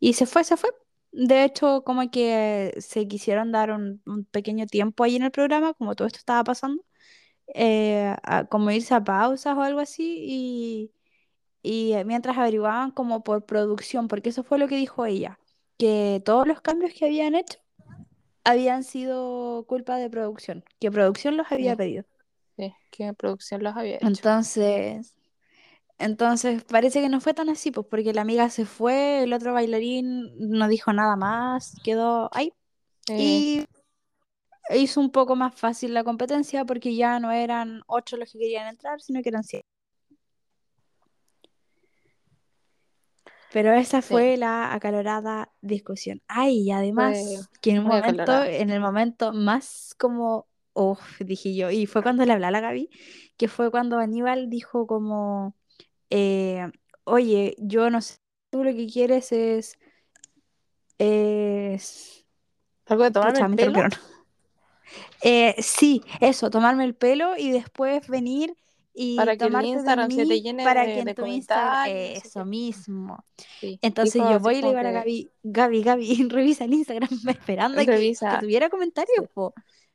Y 0.00 0.14
se 0.14 0.26
fue, 0.26 0.44
se 0.44 0.56
fue. 0.56 0.70
De 1.12 1.44
hecho, 1.44 1.84
como 1.84 2.10
que 2.10 2.74
se 2.80 3.06
quisieron 3.08 3.52
dar 3.52 3.70
un, 3.72 4.02
un 4.06 4.24
pequeño 4.26 4.66
tiempo 4.66 5.04
ahí 5.04 5.16
en 5.16 5.22
el 5.24 5.30
programa, 5.30 5.74
como 5.74 5.94
todo 5.94 6.06
esto 6.08 6.18
estaba 6.18 6.44
pasando, 6.44 6.84
eh, 7.54 8.14
a- 8.24 8.46
como 8.46 8.70
irse 8.72 8.94
a 8.94 9.04
pausas 9.04 9.56
o 9.56 9.62
algo 9.62 9.80
así, 9.80 10.92
y, 11.62 11.92
y 11.92 11.94
mientras 12.06 12.38
averiguaban 12.38 12.90
como 12.92 13.24
por 13.24 13.46
producción, 13.46 14.08
porque 14.08 14.30
eso 14.30 14.44
fue 14.44 14.58
lo 14.58 14.68
que 14.68 14.76
dijo 14.76 15.06
ella, 15.06 15.38
que 15.78 16.22
todos 16.26 16.46
los 16.48 16.60
cambios 16.62 16.92
que 16.94 17.06
habían 17.06 17.34
hecho 17.36 17.58
habían 18.44 18.84
sido 18.84 19.64
culpa 19.66 19.96
de 19.96 20.10
producción, 20.10 20.64
que 20.80 20.90
producción 20.90 21.36
los 21.36 21.50
había 21.52 21.76
sí, 21.76 21.76
pedido. 21.76 22.04
sí, 22.56 22.74
que 22.90 23.14
producción 23.14 23.62
los 23.64 23.76
había 23.76 23.96
hecho. 23.98 24.24
Entonces, 24.30 25.14
entonces 25.98 26.64
parece 26.64 27.02
que 27.02 27.08
no 27.10 27.20
fue 27.20 27.34
tan 27.34 27.50
así, 27.50 27.70
pues 27.72 27.86
porque 27.90 28.14
la 28.14 28.22
amiga 28.22 28.50
se 28.50 28.66
fue, 28.66 29.24
el 29.24 29.32
otro 29.34 29.54
bailarín 29.54 30.32
no 30.38 30.68
dijo 30.68 30.92
nada 30.92 31.16
más, 31.16 31.76
quedó 31.84 32.30
ahí 32.34 32.54
Sí, 33.06 33.14
y 33.16 33.66
hizo 34.70 35.00
un 35.00 35.10
poco 35.12 35.36
más 35.36 35.54
fácil 35.54 35.94
la 35.94 36.02
competencia 36.04 36.64
porque 36.64 36.96
ya 36.96 37.20
no 37.20 37.30
eran 37.30 37.82
ocho 37.86 38.16
los 38.16 38.32
que 38.32 38.38
querían 38.40 38.66
entrar, 38.68 39.00
sino 39.00 39.22
que 39.22 39.28
eran 39.28 39.44
siete. 39.44 39.61
Pero 43.52 43.72
esa 43.74 44.00
sí, 44.02 44.08
fue 44.08 44.36
la 44.36 44.72
acalorada 44.72 45.50
discusión. 45.60 46.22
Ay, 46.28 46.60
y 46.60 46.64
fue 46.66 46.74
además 46.74 47.50
que 47.60 47.72
en 47.72 47.80
un 47.80 47.86
momento, 47.86 48.44
en 48.44 48.70
el 48.70 48.80
momento 48.80 49.32
más 49.32 49.94
como, 49.98 50.46
oh, 50.72 50.98
dije 51.20 51.54
yo, 51.54 51.70
y 51.70 51.86
fue 51.86 52.02
cuando 52.02 52.24
le 52.24 52.32
hablé 52.32 52.46
a 52.46 52.50
la 52.50 52.60
Gaby, 52.60 52.88
que 53.36 53.48
fue 53.48 53.70
cuando 53.70 53.98
Aníbal 53.98 54.48
dijo 54.48 54.86
como, 54.86 55.54
eh, 56.10 56.70
oye, 57.04 57.54
yo 57.58 57.90
no 57.90 58.00
sé, 58.00 58.16
tú 58.50 58.64
lo 58.64 58.72
que 58.72 58.86
quieres 58.86 59.32
es, 59.32 59.78
es, 60.98 62.24
¿Algo 62.86 63.04
de 63.04 63.10
tomarme 63.10 63.32
pucha, 63.34 63.46
el 63.46 63.72
pelo? 63.72 63.88
Eh, 65.22 65.54
sí, 65.58 66.02
eso, 66.20 66.50
tomarme 66.50 66.84
el 66.84 66.94
pelo 66.94 67.36
y 67.36 67.50
después 67.50 68.06
venir 68.08 68.54
y 68.94 69.16
Para 69.16 69.36
que 69.36 69.44
el 69.44 69.64
Instagram 69.64 70.10
se 70.10 70.16
te 70.16 70.26
mí 70.26 70.42
llene 70.42 70.64
para 70.64 70.84
que 70.84 70.92
de, 70.92 70.98
en 70.98 71.04
de 71.06 71.14
tu 71.14 71.26
Instagram, 71.26 71.84
sé 71.84 72.16
eso 72.16 72.44
mismo. 72.44 73.24
Sí, 73.60 73.78
Entonces 73.80 74.14
dijo 74.14 74.30
yo 74.30 74.40
voy 74.40 74.56
y 74.56 74.62
le 74.62 74.68
digo 74.68 74.78
a 74.78 74.82
la 74.82 74.90
que 74.90 74.94
Gaby, 74.98 75.30
Gaby, 75.42 75.82
Gaby, 75.82 76.28
revisa 76.28 76.64
el 76.64 76.74
Instagram 76.74 77.08
esperando 77.28 77.78
que, 77.84 77.86
que 77.86 78.36
tuviera 78.40 78.68
comentarios, 78.68 79.28
po. 79.32 79.54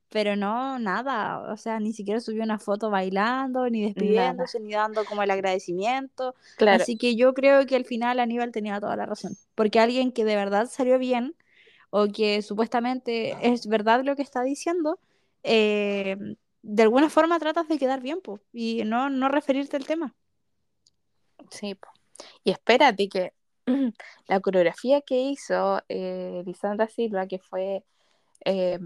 Pero 0.10 0.38
no, 0.38 0.80
nada, 0.80 1.52
o 1.52 1.58
sea, 1.58 1.80
ni 1.82 1.92
siquiera 1.92 2.22
subió 2.22 2.42
una 2.42 2.60
foto 2.60 2.90
bailando, 2.90 3.70
ni 3.70 3.82
nada. 3.82 3.94
despidiéndose, 3.94 4.60
ni 4.62 4.72
dando 4.72 5.04
como 5.04 5.22
el 5.22 5.30
agradecimiento. 5.30 6.34
Claro, 6.56 6.82
Así 6.82 6.98
que 6.98 7.16
yo 7.16 7.34
creo 7.34 7.66
que 7.66 7.76
al 7.76 7.84
final 7.84 8.20
Aníbal 8.20 8.54
tenía 8.54 8.80
toda 8.80 8.96
la 8.96 9.06
razón, 9.06 9.36
porque 9.54 9.82
alguien 9.82 10.14
que 10.14 10.24
de 10.24 10.38
verdad 10.38 10.70
salió 10.72 10.98
bien, 10.98 11.36
o 11.90 12.08
que 12.08 12.42
supuestamente 12.42 13.36
es 13.42 13.68
verdad 13.68 14.04
lo 14.04 14.16
que 14.16 14.22
está 14.22 14.44
diciendo, 14.44 14.98
eh, 15.44 16.18
de 16.70 16.84
alguna 16.84 17.10
forma 17.10 17.40
tratas 17.40 17.68
de 17.70 17.78
quedar 17.80 18.02
bien, 18.02 18.20
pues, 18.22 18.42
y 18.52 18.84
no, 18.84 19.10
no 19.10 19.30
referirte 19.30 19.78
al 19.78 19.86
tema. 19.88 20.14
Sí, 21.50 21.76
po. 21.76 21.88
y 22.44 22.52
espérate 22.52 23.08
que 23.08 23.34
la 24.28 24.40
coreografía 24.42 25.02
que 25.02 25.22
hizo 25.22 25.82
eh, 25.88 26.44
Lisandra 26.46 26.88
Silva, 26.88 27.26
que 27.28 27.40
fue 27.40 27.86
eh, 28.46 28.80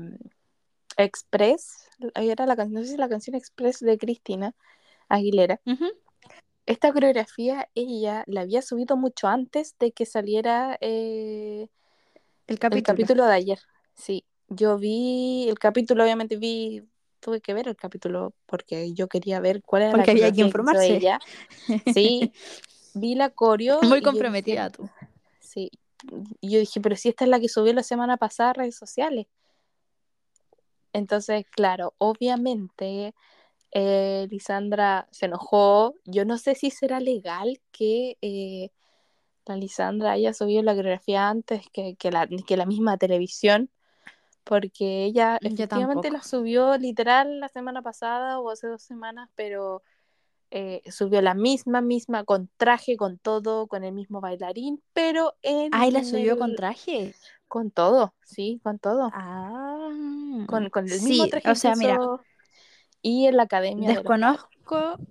Express, 0.97 1.89
era 2.15 2.45
la 2.45 2.55
canción, 2.55 2.81
no 2.81 2.85
sé 2.85 2.91
si 2.93 2.97
la 2.97 3.09
canción 3.09 3.35
Express 3.35 3.79
de 3.79 3.97
Cristina 3.97 4.53
Aguilera. 5.09 5.59
Esta 6.67 6.93
coreografía 6.93 7.67
ella 7.73 8.23
la 8.27 8.41
había 8.41 8.61
subido 8.61 8.95
mucho 8.95 9.27
antes 9.27 9.75
de 9.79 9.91
que 9.91 10.05
saliera 10.05 10.77
eh, 10.81 11.67
El 12.47 12.59
el 12.59 12.59
capítulo. 12.59 12.83
capítulo 12.83 13.25
de 13.25 13.33
ayer. 13.33 13.59
Sí, 13.95 14.25
yo 14.47 14.77
vi 14.77 15.47
el 15.49 15.57
capítulo, 15.57 16.03
obviamente 16.03 16.37
vi, 16.37 16.83
tuve 17.21 17.39
que 17.39 17.53
ver 17.53 17.67
el 17.67 17.75
capítulo 17.77 18.33
porque 18.45 18.93
yo 18.93 19.07
quería 19.07 19.39
ver 19.39 19.61
cuál 19.61 19.83
era 19.83 19.97
la 19.97 20.03
había 20.03 20.31
que 20.31 20.41
informarse. 20.41 20.97
ella. 20.97 21.19
Sí, 21.93 22.31
vi 22.95 23.15
la 23.15 23.29
coreo 23.29 23.81
Muy 23.81 23.99
dije, 23.99 24.03
comprometida 24.03 24.69
tú. 24.69 24.89
sí, 25.39 25.71
yo 26.41 26.59
dije, 26.59 26.81
pero 26.81 26.95
si 26.95 27.09
esta 27.09 27.23
es 27.23 27.29
la 27.29 27.39
que 27.39 27.47
subió 27.47 27.73
la 27.73 27.83
semana 27.83 28.17
pasada 28.17 28.49
a 28.49 28.53
redes 28.53 28.75
sociales. 28.75 29.27
Entonces, 30.93 31.45
claro, 31.51 31.93
obviamente 31.99 33.13
eh, 33.71 34.27
Lisandra 34.29 35.07
se 35.11 35.27
enojó. 35.27 35.95
Yo 36.05 36.25
no 36.25 36.37
sé 36.37 36.55
si 36.55 36.71
será 36.71 36.99
legal 36.99 37.61
que 37.71 38.17
eh, 38.21 38.71
la 39.45 39.55
Lisandra 39.55 40.11
haya 40.11 40.33
subido 40.33 40.61
la 40.63 40.75
coreografía 40.75 41.29
antes 41.29 41.63
que, 41.71 41.95
que 41.95 42.11
la, 42.11 42.27
que 42.27 42.57
la 42.57 42.65
misma 42.65 42.97
televisión, 42.97 43.69
porque 44.43 45.05
ella 45.05 45.39
Yo 45.39 45.43
efectivamente 45.43 46.11
la 46.11 46.21
subió 46.23 46.77
literal 46.77 47.39
la 47.39 47.49
semana 47.49 47.81
pasada 47.81 48.39
o 48.39 48.49
hace 48.51 48.67
dos 48.67 48.83
semanas, 48.83 49.29
pero 49.35 49.83
eh, 50.51 50.81
subió 50.91 51.21
la 51.21 51.33
misma, 51.35 51.81
misma, 51.81 52.23
con 52.25 52.49
traje, 52.57 52.97
con 52.97 53.19
todo, 53.19 53.67
con 53.67 53.83
el 53.83 53.93
mismo 53.93 54.21
bailarín, 54.21 54.83
pero 54.93 55.35
Ay, 55.69 55.91
la 55.91 56.03
en 56.03 56.03
subió 56.03 56.37
con 56.37 56.55
traje. 56.55 57.13
con 57.47 57.71
todo, 57.71 58.15
sí, 58.25 58.59
con 58.63 58.79
todo. 58.79 59.15
Ah, 59.15 59.89
Con, 60.45 60.69
con 60.69 60.91
el 60.91 61.01
mismo 61.01 61.27
sí, 61.27 61.31
o 61.45 61.55
traje 61.55 61.57
que 61.59 61.73
sea, 61.73 61.75
mira, 61.75 61.99
y 63.01 63.27
en 63.27 63.37
la 63.37 63.43
Academia 63.43 63.93
de 63.93 64.03
los 64.03 64.17
Fados. 64.17 64.41
desconozco 64.55 65.01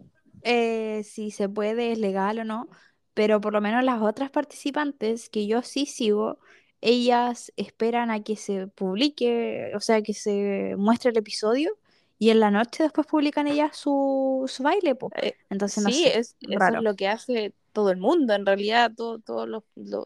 eh, 0.43 1.03
si 1.05 1.31
se 1.31 1.49
puede, 1.49 1.93
es 1.93 1.99
legal 1.99 2.39
o 2.41 2.45
no, 2.45 2.69
pero 3.15 3.41
por 3.41 3.53
lo 3.53 3.61
menos 3.61 3.85
las 3.85 4.01
otras 4.03 4.31
participantes 4.31 5.29
que 5.31 5.47
yo 5.47 5.63
sí 5.63 5.87
sigo, 5.87 6.39
ellas 6.81 7.53
esperan 7.57 8.11
a 8.11 8.23
que 8.23 8.37
se 8.37 8.67
publique, 8.67 9.73
o 9.75 9.81
sea, 9.81 10.03
que 10.03 10.15
se 10.15 10.75
muestre 10.79 11.11
el 11.11 11.19
episodio 11.19 11.77
y 12.19 12.31
en 12.31 12.41
la 12.41 12.51
noche 12.51 12.83
después 12.83 13.07
publican 13.07 13.47
ellas 13.47 13.77
su, 13.77 14.45
su 14.47 14.63
baile, 14.63 14.95
po. 14.95 15.11
Eh, 15.17 15.35
Entonces 15.49 15.83
no 15.83 15.91
sí, 15.91 16.05
sé, 16.05 16.19
es, 16.19 16.37
eso 16.41 16.65
es 16.77 16.83
lo 16.83 16.95
que 16.97 17.09
hace 17.09 17.55
todo 17.73 17.91
el 17.91 17.99
mundo, 17.99 18.35
en 18.35 18.47
realidad, 18.47 18.93
todos 18.97 19.23
todo 19.25 19.47
los, 19.47 19.65
los, 19.77 20.05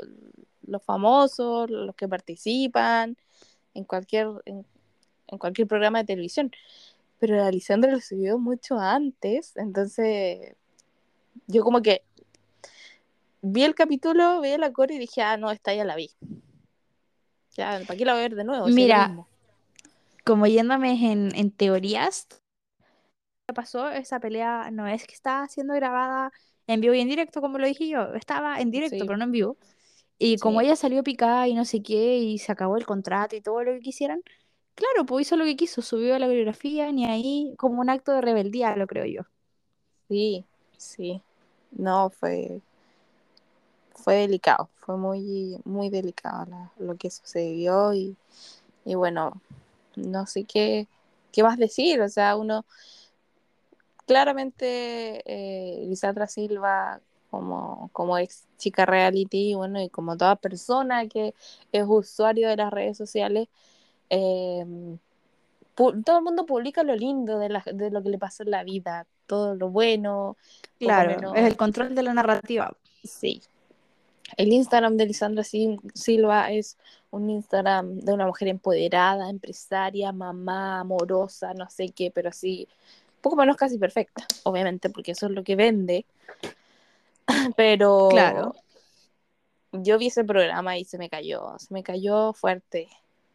los 0.66 0.82
famosos, 0.82 1.70
los 1.70 1.94
que 1.94 2.08
participan 2.08 3.16
en 3.74 3.84
cualquier, 3.84 4.28
en, 4.44 4.66
en 5.28 5.38
cualquier 5.38 5.66
programa 5.66 5.98
de 5.98 6.06
televisión. 6.06 6.52
Pero 7.18 7.42
a 7.42 7.50
Lisandra 7.50 7.90
lo 7.92 8.00
subió 8.00 8.38
mucho 8.38 8.78
antes, 8.78 9.56
entonces 9.56 10.56
yo 11.46 11.62
como 11.62 11.82
que 11.82 12.02
vi 13.42 13.62
el 13.62 13.74
capítulo, 13.74 14.40
vi 14.40 14.56
la 14.56 14.72
core 14.72 14.94
y 14.94 14.98
dije, 14.98 15.22
ah, 15.22 15.36
no, 15.36 15.50
esta 15.50 15.74
ya 15.74 15.84
la 15.84 15.96
vi. 15.96 16.10
Ya, 17.56 17.80
¿para 17.86 17.96
qué 17.96 18.04
la 18.04 18.12
voy 18.14 18.20
a 18.20 18.22
ver 18.28 18.34
de 18.36 18.44
nuevo? 18.44 18.70
Mira, 18.70 19.14
como 20.24 20.46
yéndome 20.46 20.90
en, 21.12 21.34
en 21.34 21.50
teorías, 21.50 22.26
¿qué 23.46 23.54
pasó? 23.54 23.90
Esa 23.90 24.20
pelea 24.20 24.70
no 24.70 24.86
es 24.86 25.06
que 25.06 25.14
está 25.14 25.46
siendo 25.48 25.74
grabada 25.74 26.30
en 26.66 26.80
vivo 26.80 26.94
y 26.94 27.00
en 27.00 27.08
directo, 27.08 27.40
como 27.40 27.58
lo 27.58 27.66
dije 27.66 27.88
yo, 27.88 28.14
estaba 28.14 28.60
en 28.60 28.70
directo, 28.70 29.04
Sí, 29.04 29.06
pero 29.06 29.16
no 29.18 29.24
en 29.24 29.32
vivo. 29.32 29.58
Y 30.18 30.38
como 30.38 30.60
sí, 30.60 30.62
ella 30.62 30.76
salió 30.76 31.02
picada 31.04 31.48
y 31.48 31.54
no 31.54 31.64
sé 31.64 31.82
qué, 31.82 32.18
y 32.18 32.38
se 32.38 32.52
acabó 32.52 32.76
el 32.76 32.86
contrato 32.86 33.36
y 33.36 33.42
todo 33.42 33.62
lo 33.64 33.72
que 33.72 33.80
quisieran, 33.80 34.22
claro, 34.74 35.06
pues 35.06 35.26
hizo 35.26 35.36
lo 35.36 35.44
que 35.44 35.56
quiso, 35.56 35.82
subió 35.82 36.18
la 36.18 36.26
coreografía, 36.26 36.92
ni 36.92 37.06
ahí, 37.06 37.54
como 37.58 37.80
un 37.80 37.90
acto 37.90 38.12
de 38.12 38.20
rebeldía, 38.22 38.76
lo 38.76 38.86
creo 38.86 39.06
yo. 39.06 39.22
sí, 40.08 40.44
sí. 40.76 41.22
No, 41.72 42.10
fue, 42.10 42.62
fue 44.04 44.16
delicado, 44.16 44.68
fue 44.76 44.96
muy, 44.98 45.58
muy 45.64 45.90
delicado 45.90 46.46
la- 46.46 46.72
lo 46.78 46.96
que 46.96 47.10
sucedió 47.10 47.94
y, 47.94 48.16
y 48.84 48.94
bueno, 48.96 49.40
no 49.96 50.26
sé 50.26 50.44
qué, 50.44 50.88
qué 51.32 51.42
más 51.42 51.58
decir, 51.58 52.00
o 52.02 52.08
sea, 52.08 52.36
uno, 52.36 52.66
claramente 54.06 55.22
eh, 55.26 55.86
Lisandra 55.86 56.26
Silva 56.26 57.00
como, 57.30 57.90
como 57.92 58.18
ex 58.18 58.44
chica 58.58 58.86
reality, 58.86 59.54
bueno, 59.54 59.80
y 59.82 59.88
como 59.88 60.16
toda 60.16 60.36
persona 60.36 61.08
que 61.08 61.34
es 61.72 61.84
usuario 61.88 62.48
de 62.48 62.56
las 62.56 62.72
redes 62.72 62.96
sociales, 62.96 63.48
eh, 64.10 64.64
pu- 65.76 66.04
todo 66.04 66.18
el 66.18 66.24
mundo 66.24 66.46
publica 66.46 66.82
lo 66.82 66.94
lindo 66.96 67.38
de, 67.38 67.48
la- 67.48 67.64
de 67.72 67.90
lo 67.90 68.02
que 68.02 68.10
le 68.10 68.18
pasó 68.18 68.42
en 68.42 68.50
la 68.50 68.64
vida, 68.64 69.06
todo 69.26 69.54
lo 69.54 69.70
bueno, 69.70 70.36
Claro, 70.78 71.10
es 71.10 71.18
menos, 71.18 71.34
el 71.46 71.56
control 71.56 71.94
de 71.94 72.02
la 72.04 72.14
narrativa. 72.14 72.72
sí, 73.02 73.42
El 74.36 74.52
Instagram 74.52 74.96
de 74.96 75.06
Lisandra 75.06 75.44
Sil- 75.46 75.80
Silva 75.94 76.50
es 76.52 76.76
un 77.10 77.30
Instagram 77.30 78.00
de 78.00 78.12
una 78.12 78.26
mujer 78.26 78.48
empoderada, 78.48 79.30
empresaria, 79.30 80.12
mamá, 80.12 80.80
amorosa, 80.80 81.54
no 81.54 81.68
sé 81.70 81.90
qué, 81.90 82.10
pero 82.10 82.30
así, 82.30 82.68
poco 83.20 83.36
menos 83.36 83.56
casi 83.56 83.78
perfecta, 83.78 84.26
obviamente, 84.42 84.90
porque 84.90 85.12
eso 85.12 85.26
es 85.26 85.32
lo 85.32 85.44
que 85.44 85.56
vende. 85.56 86.04
Pero 87.56 88.08
Claro. 88.10 88.54
yo 89.72 89.98
vi 89.98 90.08
ese 90.08 90.24
programa 90.24 90.78
y 90.78 90.84
se 90.84 90.98
me 90.98 91.08
cayó, 91.08 91.58
se 91.58 91.72
me 91.72 91.82
cayó 91.82 92.32
fuerte, 92.32 92.88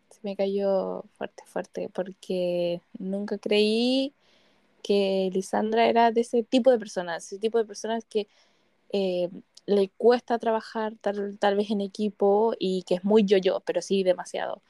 se 0.10 0.20
me 0.24 0.36
cayó 0.36 1.04
fuerte, 1.18 1.44
fuerte, 1.46 1.90
porque 1.94 2.82
nunca 2.98 3.38
creí 3.38 4.14
que 4.84 5.30
Lisandra 5.34 5.88
era 5.88 6.12
de 6.12 6.22
ese 6.22 6.44
tipo 6.44 6.72
de 6.72 6.80
personas, 6.80 7.26
ese 7.26 7.40
tipo 7.40 7.58
de 7.58 7.66
personas 7.66 8.06
que 8.06 8.28
eh, 8.92 9.30
le 9.70 9.90
cuesta 9.90 10.40
trabajar 10.40 10.94
tal, 11.00 11.38
tal 11.40 11.56
vez 11.56 11.70
en 11.70 11.82
equipo 11.82 12.54
y 12.58 12.84
que 12.84 12.96
es 12.96 13.04
muy 13.04 13.24
yo-yo, 13.24 13.62
pero 13.62 13.82
sí 13.82 14.04
demasiado. 14.04 14.62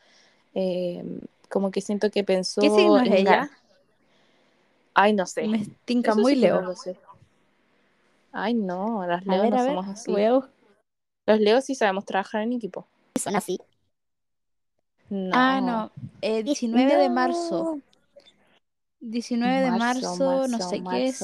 Eh, 0.54 1.04
como 1.50 1.72
que 1.72 1.82
siento 1.82 2.08
que 2.08 2.22
¿Qué 2.22 2.24
pensó 2.26 2.62
signo 2.62 3.00
es 3.00 3.12
ella? 3.12 3.50
Ay, 4.93 5.14
no 5.14 5.26
sé. 5.26 5.47
Me 5.47 5.66
tinca 5.86 6.12
Eso 6.12 6.22
muy 6.22 6.36
sí 6.36 6.41
no 6.41 6.52
Leo. 6.62 6.76
sé. 6.76 6.97
Ay, 8.32 8.54
no, 8.54 9.06
las 9.08 9.26
A 9.26 9.32
Leo 9.32 9.43
ver, 9.43 9.52
no 9.52 9.58
ver, 9.58 9.68
somos 9.68 9.88
así. 9.88 10.12
Los 11.26 11.39
Leo 11.39 11.62
sí 11.62 11.76
sabemos 11.76 12.06
trabajar 12.06 12.41
en 12.41 12.54
equipo. 12.54 12.86
Son 13.16 13.36
así. 13.36 13.60
Ah, 15.32 15.62
No. 15.62 15.66
no, 15.66 15.91
eh, 16.22 16.43
19 16.43 16.97
de 16.97 17.10
marzo. 17.10 17.64
No. 17.76 17.82
19 19.02 19.62
de 19.62 19.72
Marzo, 19.72 19.80
marzo, 19.80 20.47
no 20.50 20.58
marzo, 20.58 20.70
sé 20.70 20.84
qué 20.89 21.08
es. 21.08 21.22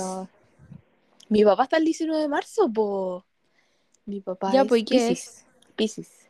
Mi 1.27 1.43
papá 1.43 1.63
está 1.63 1.77
el 1.77 1.85
19 1.85 2.21
de 2.21 2.29
marzo, 2.29 2.71
po. 2.71 3.25
Mi 4.07 4.19
papá 4.21 4.51
Ya, 4.53 4.61
es 4.61 4.69
pues, 4.69 4.81
¿y 4.81 4.85
¿qué 4.85 5.11
es? 5.11 5.19
Piscis. 5.19 5.45
Piscis. 5.75 6.27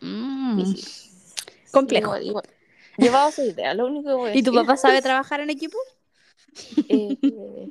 Mm, 0.00 0.62
complejo. 1.70 2.16
igual, 2.16 2.22
igual. 2.26 2.44
Llevaba 2.96 3.30
su 3.32 3.42
idea, 3.42 3.74
lo 3.74 3.86
único 3.86 4.08
que 4.10 4.14
voy 4.14 4.30
a 4.30 4.32
¿Y 4.32 4.42
tu 4.42 4.52
decir. 4.52 4.60
papá 4.60 4.76
sabe 4.76 5.02
trabajar 5.02 5.40
en 5.40 5.50
equipo? 5.50 5.78
Eh, 6.88 7.70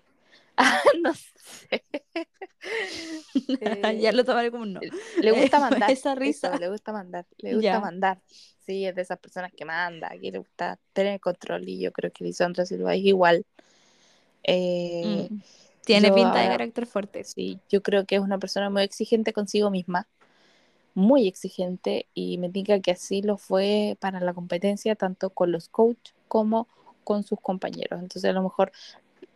ah, 0.58 0.82
no 1.04 1.14
sé. 1.14 1.84
Eh, 3.60 3.98
ya 4.02 4.12
lo 4.12 4.24
tomaré 4.26 4.52
como 4.52 4.64
un 4.64 4.74
no. 4.74 4.82
le 5.20 5.32
gusta 5.32 5.60
Eh, 5.60 5.60
mandar. 5.60 5.92
esa 5.92 6.16
Eso, 6.22 6.50
risa. 6.50 6.58
le 6.58 6.70
gusta 6.70 6.92
mandar. 6.92 7.26
Le 7.38 7.56
gusta 7.56 7.62
Ya. 7.62 7.80
mandar. 7.80 8.22
Sí, 8.66 8.86
es 8.86 8.96
de 8.96 9.02
esas 9.04 9.20
personas 9.20 9.52
que 9.56 9.66
manda, 9.66 10.10
que 10.20 10.32
le 10.32 10.40
gusta 10.40 10.80
tener 10.94 11.20
control. 11.20 11.68
Y 11.70 11.80
yo 11.80 11.92
creo 11.92 12.12
que 12.12 12.24
Lisandra 12.26 12.66
Silva 12.66 12.96
es 12.96 13.02
igual. 13.04 13.46
Eh, 14.44 15.30
Mm. 15.30 15.42
Tiene 15.86 16.10
yo 16.10 16.16
pinta 16.16 16.42
de 16.42 16.48
carácter 16.48 16.86
fuerte. 16.86 17.24
sí, 17.24 17.60
yo 17.70 17.82
creo 17.82 18.06
que 18.06 18.16
es 18.16 18.22
una 18.22 18.40
persona 18.40 18.70
muy 18.70 18.84
exigente 18.84 19.34
consigo 19.34 19.70
misma. 19.70 20.08
Muy 20.94 21.28
exigente. 21.28 22.08
Y 22.14 22.38
me 22.38 22.50
diga 22.50 22.80
que 22.80 22.92
así 22.92 23.22
lo 23.22 23.38
fue 23.38 23.98
para 24.00 24.20
la 24.20 24.34
competencia, 24.34 24.96
tanto 24.96 25.30
con 25.30 25.52
los 25.52 25.70
coaches 25.70 26.16
como 26.28 26.68
con 27.04 27.24
sus 27.24 27.40
compañeros. 27.40 28.02
Entonces, 28.02 28.30
a 28.30 28.34
lo 28.34 28.44
mejor 28.44 28.72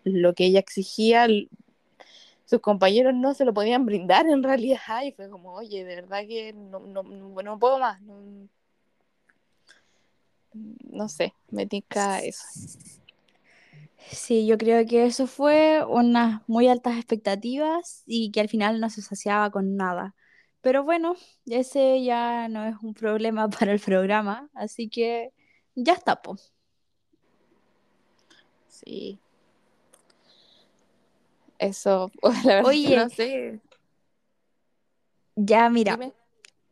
lo 0.04 0.34
que 0.34 0.46
ella 0.46 0.60
exigía, 0.60 1.28
sus 2.46 2.62
compañeros 2.62 3.14
no 3.14 3.34
se 3.34 3.46
lo 3.46 3.54
podían 3.54 3.86
brindar 3.86 4.26
en 4.28 4.44
realidad. 4.44 5.04
Y 5.04 5.12
fue 5.12 5.30
como, 5.30 5.54
oye, 5.54 5.84
de 5.84 5.96
verdad 5.96 6.26
que 6.28 6.54
no, 6.54 6.80
no, 6.80 7.04
no, 7.04 7.42
no 7.42 7.60
puedo 7.60 7.80
más. 7.80 8.02
No, 8.02 8.16
no 10.54 11.10
sé, 11.10 11.34
me 11.52 11.68
tinca 11.68 12.20
eso. 12.20 12.44
Sí, 14.08 14.48
yo 14.48 14.58
creo 14.58 14.86
que 14.86 15.06
eso 15.06 15.28
fue 15.28 15.84
unas 15.86 16.42
muy 16.48 16.68
altas 16.68 16.98
expectativas 16.98 18.04
y 18.06 18.32
que 18.32 18.42
al 18.42 18.50
final 18.50 18.80
no 18.80 18.90
se 18.90 19.02
saciaba 19.02 19.52
con 19.52 19.76
nada. 19.76 20.16
Pero 20.62 20.84
bueno, 20.84 21.16
ese 21.46 22.04
ya 22.04 22.48
no 22.50 22.66
es 22.66 22.76
un 22.82 22.94
problema 22.94 23.50
para 23.50 23.72
el 23.72 23.80
programa, 23.80 24.50
así 24.54 24.90
que 24.90 25.32
ya 25.76 25.94
está, 25.94 26.22
po. 26.22 26.38
Sí. 28.68 29.20
Eso, 31.58 32.12
la 32.46 32.56
verdad 32.56 32.66
Oye, 32.66 32.98
no 32.98 33.10
sé. 33.10 33.60
ya 35.36 35.70
mira, 35.70 35.98
Dime. 35.98 36.14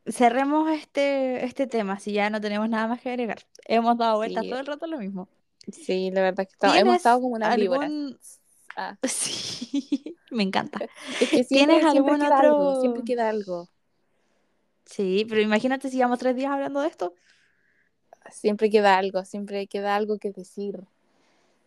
cerremos 0.06 0.72
este, 0.72 1.46
este 1.46 1.68
tema, 1.68 2.00
si 2.00 2.14
ya 2.14 2.30
no 2.30 2.40
tenemos 2.42 2.70
nada 2.70 2.88
más 2.88 3.02
que 3.02 3.10
agregar. 3.10 3.40
Hemos 3.66 3.98
dado 3.98 4.18
vueltas 4.18 4.44
Sí, 4.44 4.50
todo 4.50 4.60
el 4.60 4.66
rato 4.66 4.88
lo 4.88 4.98
mismo. 4.98 5.28
Sí, 5.72 6.12
la 6.12 6.22
verdad 6.22 6.42
es 6.48 6.48
que 6.48 6.54
estamos- 6.54 6.78
hemos 6.78 6.96
estado 6.98 7.20
¿Tienes 7.20 7.40
como 7.40 7.46
algún... 7.82 8.20
Ah, 8.76 8.96
Sí, 9.04 10.16
me 10.32 10.44
encanta. 10.44 10.80
es 11.20 11.30
que 11.30 11.44
¿Tienes 11.44 11.48
siempre, 11.48 11.80
siempre 11.92 12.14
algún 12.14 12.20
queda 12.20 12.40
algo, 12.40 12.82
siempre 12.82 13.04
queda 13.04 13.30
algo. 13.30 13.70
Sí, 14.86 15.26
pero 15.28 15.42
imagínate 15.42 15.90
si 15.90 15.98
llevamos 15.98 16.20
tres 16.20 16.36
días 16.36 16.52
hablando 16.52 16.82
de 16.82 16.88
esto. 16.88 17.14
Siempre 18.32 18.70
queda 18.70 18.98
algo, 18.98 19.26
siempre 19.26 19.68
queda 19.68 19.96
algo 19.96 20.18
que 20.20 20.32
decir. 20.32 20.80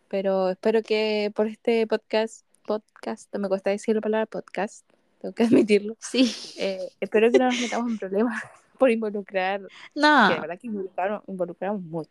Pero 0.07 0.49
espero 0.49 0.83
que 0.83 1.31
por 1.35 1.47
este 1.47 1.85
podcast, 1.87 2.45
podcast, 2.65 3.33
no 3.33 3.39
me 3.39 3.47
cuesta 3.49 3.69
decir 3.69 3.95
la 3.95 4.01
palabra 4.01 4.25
podcast, 4.25 4.85
tengo 5.19 5.33
que 5.35 5.43
admitirlo. 5.43 5.95
Sí. 5.99 6.33
eh, 6.57 6.91
espero 6.99 7.31
que 7.31 7.39
no 7.39 7.45
nos 7.45 7.59
metamos 7.59 7.91
en 7.91 7.97
problemas 7.99 8.43
por 8.77 8.89
involucrar, 8.89 9.59
que 9.61 9.65
de 9.65 10.01
No, 10.01 10.29
verdad 10.41 10.59
que 10.59 10.67
involucramos, 10.67 11.23
involucramos 11.27 11.81
mucho. 11.81 12.09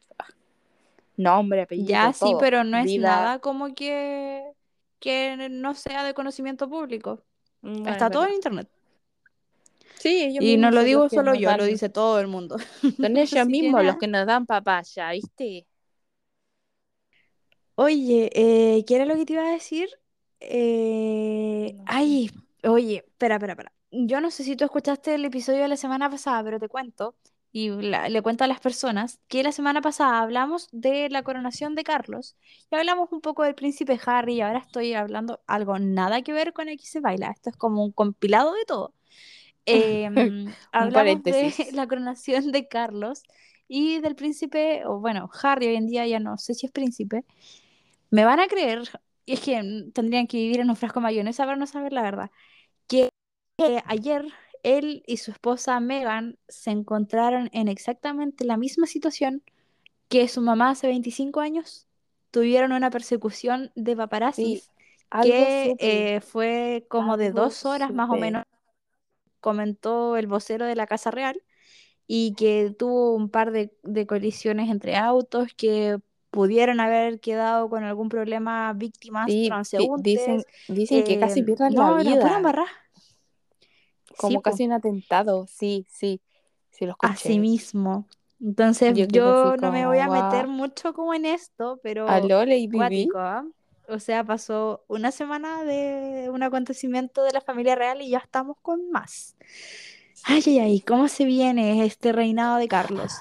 Nombre, 1.20 1.62
apellido, 1.62 1.86
ya 1.96 2.12
sí, 2.12 2.34
pero 2.40 2.64
no 2.64 2.76
es 2.78 2.84
Vida. 2.86 3.02
nada 3.04 3.38
como 3.40 3.74
que, 3.74 4.44
que 4.98 5.48
no 5.50 5.74
sea 5.74 6.04
de 6.04 6.14
conocimiento 6.14 6.68
público. 6.68 7.22
Mm, 7.62 7.86
Está 7.88 8.06
es 8.06 8.12
todo 8.12 8.26
en 8.26 8.34
internet. 8.34 8.68
Sí, 9.98 10.36
Y 10.40 10.56
no 10.56 10.70
lo 10.70 10.82
digo 10.82 11.08
solo 11.08 11.34
yo, 11.34 11.54
lo 11.56 11.64
dice 11.64 11.88
todo 11.90 12.20
el 12.20 12.26
mundo. 12.26 12.56
Son 13.00 13.16
ellos 13.16 13.46
mismos 13.46 13.84
los 13.84 13.96
que 13.96 14.08
nos 14.08 14.26
dan 14.26 14.46
papaya, 14.46 15.10
¿viste? 15.12 15.66
Oye, 17.74 18.30
eh, 18.34 18.84
¿qué 18.86 18.96
era 18.96 19.06
lo 19.06 19.16
que 19.16 19.24
te 19.24 19.32
iba 19.34 19.42
a 19.46 19.52
decir? 19.52 19.88
Eh. 20.40 21.76
Ay, 21.86 22.30
oye, 22.64 23.04
espera, 23.06 23.36
espera, 23.36 23.52
espera. 23.54 23.72
Yo 23.92 24.20
no 24.20 24.30
sé 24.30 24.44
si 24.44 24.56
tú 24.56 24.64
escuchaste 24.64 25.14
el 25.14 25.24
episodio 25.24 25.62
de 25.62 25.68
la 25.68 25.76
semana 25.76 26.10
pasada, 26.10 26.42
pero 26.44 26.58
te 26.60 26.68
cuento, 26.68 27.16
y 27.52 27.70
la- 27.70 28.08
le 28.08 28.22
cuento 28.22 28.44
a 28.44 28.46
las 28.46 28.60
personas, 28.60 29.20
que 29.28 29.42
la 29.42 29.52
semana 29.52 29.80
pasada 29.82 30.20
hablamos 30.20 30.68
de 30.72 31.08
la 31.10 31.22
coronación 31.22 31.74
de 31.74 31.84
Carlos, 31.84 32.36
y 32.70 32.76
hablamos 32.76 33.10
un 33.12 33.20
poco 33.20 33.42
del 33.44 33.54
príncipe 33.54 33.98
Harry, 34.06 34.34
y 34.36 34.40
ahora 34.42 34.58
estoy 34.60 34.94
hablando 34.94 35.40
algo 35.46 35.78
nada 35.78 36.22
que 36.22 36.32
ver 36.32 36.52
con 36.52 36.68
X 36.68 36.90
se 36.90 37.00
baila, 37.00 37.30
esto 37.30 37.50
es 37.50 37.56
como 37.56 37.84
un 37.84 37.92
compilado 37.92 38.52
de 38.54 38.64
todo. 38.66 38.94
Em, 39.66 40.56
hablamos 40.72 41.22
de 41.24 41.32
paréntesis. 41.32 41.72
la 41.74 41.86
coronación 41.88 42.52
de 42.52 42.68
Carlos 42.68 43.22
y 43.68 44.00
del 44.00 44.16
príncipe, 44.16 44.82
o 44.86 45.00
bueno, 45.00 45.30
Harry 45.42 45.68
hoy 45.68 45.76
en 45.76 45.86
día 45.86 46.06
ya 46.06 46.20
no 46.20 46.38
sé 46.38 46.54
si 46.54 46.66
es 46.66 46.72
príncipe. 46.72 47.24
Me 48.10 48.24
van 48.24 48.40
a 48.40 48.48
creer, 48.48 48.82
y 49.26 49.34
es 49.34 49.40
que 49.40 49.54
tendrían 49.94 50.26
que 50.26 50.38
vivir 50.38 50.60
en 50.60 50.70
un 50.70 50.76
frasco 50.76 51.00
de 51.00 51.04
mayonesa 51.04 51.44
para 51.44 51.56
no 51.56 51.66
saber 51.66 51.92
la 51.92 52.02
verdad, 52.02 52.30
que 52.88 53.10
eh, 53.58 53.82
ayer 53.86 54.26
él 54.64 55.02
y 55.06 55.18
su 55.18 55.30
esposa 55.32 55.80
Megan 55.80 56.38
se 56.48 56.70
encontraron 56.70 57.48
en 57.52 57.68
exactamente 57.68 58.44
la 58.44 58.56
misma 58.56 58.86
situación 58.86 59.42
que 60.08 60.28
su 60.28 60.40
mamá 60.42 60.70
hace 60.70 60.88
25 60.88 61.40
años. 61.40 61.88
Tuvieron 62.30 62.72
una 62.72 62.90
persecución 62.90 63.72
de 63.76 63.96
paparazzis 63.96 64.70
algo 65.10 65.46
que 65.46 65.76
eh, 65.78 66.20
fue 66.22 66.86
como 66.90 67.16
de 67.16 67.32
dos 67.32 67.66
horas 67.66 67.92
más 67.92 68.10
o 68.10 68.16
menos, 68.16 68.44
comentó 69.40 70.16
el 70.16 70.26
vocero 70.26 70.66
de 70.66 70.76
la 70.76 70.86
Casa 70.86 71.10
Real, 71.10 71.42
y 72.06 72.34
que 72.36 72.74
tuvo 72.78 73.14
un 73.14 73.30
par 73.30 73.52
de, 73.52 73.74
de 73.84 74.06
colisiones 74.06 74.70
entre 74.70 74.96
autos 74.96 75.54
que 75.56 75.98
pudieron 76.30 76.80
haber 76.80 77.20
quedado 77.20 77.70
con 77.70 77.84
algún 77.84 78.08
problema 78.10 78.72
víctimas 78.74 79.34
Sí, 79.34 79.42
pi- 79.74 79.92
dicen, 79.94 80.44
transeúntes. 80.44 80.46
dicen 80.66 81.02
que 81.04 81.18
casi 81.18 81.42
eh, 81.42 81.44
pierden 81.44 81.74
la 81.74 81.94
no, 81.94 81.94
pura 81.98 82.14
vida, 82.14 82.50
Sí, 84.20 84.26
como 84.26 84.42
po, 84.42 84.50
casi 84.50 84.66
un 84.66 84.72
atentado. 84.72 85.46
Sí, 85.48 85.86
sí, 85.88 86.20
sí 86.70 86.86
lo 86.86 86.96
así 87.00 87.34
escuché. 87.34 87.38
mismo. 87.40 88.06
Entonces 88.40 88.94
Yo 89.08 89.52
así 89.52 89.60
no 89.60 89.72
me 89.72 89.86
voy 89.86 89.98
a 89.98 90.08
meter 90.08 90.46
mucho 90.48 90.94
como 90.94 91.12
en 91.14 91.26
esto, 91.26 91.78
pero 91.82 92.08
¿Aló, 92.08 92.44
Lady 92.44 93.08
¿ah? 93.14 93.44
O 93.88 93.98
sea, 93.98 94.24
pasó 94.24 94.84
una 94.88 95.10
semana 95.10 95.64
de 95.64 96.30
un 96.32 96.42
acontecimiento 96.42 97.22
de 97.22 97.32
la 97.32 97.40
familia 97.40 97.74
real 97.74 98.00
y 98.00 98.10
ya 98.10 98.18
estamos 98.18 98.56
con 98.62 98.90
más. 98.90 99.36
Ay, 100.24 100.42
ay, 100.46 100.58
ay, 100.60 100.80
¿cómo 100.80 101.08
se 101.08 101.24
viene 101.24 101.84
este 101.84 102.12
reinado 102.12 102.58
de 102.58 102.68
Carlos? 102.68 103.12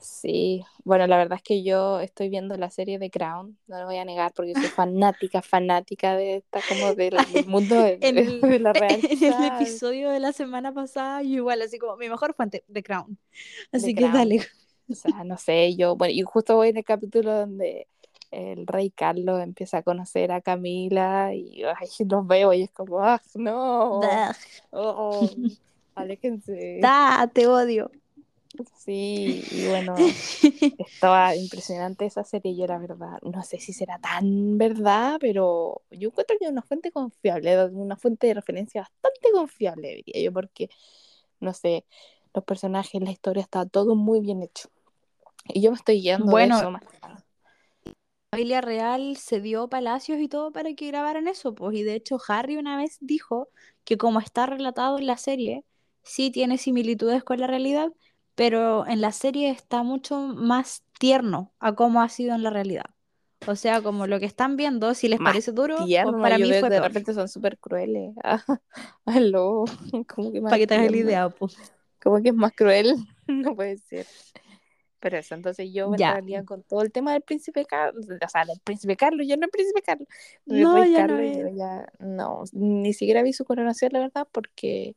Sí, 0.00 0.64
bueno, 0.84 1.06
la 1.06 1.18
verdad 1.18 1.36
es 1.36 1.42
que 1.42 1.62
yo 1.62 2.00
estoy 2.00 2.30
viendo 2.30 2.56
la 2.56 2.70
serie 2.70 2.98
de 2.98 3.10
Crown, 3.10 3.58
no 3.66 3.78
lo 3.78 3.84
voy 3.86 3.98
a 3.98 4.04
negar 4.04 4.32
porque 4.34 4.54
soy 4.54 4.68
fanática, 4.70 5.42
fanática 5.42 6.16
de 6.16 6.36
esta, 6.36 6.62
como 6.62 6.94
del, 6.94 7.12
mundo 7.46 7.74
de, 7.76 7.96
En 8.00 8.14
de- 8.16 8.22
el, 8.22 8.40
de 8.40 8.58
la 8.60 8.72
en 8.80 9.32
el 9.32 9.44
episodio 9.44 10.10
de 10.10 10.20
la 10.20 10.32
semana 10.32 10.72
pasada, 10.72 11.22
yo 11.22 11.28
igual, 11.36 11.60
así 11.62 11.78
como 11.78 11.96
mi 11.96 12.08
mejor 12.08 12.34
fuente, 12.34 12.64
The 12.72 12.82
Crown. 12.82 13.18
de 13.72 13.78
Así 13.78 13.94
que 13.94 14.00
Crown. 14.00 14.14
dale. 14.14 14.40
O 14.90 14.94
sea, 14.94 15.22
no 15.24 15.36
sé, 15.36 15.76
yo, 15.76 15.96
bueno, 15.96 16.12
y 16.14 16.22
justo 16.22 16.56
voy 16.56 16.70
en 16.70 16.78
el 16.78 16.84
capítulo 16.84 17.32
donde 17.32 17.86
el 18.30 18.66
rey 18.66 18.90
Carlos 18.90 19.40
empieza 19.42 19.78
a 19.78 19.82
conocer 19.82 20.32
a 20.32 20.40
Camila 20.40 21.34
y 21.34 21.62
ay, 21.64 21.88
los 22.08 22.26
veo 22.26 22.52
y 22.52 22.62
es 22.62 22.70
como, 22.70 23.00
ah, 23.00 23.20
no, 23.34 24.00
oh, 24.70 25.30
aléjense. 25.94 26.80
da, 26.80 27.30
te 27.32 27.46
odio. 27.46 27.90
Sí, 28.76 29.44
y 29.50 29.68
bueno, 29.68 29.94
estaba 30.78 31.36
impresionante 31.36 32.04
esa 32.04 32.24
serie, 32.24 32.56
yo 32.56 32.66
la 32.66 32.78
verdad, 32.78 33.18
no 33.22 33.42
sé 33.42 33.58
si 33.58 33.72
será 33.72 33.98
tan 33.98 34.58
verdad, 34.58 35.18
pero 35.20 35.82
yo 35.90 36.08
encuentro 36.08 36.36
que 36.38 36.46
es 36.46 36.50
una 36.50 36.62
fuente 36.62 36.90
confiable, 36.90 37.66
una 37.66 37.96
fuente 37.96 38.26
de 38.26 38.34
referencia 38.34 38.82
bastante 38.82 39.30
confiable, 39.32 40.02
diría 40.04 40.24
yo, 40.24 40.32
porque, 40.32 40.68
no 41.38 41.54
sé, 41.54 41.84
los 42.34 42.44
personajes, 42.44 43.00
la 43.00 43.10
historia, 43.10 43.42
está 43.42 43.66
todo 43.66 43.94
muy 43.94 44.20
bien 44.20 44.42
hecho. 44.42 44.68
Y 45.46 45.62
yo 45.62 45.70
me 45.70 45.76
estoy 45.76 46.00
guiando 46.00 46.26
de 46.26 46.30
Bueno, 46.32 46.56
eso 46.56 46.70
más 46.70 46.82
la 48.32 48.36
familia 48.38 48.60
real 48.60 49.16
se 49.16 49.40
dio 49.40 49.68
palacios 49.68 50.20
y 50.20 50.28
todo 50.28 50.52
para 50.52 50.72
que 50.74 50.86
grabaran 50.86 51.26
eso, 51.26 51.52
pues. 51.52 51.76
Y 51.76 51.82
de 51.82 51.94
hecho, 51.94 52.16
Harry 52.28 52.56
una 52.56 52.76
vez 52.76 52.98
dijo 53.00 53.48
que 53.84 53.96
como 53.96 54.20
está 54.20 54.46
relatado 54.46 54.98
en 54.98 55.06
la 55.06 55.16
serie, 55.16 55.64
sí 56.02 56.30
tiene 56.30 56.56
similitudes 56.56 57.24
con 57.24 57.40
la 57.40 57.48
realidad, 57.48 57.92
pero 58.40 58.86
en 58.86 59.00
la 59.02 59.12
serie 59.12 59.50
está 59.50 59.82
mucho 59.82 60.16
más 60.20 60.82
tierno 60.98 61.52
a 61.60 61.74
cómo 61.74 62.00
ha 62.02 62.08
sido 62.08 62.34
en 62.34 62.42
la 62.42 62.50
realidad. 62.50 62.86
O 63.46 63.56
sea, 63.56 63.82
como 63.82 64.06
lo 64.06 64.18
que 64.20 64.26
están 64.26 64.56
viendo, 64.56 64.94
si 64.94 65.08
les 65.08 65.20
Más 65.20 65.20
parece 65.20 65.52
duro, 65.52 65.94
pues 66.00 66.16
tierno, 66.16 66.20
para 66.20 66.38
yo 66.38 66.46
mí 66.46 66.54
fue 66.54 66.70
de 66.70 66.80
peor. 66.80 66.80
repente 66.80 67.14
son 67.14 67.28
súper 67.28 67.58
crueles. 67.58 68.14
Aló, 69.04 69.64
como 70.08 70.32
que 70.32 70.40
más 70.40 70.50
Para 70.50 70.58
que 70.58 70.66
te 70.66 70.74
hagas 70.74 70.90
la 70.90 70.96
idea, 70.96 71.28
pues. 71.30 71.56
como 72.02 72.22
que 72.22 72.30
es 72.30 72.34
más 72.34 72.52
cruel, 72.54 72.94
no 73.28 73.54
puede 73.54 73.76
ser. 73.78 74.08
Pero 75.00 75.18
eso, 75.18 75.34
entonces 75.34 75.70
yo 75.72 75.94
Ya. 75.96 75.96
entraría 75.96 76.44
con 76.44 76.62
todo 76.62 76.82
el 76.82 76.92
tema 76.92 77.12
del 77.14 77.22
príncipe 77.22 77.64
Carlos, 77.66 78.06
o 78.10 78.28
sea, 78.28 78.44
del 78.44 78.60
príncipe 78.60 78.96
Carlos, 78.96 79.26
yo 79.28 79.36
no 79.38 79.46
el 79.46 79.50
príncipe 79.50 79.82
Carlos, 79.82 80.08
No, 80.46 80.84
ya 80.84 81.02
no 81.02 81.18
Carlos, 81.18 81.30
yo 81.32 81.46
es. 81.46 81.52
ya 81.56 81.88
no, 82.00 82.44
ni 82.52 82.92
siquiera 82.94 83.22
vi 83.22 83.32
su 83.32 83.44
coronación, 83.46 83.92
la 83.94 84.00
verdad, 84.00 84.28
porque 84.32 84.96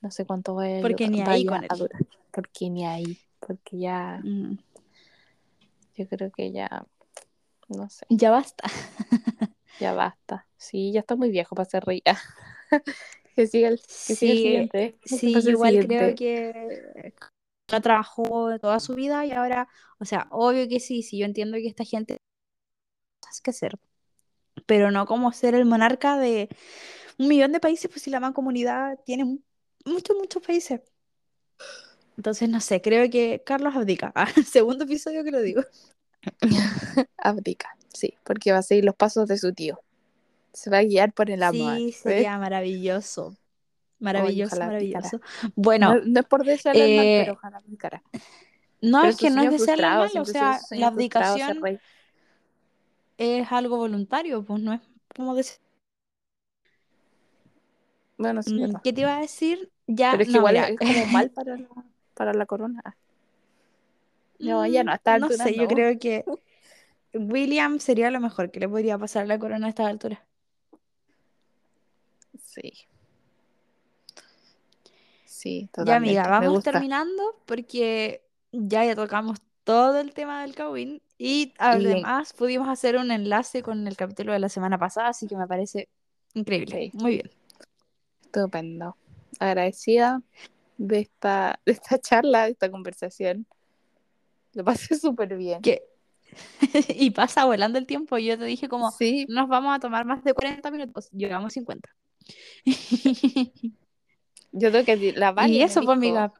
no 0.00 0.10
sé 0.10 0.26
cuánto 0.26 0.54
vaya, 0.54 0.82
yo- 0.82 0.98
Porque 0.98 1.08
ni 1.08 1.22
ahí 1.22 1.44
con 1.44 1.64
a 1.68 1.76
él. 1.76 1.76
durar, 1.76 2.02
porque 2.32 2.70
ni 2.70 2.86
ahí, 2.86 3.18
porque 3.40 3.78
ya, 3.78 4.22
Mm, 4.22 4.56
yo 5.96 6.08
creo 6.08 6.30
que 6.30 6.52
ya, 6.52 6.86
no 7.68 7.88
sé, 7.90 8.06
Ya 8.10 8.30
basta. 8.30 8.64
ya 9.78 9.92
basta, 9.92 10.46
sí, 10.56 10.92
ya 10.92 11.00
está 11.00 11.16
muy 11.16 11.30
viejo 11.30 11.54
para 11.54 11.68
ser 11.68 11.84
rey, 11.84 12.02
que 13.36 13.46
siga 13.46 13.68
el, 13.68 13.80
que 14.06 14.16
siga 14.16 14.32
el 14.32 14.38
Sí, 14.38 14.38
siguiente, 14.38 14.98
sí, 15.04 15.38
el 15.38 15.48
igual 15.48 15.78
creo 15.78 16.14
que 16.14 17.14
ya 17.68 17.80
trabajó 17.80 18.58
toda 18.60 18.80
su 18.80 18.94
vida 18.94 19.24
y 19.26 19.32
ahora, 19.32 19.68
o 19.98 20.04
sea, 20.04 20.28
obvio 20.30 20.68
que 20.68 20.80
sí, 20.80 21.02
sí, 21.02 21.18
yo 21.18 21.26
entiendo 21.26 21.56
que 21.58 21.68
esta 21.68 21.84
gente 21.84 22.18
cosas 23.20 23.40
que 23.40 23.50
hacer, 23.50 23.78
pero 24.66 24.90
no 24.90 25.06
como 25.06 25.32
ser 25.32 25.54
el 25.54 25.64
monarca 25.66 26.18
de 26.18 26.48
un 27.18 27.28
millón 27.28 27.52
de 27.52 27.60
países, 27.60 27.90
pues 27.90 28.02
si 28.02 28.10
la 28.10 28.20
mancomunidad 28.20 28.98
tiene 29.06 29.24
mu- 29.26 29.40
muchos, 29.86 30.16
muchos 30.16 30.42
países. 30.42 30.80
Entonces, 32.16 32.48
no 32.48 32.60
sé, 32.60 32.80
creo 32.80 33.08
que 33.10 33.42
Carlos 33.44 33.74
abdica. 33.76 34.12
Ah, 34.14 34.28
segundo 34.46 34.84
episodio 34.84 35.22
que 35.24 35.30
lo 35.30 35.40
digo. 35.42 35.62
Abdica, 37.18 37.68
sí, 37.92 38.14
porque 38.24 38.52
va 38.52 38.58
a 38.58 38.62
seguir 38.62 38.84
los 38.84 38.96
pasos 38.96 39.28
de 39.28 39.38
su 39.38 39.52
tío. 39.52 39.80
Se 40.52 40.70
va 40.70 40.78
a 40.78 40.82
guiar 40.82 41.12
por 41.12 41.30
el 41.30 41.42
amor. 41.42 41.76
Sí, 41.76 41.84
¿ves? 41.86 41.96
sería 41.96 42.38
maravilloso. 42.38 43.26
Oye, 43.28 43.36
Maravilloso, 44.00 44.62
abdicara. 44.62 44.66
maravilloso. 44.66 45.20
No, 45.42 45.52
Bueno, 45.54 46.00
no 46.04 46.20
es 46.20 46.26
por 46.26 46.44
desearle 46.44 46.84
el 46.84 46.96
mal, 46.96 47.06
pero 47.06 47.32
eh, 47.32 47.36
ojalá 47.36 47.56
abdicara. 47.58 48.02
no 48.82 48.98
Pero 49.00 49.10
es 49.10 49.16
que 49.16 49.30
no 49.30 49.42
es 49.42 49.50
desearle 49.50 49.86
mal, 49.86 50.18
o 50.18 50.24
sea, 50.24 50.60
la 50.70 50.86
abdicación 50.88 51.80
es 53.18 53.52
algo 53.52 53.76
voluntario, 53.76 54.42
pues 54.44 54.60
no 54.62 54.72
es 54.72 54.80
como 55.14 55.34
decir. 55.34 55.58
Bueno, 58.18 58.42
sí, 58.42 58.54
Mm. 58.54 58.76
¿Qué 58.82 58.92
te 58.92 59.02
iba 59.02 59.16
a 59.16 59.20
decir? 59.20 59.70
Ya, 59.86 60.12
Pero 60.12 60.22
es 60.22 60.28
que 60.28 60.32
no, 60.32 60.38
igual 60.38 60.54
mira. 60.54 60.68
es 60.68 60.78
como 60.78 61.06
mal 61.06 61.30
para 61.34 61.56
la, 61.56 61.68
para 62.14 62.32
la 62.34 62.46
corona. 62.46 62.82
No, 64.38 64.66
ya 64.66 64.84
no, 64.84 64.92
a 64.92 64.94
esta 64.96 65.14
Mm, 65.16 65.20
No 65.20 65.26
altura 65.26 65.44
sé, 65.44 65.54
yo 65.56 65.68
creo 65.68 65.98
que 65.98 66.24
William 67.14 67.78
sería 67.80 68.10
lo 68.10 68.20
mejor 68.20 68.50
que 68.50 68.60
le 68.60 68.68
podría 68.68 68.98
pasar 68.98 69.22
a 69.24 69.26
la 69.26 69.38
corona 69.38 69.66
a 69.66 69.70
esta 69.70 69.86
altura. 69.86 70.24
Sí. 72.42 72.72
Sí, 75.24 75.68
Ya, 75.72 75.72
totalmente. 75.72 75.96
amiga, 75.96 76.22
Me 76.24 76.30
vamos 76.30 76.64
terminando 76.64 77.22
porque 77.46 78.22
ya, 78.52 78.84
ya 78.84 78.94
tocamos 78.94 79.38
todo 79.64 79.98
el 80.00 80.12
tema 80.14 80.42
del 80.42 80.54
Kawin 80.54 81.02
y 81.18 81.42
Y- 81.42 81.52
además 81.58 82.32
pudimos 82.32 82.68
hacer 82.68 82.96
un 82.96 83.10
enlace 83.10 83.62
con 83.62 83.86
el 83.86 83.96
capítulo 83.96 84.32
de 84.32 84.38
la 84.38 84.48
semana 84.48 84.78
pasada, 84.78 85.08
así 85.08 85.26
que 85.26 85.36
me 85.36 85.46
parece 85.46 85.88
increíble. 86.34 86.90
Sí. 86.92 86.98
Muy 86.98 87.12
bien. 87.14 87.30
Estupendo. 88.24 88.96
Agradecida 89.38 90.22
de 90.78 91.00
esta, 91.00 91.60
de 91.66 91.72
esta 91.72 91.98
charla, 91.98 92.44
de 92.44 92.52
esta 92.52 92.70
conversación. 92.70 93.46
Lo 94.52 94.64
pasé 94.64 94.96
súper 94.98 95.36
bien. 95.36 95.60
Que... 95.62 95.82
y 96.88 97.10
pasa 97.10 97.44
volando 97.44 97.78
el 97.78 97.86
tiempo. 97.86 98.18
Yo 98.18 98.38
te 98.38 98.44
dije 98.44 98.68
como, 98.68 98.90
Sí, 98.90 99.26
nos 99.28 99.48
vamos 99.48 99.74
a 99.74 99.80
tomar 99.80 100.04
más 100.04 100.24
de 100.24 100.34
40 100.34 100.70
minutos. 100.70 101.08
Llevamos 101.12 101.52
50. 101.52 101.88
yo 104.52 104.70
creo 104.70 104.84
que 104.84 105.12
la 105.12 105.32
Vale 105.32 105.52
y 105.52 105.62
eso, 105.62 105.82
pues, 105.82 105.96
amiga. 105.96 106.32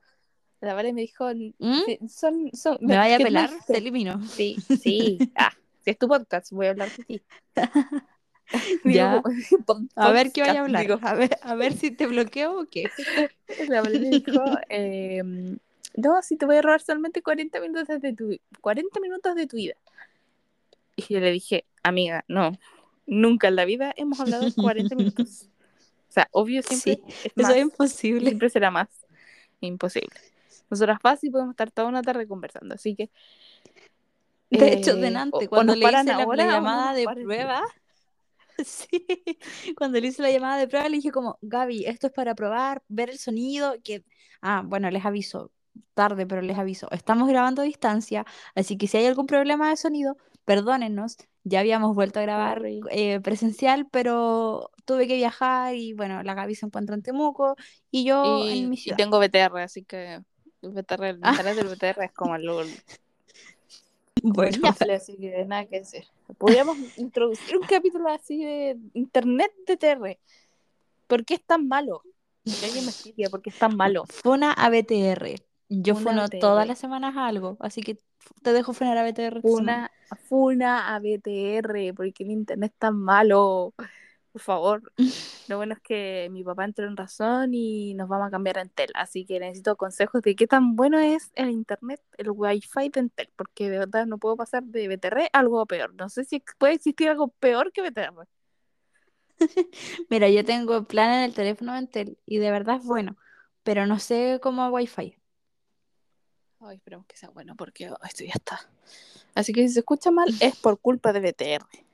La 0.61 0.74
Vale 0.74 0.92
me 0.92 1.03
dijo, 1.03 1.26
¿Mm? 1.59 2.09
son, 2.09 2.51
son, 2.53 2.78
Me 2.80 2.97
vaya 2.97 3.16
a 3.16 3.18
¿qué 3.18 3.24
pelar, 3.24 3.51
te 3.66 3.76
elimino. 3.76 4.26
Sí, 4.26 4.57
sí. 4.80 5.18
Ah, 5.36 5.53
si 5.84 5.90
es 5.90 5.99
tu 5.99 6.09
podcast, 6.09 6.51
voy 6.51 6.66
a 6.66 6.70
hablar 6.70 6.90
de 6.90 7.05
ti. 7.05 7.22
Ya. 8.84 9.22
Digo, 9.22 9.22
A 9.97 10.11
ver 10.12 10.32
qué 10.32 10.42
vaya 10.42 10.61
a 10.61 10.64
hablar. 10.64 10.82
digo. 10.86 10.99
A 11.03 11.14
ver, 11.14 11.30
a 11.42 11.55
ver 11.55 11.72
si 11.74 11.90
te 11.90 12.07
bloqueo 12.07 12.61
o 12.61 12.66
qué. 12.66 12.90
La 13.68 13.82
dijo, 13.82 14.40
eh, 14.68 15.22
no, 15.97 16.22
si 16.22 16.36
te 16.36 16.47
voy 16.47 16.57
a 16.57 16.62
robar 16.62 16.80
solamente 16.80 17.22
40 17.22 17.61
minutos 17.61 17.88
de 18.01 18.12
tu, 18.12 18.36
40 18.61 19.01
minutos 19.01 19.34
de 19.34 19.47
tu 19.47 19.57
vida. 19.57 19.74
Y 20.97 21.12
yo 21.12 21.20
le 21.20 21.30
dije, 21.30 21.64
amiga, 21.82 22.24
no, 22.28 22.53
nunca 23.07 23.49
en 23.49 23.57
la 23.57 23.64
vida 23.64 23.92
hemos 23.97 24.20
hablado 24.20 24.47
40 24.61 24.94
minutos. 24.94 25.49
O 26.09 26.12
sea, 26.12 26.28
obvio 26.32 26.62
siempre 26.62 26.94
Sí, 26.94 27.14
es 27.24 27.32
Eso 27.36 27.42
más, 27.42 27.53
es 27.53 27.62
imposible. 27.62 28.28
siempre 28.28 28.51
será 28.51 28.70
más. 28.70 28.88
Imposible. 29.61 30.11
Nosotras 30.70 30.99
fácil 31.01 31.30
podemos 31.30 31.53
estar 31.53 31.70
toda 31.70 31.88
una 31.88 32.03
tarde 32.03 32.26
conversando, 32.26 32.74
así 32.74 32.94
que... 32.94 33.11
De 34.51 34.72
hecho, 34.72 34.92
eh, 34.92 35.01
delante, 35.01 35.36
o- 35.36 35.40
o 35.40 35.49
cuando 35.49 35.74
le 35.74 35.86
hice 35.86 36.05
la, 36.05 36.14
ahora 36.14 36.47
llamada 36.47 36.92
de 36.94 37.05
prueba, 37.09 37.62
sí, 38.64 38.88
cuando 39.76 40.00
le 40.00 40.09
hice 40.09 40.22
la 40.22 40.30
llamada 40.30 40.59
de 40.59 40.68
prueba 40.68 40.88
le 40.88 40.96
dije 40.96 41.11
como, 41.11 41.38
Gaby, 41.42 41.84
esto 41.86 42.07
es 42.09 42.12
para 42.12 42.34
probar, 42.34 42.82
ver 42.88 43.11
el 43.11 43.18
sonido, 43.18 43.74
que, 43.84 44.04
ah, 44.42 44.62
bueno, 44.64 44.90
les 44.90 45.04
aviso, 45.04 45.52
tarde, 45.94 46.26
pero 46.26 46.42
les 46.42 46.59
aviso, 46.59 46.88
estamos 46.90 47.28
grabando 47.28 47.62
a 47.62 47.64
distancia, 47.64 48.24
así 48.54 48.76
que 48.78 48.86
si 48.86 48.96
hay 48.98 49.07
algún 49.07 49.26
problema 49.26 49.68
de 49.70 49.76
sonido, 49.76 50.16
perdónennos, 50.44 51.16
ya 51.44 51.61
habíamos 51.61 51.94
vuelto 51.94 52.18
a 52.18 52.22
grabar 52.22 52.62
eh, 52.90 53.20
presencial, 53.20 53.86
pero 53.90 54.70
tuve 54.84 55.07
que 55.07 55.16
viajar 55.16 55.74
y 55.74 55.92
bueno, 55.92 56.22
la 56.22 56.34
Gaby 56.34 56.54
se 56.54 56.66
encuentra 56.66 56.94
en 56.94 57.02
Temuco 57.02 57.57
y 57.90 58.04
yo 58.04 58.48
Y, 58.48 58.62
en 58.64 58.70
mi 58.70 58.76
y 58.76 58.80
ciudad. 58.80 58.96
tengo 58.96 59.18
BTR, 59.18 59.62
así 59.62 59.84
que 59.84 60.20
el 60.62 60.70
BTR, 60.70 61.09
el 61.11 61.18
Ah. 61.22 61.32
del 61.42 61.66
BTR 61.68 62.04
es 62.04 62.12
como 62.12 62.36
el, 62.36 62.46
Bueno, 64.22 64.74
así 64.92 65.16
que 65.16 65.44
nada 65.44 65.66
que 65.66 65.80
decir. 65.80 66.04
Podríamos 66.39 66.77
introducir 66.97 67.57
un 67.57 67.66
capítulo 67.66 68.09
así 68.09 68.45
de 68.45 68.79
internet 68.95 69.53
de 69.66 69.77
TR. 69.77 70.18
¿Por 71.07 71.24
qué 71.24 71.35
es 71.35 71.43
tan 71.43 71.68
malo? 71.68 72.03
Que 72.45 72.66
alguien 72.66 72.85
me 72.85 72.91
explique 72.91 73.29
por 73.31 73.43
qué 73.43 73.51
es 73.51 73.59
tan 73.59 73.77
malo. 73.77 74.05
Funa 74.07 74.53
a 74.53 74.68
BTR. 74.70 75.37
Yo 75.68 75.95
Funa 75.95 76.11
funo 76.11 76.27
BTR. 76.27 76.39
todas 76.39 76.66
las 76.66 76.79
semanas 76.79 77.16
a 77.16 77.27
algo, 77.27 77.57
así 77.61 77.81
que 77.83 77.99
te 78.43 78.53
dejo 78.53 78.72
frenar 78.72 78.99
a 78.99 79.11
BTR. 79.11 79.41
Funa, 79.41 79.91
funa 80.29 80.95
a 80.95 81.01
BTR, 81.01 81.95
porque 81.95 82.24
el 82.24 82.31
internet 82.31 82.72
es 82.72 82.79
tan 82.79 82.97
malo. 82.97 83.74
Por 84.33 84.43
favor. 84.43 84.93
Lo 85.49 85.57
bueno 85.59 85.74
es 85.74 85.80
que 85.80 86.28
mi 86.30 86.42
papá 86.42 86.64
entró 86.64 86.86
en 86.86 86.97
razón 86.97 87.55
y 87.55 87.94
nos 87.94 88.09
vamos 88.09 88.28
a 88.28 88.30
cambiar 88.30 88.59
a 88.59 88.62
Entel. 88.62 88.90
Así 88.94 89.24
que 89.24 89.38
necesito 89.38 89.76
consejos 89.76 90.22
de 90.22 90.34
qué 90.34 90.47
tan 90.47 90.76
bueno 90.76 90.99
es 90.99 91.30
el 91.34 91.51
internet, 91.51 92.01
el 92.18 92.30
wifi 92.30 92.88
de 92.88 93.01
Entel. 93.01 93.30
Porque 93.36 93.70
de 93.70 93.78
verdad 93.78 94.07
no 94.07 94.18
puedo 94.18 94.36
pasar 94.36 94.64
de 94.64 94.88
BTR 94.88 95.30
a 95.32 95.38
algo 95.38 95.64
peor. 95.66 95.94
No 95.94 96.09
sé 96.09 96.24
si 96.24 96.42
puede 96.59 96.74
existir 96.74 97.09
algo 97.09 97.28
peor 97.28 97.72
que 97.72 97.82
BTR. 97.82 98.26
Mira, 100.11 100.28
yo 100.28 100.44
tengo 100.44 100.84
plan 100.84 101.12
en 101.12 101.24
el 101.24 101.34
teléfono 101.34 101.72
de 101.72 101.78
Entel 101.78 102.18
y 102.26 102.38
de 102.38 102.51
verdad 102.51 102.76
es 102.76 102.84
bueno, 102.84 103.16
pero 103.62 103.86
no 103.86 103.99
sé 103.99 104.38
cómo 104.42 104.68
Wi-Fi. 104.68 105.16
Ay, 106.61 106.76
esperemos 106.76 107.07
que 107.07 107.16
sea 107.16 107.28
bueno 107.30 107.55
porque 107.55 107.90
oh, 107.90 107.99
esto 108.05 108.24
ya 108.24 108.32
está. 108.34 108.68
Así 109.34 109.53
que 109.53 109.62
si 109.68 109.74
se 109.74 109.80
escucha 109.80 110.11
mal 110.11 110.28
es 110.40 110.57
por 110.57 110.80
culpa 110.80 111.12
de 111.12 111.20
BTR. 111.20 111.86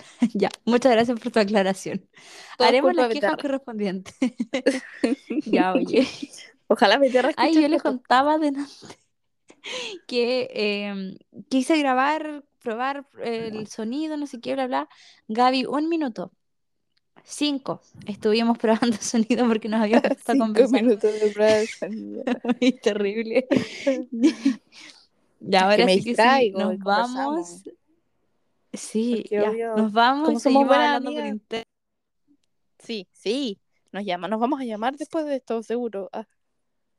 Ya, 0.34 0.48
muchas 0.64 0.92
gracias 0.92 1.18
por 1.18 1.32
tu 1.32 1.40
aclaración. 1.40 2.08
Todo 2.56 2.68
Haremos 2.68 2.94
las 2.94 3.12
quejas 3.12 3.36
correspondientes. 3.36 4.14
Ya, 5.46 5.72
oye. 5.74 6.06
Ojalá 6.68 6.98
BTR 6.98 7.30
escuche 7.30 7.36
Ay, 7.36 7.54
yo 7.54 7.68
les 7.68 7.82
contaba 7.82 8.38
delante 8.38 8.70
que 10.06 10.48
em, 10.52 11.16
quise 11.48 11.78
grabar, 11.78 12.44
probar 12.62 13.06
el 13.22 13.66
sonido, 13.66 14.16
no 14.16 14.26
sé 14.26 14.40
qué, 14.40 14.54
bla, 14.54 14.66
bla. 14.66 14.88
Gaby, 15.28 15.66
un 15.66 15.88
minuto. 15.88 16.32
Cinco. 17.24 17.80
Estuvimos 18.06 18.58
probando 18.58 18.96
sonido 18.96 19.46
porque 19.46 19.68
nos 19.68 19.80
habíamos 19.80 20.08
puesto 20.08 20.32
a 20.32 20.36
conversar. 20.36 20.82
minutos 20.82 21.20
de 21.20 21.30
prueba 21.30 21.52
de 21.58 21.66
sonido. 21.66 22.24
Muy 22.60 22.72
terrible. 22.72 23.46
Ya, 25.40 25.58
Es 25.58 25.62
ahora 25.64 25.76
que 25.76 25.84
me 25.84 25.94
sí 25.94 26.04
que 26.04 26.16
sí, 26.16 26.50
nos 26.52 26.74
y 26.74 26.76
vamos. 26.78 27.62
Sí, 28.72 29.24
ya, 29.30 29.50
obvio, 29.50 29.76
nos 29.76 29.92
vamos 29.92 30.42
seguimos 30.42 30.72
hablando 30.72 31.12
por 31.12 31.24
internet. 31.24 31.68
Sí, 32.78 33.06
sí. 33.12 33.60
Nos 33.92 34.04
llama, 34.04 34.28
nos 34.28 34.40
vamos 34.40 34.60
a 34.60 34.64
llamar 34.64 34.96
después 34.96 35.26
de 35.26 35.36
esto, 35.36 35.62
seguro. 35.62 36.08
Ah, 36.12 36.26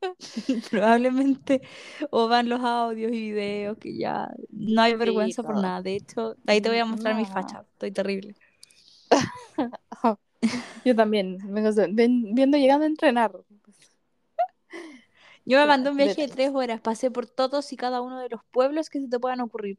Probablemente 0.70 1.62
o 2.10 2.28
van 2.28 2.48
los 2.48 2.60
audios 2.60 3.12
y 3.12 3.32
videos 3.32 3.78
que 3.78 3.96
ya 3.96 4.30
no 4.50 4.82
hay 4.82 4.92
Sí, 4.92 4.98
vergüenza 4.98 5.42
por 5.42 5.56
nada. 5.56 5.82
De 5.82 5.96
hecho, 5.96 6.36
ahí 6.46 6.60
te 6.60 6.68
voy 6.68 6.78
a 6.78 6.84
mostrar 6.84 7.16
mi 7.16 7.24
No. 7.24 7.32
facha. 7.32 7.64
Estoy 7.72 7.90
terrible. 7.90 8.34
Yo 10.84 10.94
también, 10.94 11.38
viendo 12.34 12.58
llegando 12.58 12.84
a 12.84 12.88
entrenar. 12.88 13.32
Yo 15.46 15.58
me 15.58 15.66
mandé 15.66 15.90
un 15.90 15.96
viaje 15.96 16.22
de 16.22 16.28
tres 16.28 16.50
horas. 16.54 16.80
Pasé 16.80 17.10
por 17.10 17.26
todos 17.26 17.72
y 17.72 17.76
cada 17.76 18.00
uno 18.00 18.20
de 18.20 18.28
los 18.28 18.40
pueblos 18.50 18.88
que 18.88 19.00
se 19.00 19.08
te 19.08 19.18
puedan 19.18 19.40
ocurrir. 19.40 19.78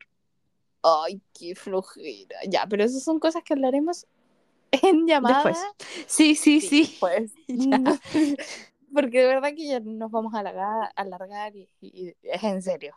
Ay, 0.87 1.19
qué 1.33 1.55
flojera. 1.55 2.37
Ya, 2.47 2.67
pero 2.69 2.83
esas 2.83 3.03
son 3.03 3.19
cosas 3.19 3.43
que 3.43 3.53
hablaremos 3.53 4.05
en 4.71 5.07
llamada. 5.07 5.43
Después. 5.43 5.57
Sí, 6.05 6.35
sí, 6.35 6.61
sí. 6.61 6.81
Después. 6.81 7.31
Ya. 7.47 7.79
Porque 8.93 9.19
de 9.19 9.27
verdad 9.27 9.49
que 9.53 9.67
ya 9.67 9.79
nos 9.81 10.09
vamos 10.09 10.33
a 10.33 10.39
alargar, 10.39 10.89
alargar 10.95 11.53
y, 11.53 11.67
y 11.81 12.13
es 12.21 12.43
en 12.43 12.61
serio. 12.61 12.95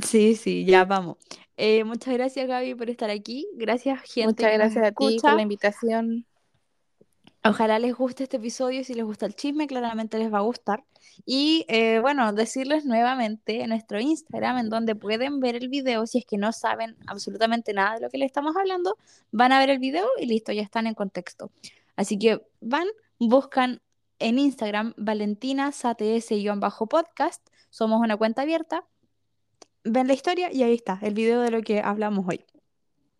Sí, 0.00 0.36
sí, 0.36 0.64
ya 0.64 0.84
vamos. 0.84 1.16
Eh, 1.56 1.82
muchas 1.82 2.14
gracias, 2.14 2.46
Gaby, 2.46 2.76
por 2.76 2.88
estar 2.88 3.10
aquí. 3.10 3.48
Gracias, 3.54 4.00
gente 4.02 4.28
Muchas 4.28 4.52
gracias 4.52 4.84
a 4.84 4.92
ti 4.92 5.18
por 5.20 5.32
la 5.34 5.42
invitación. 5.42 6.24
Ojalá 7.48 7.78
les 7.78 7.94
guste 7.94 8.24
este 8.24 8.36
episodio. 8.36 8.84
Si 8.84 8.92
les 8.92 9.06
gusta 9.06 9.24
el 9.24 9.34
chisme, 9.34 9.66
claramente 9.66 10.18
les 10.18 10.30
va 10.30 10.38
a 10.38 10.42
gustar. 10.42 10.84
Y 11.24 11.64
eh, 11.68 11.98
bueno, 12.00 12.30
decirles 12.34 12.84
nuevamente 12.84 13.62
en 13.62 13.70
nuestro 13.70 13.98
Instagram, 13.98 14.58
en 14.58 14.68
donde 14.68 14.94
pueden 14.94 15.40
ver 15.40 15.56
el 15.56 15.70
video. 15.70 16.06
Si 16.06 16.18
es 16.18 16.26
que 16.26 16.36
no 16.36 16.52
saben 16.52 16.94
absolutamente 17.06 17.72
nada 17.72 17.94
de 17.94 18.00
lo 18.02 18.10
que 18.10 18.18
les 18.18 18.26
estamos 18.26 18.54
hablando, 18.54 18.98
van 19.32 19.52
a 19.52 19.58
ver 19.60 19.70
el 19.70 19.78
video 19.78 20.06
y 20.20 20.26
listo, 20.26 20.52
ya 20.52 20.60
están 20.60 20.86
en 20.86 20.94
contexto. 20.94 21.50
Así 21.96 22.18
que 22.18 22.42
van, 22.60 22.86
buscan 23.18 23.80
en 24.18 24.38
Instagram 24.38 24.92
Valentina 24.98 25.72
podcast 26.90 27.48
Somos 27.70 28.00
una 28.02 28.18
cuenta 28.18 28.42
abierta. 28.42 28.84
Ven 29.84 30.06
la 30.06 30.12
historia 30.12 30.52
y 30.52 30.64
ahí 30.64 30.74
está, 30.74 30.98
el 31.00 31.14
video 31.14 31.40
de 31.40 31.50
lo 31.50 31.62
que 31.62 31.80
hablamos 31.80 32.26
hoy. 32.28 32.44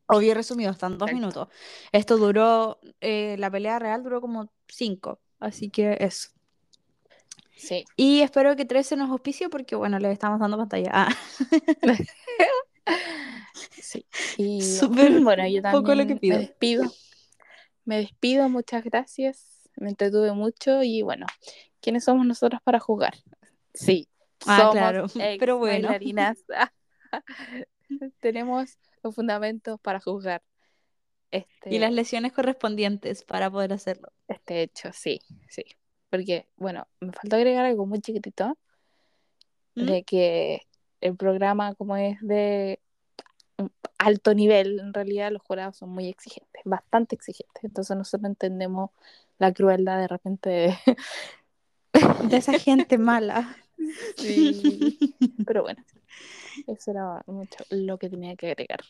Obvio 0.08 0.34
resumido, 0.34 0.70
están 0.70 0.98
dos 0.98 1.12
minutos. 1.12 1.48
Esto 1.92 2.16
duró, 2.16 2.78
eh, 3.00 3.36
la 3.38 3.50
pelea 3.50 3.78
real 3.78 4.02
duró 4.02 4.20
como 4.20 4.50
cinco, 4.66 5.20
así 5.38 5.70
que 5.70 5.96
eso. 6.00 6.30
Sí. 7.56 7.84
Y 7.96 8.20
espero 8.20 8.54
que 8.56 8.64
13 8.64 8.96
nos 8.96 9.10
auspicie 9.10 9.48
porque, 9.48 9.74
bueno, 9.76 9.98
les 9.98 10.12
estamos 10.12 10.38
dando 10.40 10.56
pantalla. 10.56 10.90
Ah, 10.92 11.08
Sí. 13.80 14.06
Y 14.38 14.62
Súper 14.62 15.20
bueno, 15.22 15.46
yo 15.46 15.60
también 15.62 15.82
poco 15.82 15.94
lo 15.94 16.06
que 16.06 16.16
pido. 16.16 16.36
me 16.36 16.42
despido. 16.46 16.84
Me 17.84 17.96
despido, 17.98 18.48
muchas 18.48 18.84
gracias. 18.84 19.68
Me 19.76 19.90
entretuve 19.90 20.32
mucho 20.32 20.82
y 20.82 21.02
bueno, 21.02 21.26
¿quiénes 21.80 22.04
somos 22.04 22.26
nosotros 22.26 22.60
para 22.62 22.80
jugar? 22.80 23.14
Sí, 23.74 24.08
Ah, 24.46 24.58
somos 24.60 24.74
claro, 24.74 25.06
pero 25.38 25.58
bueno. 25.58 25.88
bailarinas. 25.88 26.38
Tenemos 28.20 28.78
los 29.02 29.14
fundamentos 29.14 29.80
para 29.80 30.00
juzgar 30.00 30.42
este, 31.30 31.74
y 31.74 31.78
las 31.78 31.92
lesiones 31.92 32.32
correspondientes 32.32 33.24
para 33.24 33.50
poder 33.50 33.72
hacerlo. 33.72 34.08
este 34.28 34.62
hecho, 34.62 34.90
sí, 34.92 35.20
sí. 35.48 35.64
Porque, 36.10 36.48
bueno, 36.56 36.88
me 37.00 37.12
faltó 37.12 37.36
agregar 37.36 37.66
algo 37.66 37.84
muy 37.86 38.00
chiquitito, 38.00 38.56
¿Mm? 39.74 39.84
de 39.84 40.02
que 40.04 40.62
el 41.00 41.16
programa 41.16 41.74
como 41.74 41.96
es 41.96 42.16
de 42.22 42.80
alto 43.98 44.34
nivel. 44.34 44.80
En 44.80 44.94
realidad 44.94 45.30
los 45.30 45.42
jurados 45.42 45.76
son 45.76 45.90
muy 45.90 46.08
exigentes, 46.08 46.62
bastante 46.64 47.14
exigentes. 47.14 47.62
Entonces 47.62 47.96
nosotros 47.96 48.28
entendemos 48.28 48.90
la 49.38 49.52
crueldad 49.52 49.98
de 49.98 50.08
repente 50.08 50.48
de, 50.48 50.76
de 52.28 52.36
esa 52.36 52.58
gente 52.58 52.96
mala. 52.96 53.56
Sí, 54.16 54.98
pero 55.46 55.62
bueno, 55.62 55.82
eso 56.66 56.90
era 56.90 57.22
mucho 57.26 57.64
lo 57.70 57.98
que 57.98 58.08
tenía 58.08 58.36
que 58.36 58.50
agregar. 58.50 58.80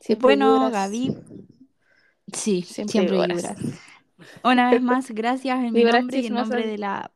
Siempre 0.00 0.24
bueno, 0.24 0.70
Gaby. 0.70 1.16
Sí, 2.32 2.62
siempre, 2.62 3.08
siempre 3.08 3.54
Una 4.44 4.70
vez 4.70 4.82
más, 4.82 5.10
gracias 5.10 5.58
en 5.64 5.72
mi 5.72 5.84
nombre 5.84 6.20
y 6.20 6.26
en 6.26 6.34
nombre 6.34 6.66
de 6.66 6.78
la 6.78 7.12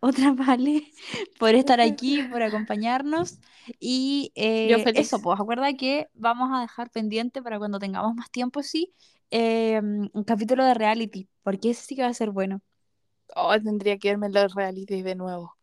otra 0.00 0.32
Vale 0.32 0.92
por 1.38 1.54
estar 1.54 1.80
aquí, 1.80 2.22
por 2.30 2.42
acompañarnos. 2.42 3.38
Y 3.80 4.32
eh, 4.34 4.84
eso, 4.94 5.20
pues 5.20 5.40
acuerda 5.40 5.72
que 5.74 6.08
vamos 6.14 6.50
a 6.52 6.60
dejar 6.60 6.90
pendiente 6.90 7.42
para 7.42 7.58
cuando 7.58 7.78
tengamos 7.78 8.14
más 8.14 8.30
tiempo, 8.30 8.62
sí, 8.62 8.94
em, 9.30 10.08
un 10.12 10.24
capítulo 10.24 10.64
de 10.64 10.74
reality, 10.74 11.28
porque 11.42 11.70
ese 11.70 11.82
sí 11.82 11.96
que 11.96 12.02
va 12.02 12.08
a 12.08 12.14
ser 12.14 12.30
bueno. 12.30 12.62
Oh, 13.36 13.58
tendría 13.60 13.98
que 13.98 14.10
verme 14.10 14.30
los 14.30 14.54
reality 14.54 15.02
de 15.02 15.14
nuevo. 15.14 15.56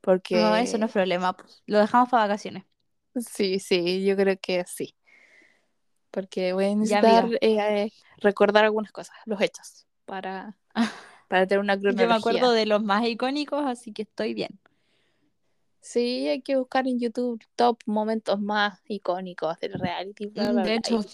Porque... 0.00 0.36
No, 0.36 0.54
eso 0.56 0.78
no 0.78 0.86
es 0.86 0.92
problema. 0.92 1.32
Pues, 1.34 1.62
lo 1.66 1.78
dejamos 1.78 2.08
para 2.08 2.24
vacaciones. 2.24 2.64
Sí, 3.16 3.60
sí, 3.60 4.04
yo 4.04 4.16
creo 4.16 4.36
que 4.40 4.64
sí. 4.66 4.94
Porque 6.10 6.52
voy 6.52 6.66
a 6.66 6.74
necesitar 6.74 7.28
eh, 7.40 7.90
recordar 8.18 8.64
algunas 8.64 8.92
cosas, 8.92 9.16
los 9.26 9.40
hechos, 9.40 9.86
para, 10.04 10.56
para 11.28 11.46
tener 11.46 11.60
una 11.60 11.78
cronología. 11.78 12.04
Yo 12.04 12.08
me 12.08 12.14
acuerdo 12.14 12.52
de 12.52 12.66
los 12.66 12.82
más 12.82 13.04
icónicos, 13.06 13.64
así 13.66 13.92
que 13.92 14.02
estoy 14.02 14.34
bien. 14.34 14.60
Sí, 15.80 16.28
hay 16.28 16.40
que 16.40 16.56
buscar 16.56 16.88
en 16.88 16.98
YouTube 16.98 17.44
top 17.56 17.78
momentos 17.84 18.40
más 18.40 18.80
icónicos 18.86 19.58
del 19.60 19.74
reality. 19.74 20.30
de 20.30 20.74
hecho, 20.74 21.04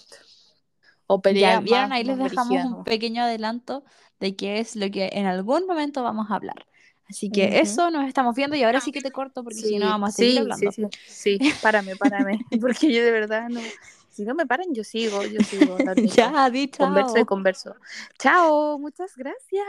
o 1.13 1.21
peleas. 1.21 1.63
vieron, 1.63 1.91
ahí 1.91 2.03
les 2.03 2.17
dejamos 2.17 2.63
un 2.63 2.83
pequeño 2.83 3.23
adelanto 3.23 3.83
de 4.19 4.35
qué 4.35 4.59
es 4.59 4.75
lo 4.75 4.89
que 4.89 5.09
en 5.13 5.25
algún 5.25 5.65
momento 5.65 6.03
vamos 6.03 6.31
a 6.31 6.35
hablar. 6.35 6.65
Así 7.09 7.29
que 7.29 7.59
eso 7.59 7.91
nos 7.91 8.07
estamos 8.07 8.35
viendo 8.35 8.55
y 8.55 8.63
ahora 8.63 8.79
sí 8.79 8.91
que 8.93 9.01
te 9.01 9.11
corto 9.11 9.43
porque 9.43 9.59
si 9.59 9.77
no 9.77 9.87
vamos 9.87 10.09
a 10.09 10.11
seguir 10.13 10.39
hablando. 10.39 10.71
Sí, 10.71 10.85
sí, 11.07 11.37
sí, 11.39 11.53
párame, 11.61 11.95
párame, 11.97 12.39
porque 12.61 12.93
yo 12.93 13.03
de 13.03 13.11
verdad 13.11 13.49
no, 13.49 13.61
si 14.09 14.23
no 14.23 14.33
me 14.33 14.45
paran 14.45 14.73
yo 14.73 14.83
sigo, 14.83 15.23
yo 15.25 15.43
sigo. 15.43 15.77
ya, 16.15 16.49
di 16.49 16.69
chao. 16.69 16.87
Converso 16.87 17.19
y 17.19 17.25
converso. 17.25 17.75
Chao, 18.17 18.79
muchas 18.79 19.15
gracias. 19.17 19.65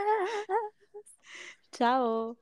Chao. 1.71 2.37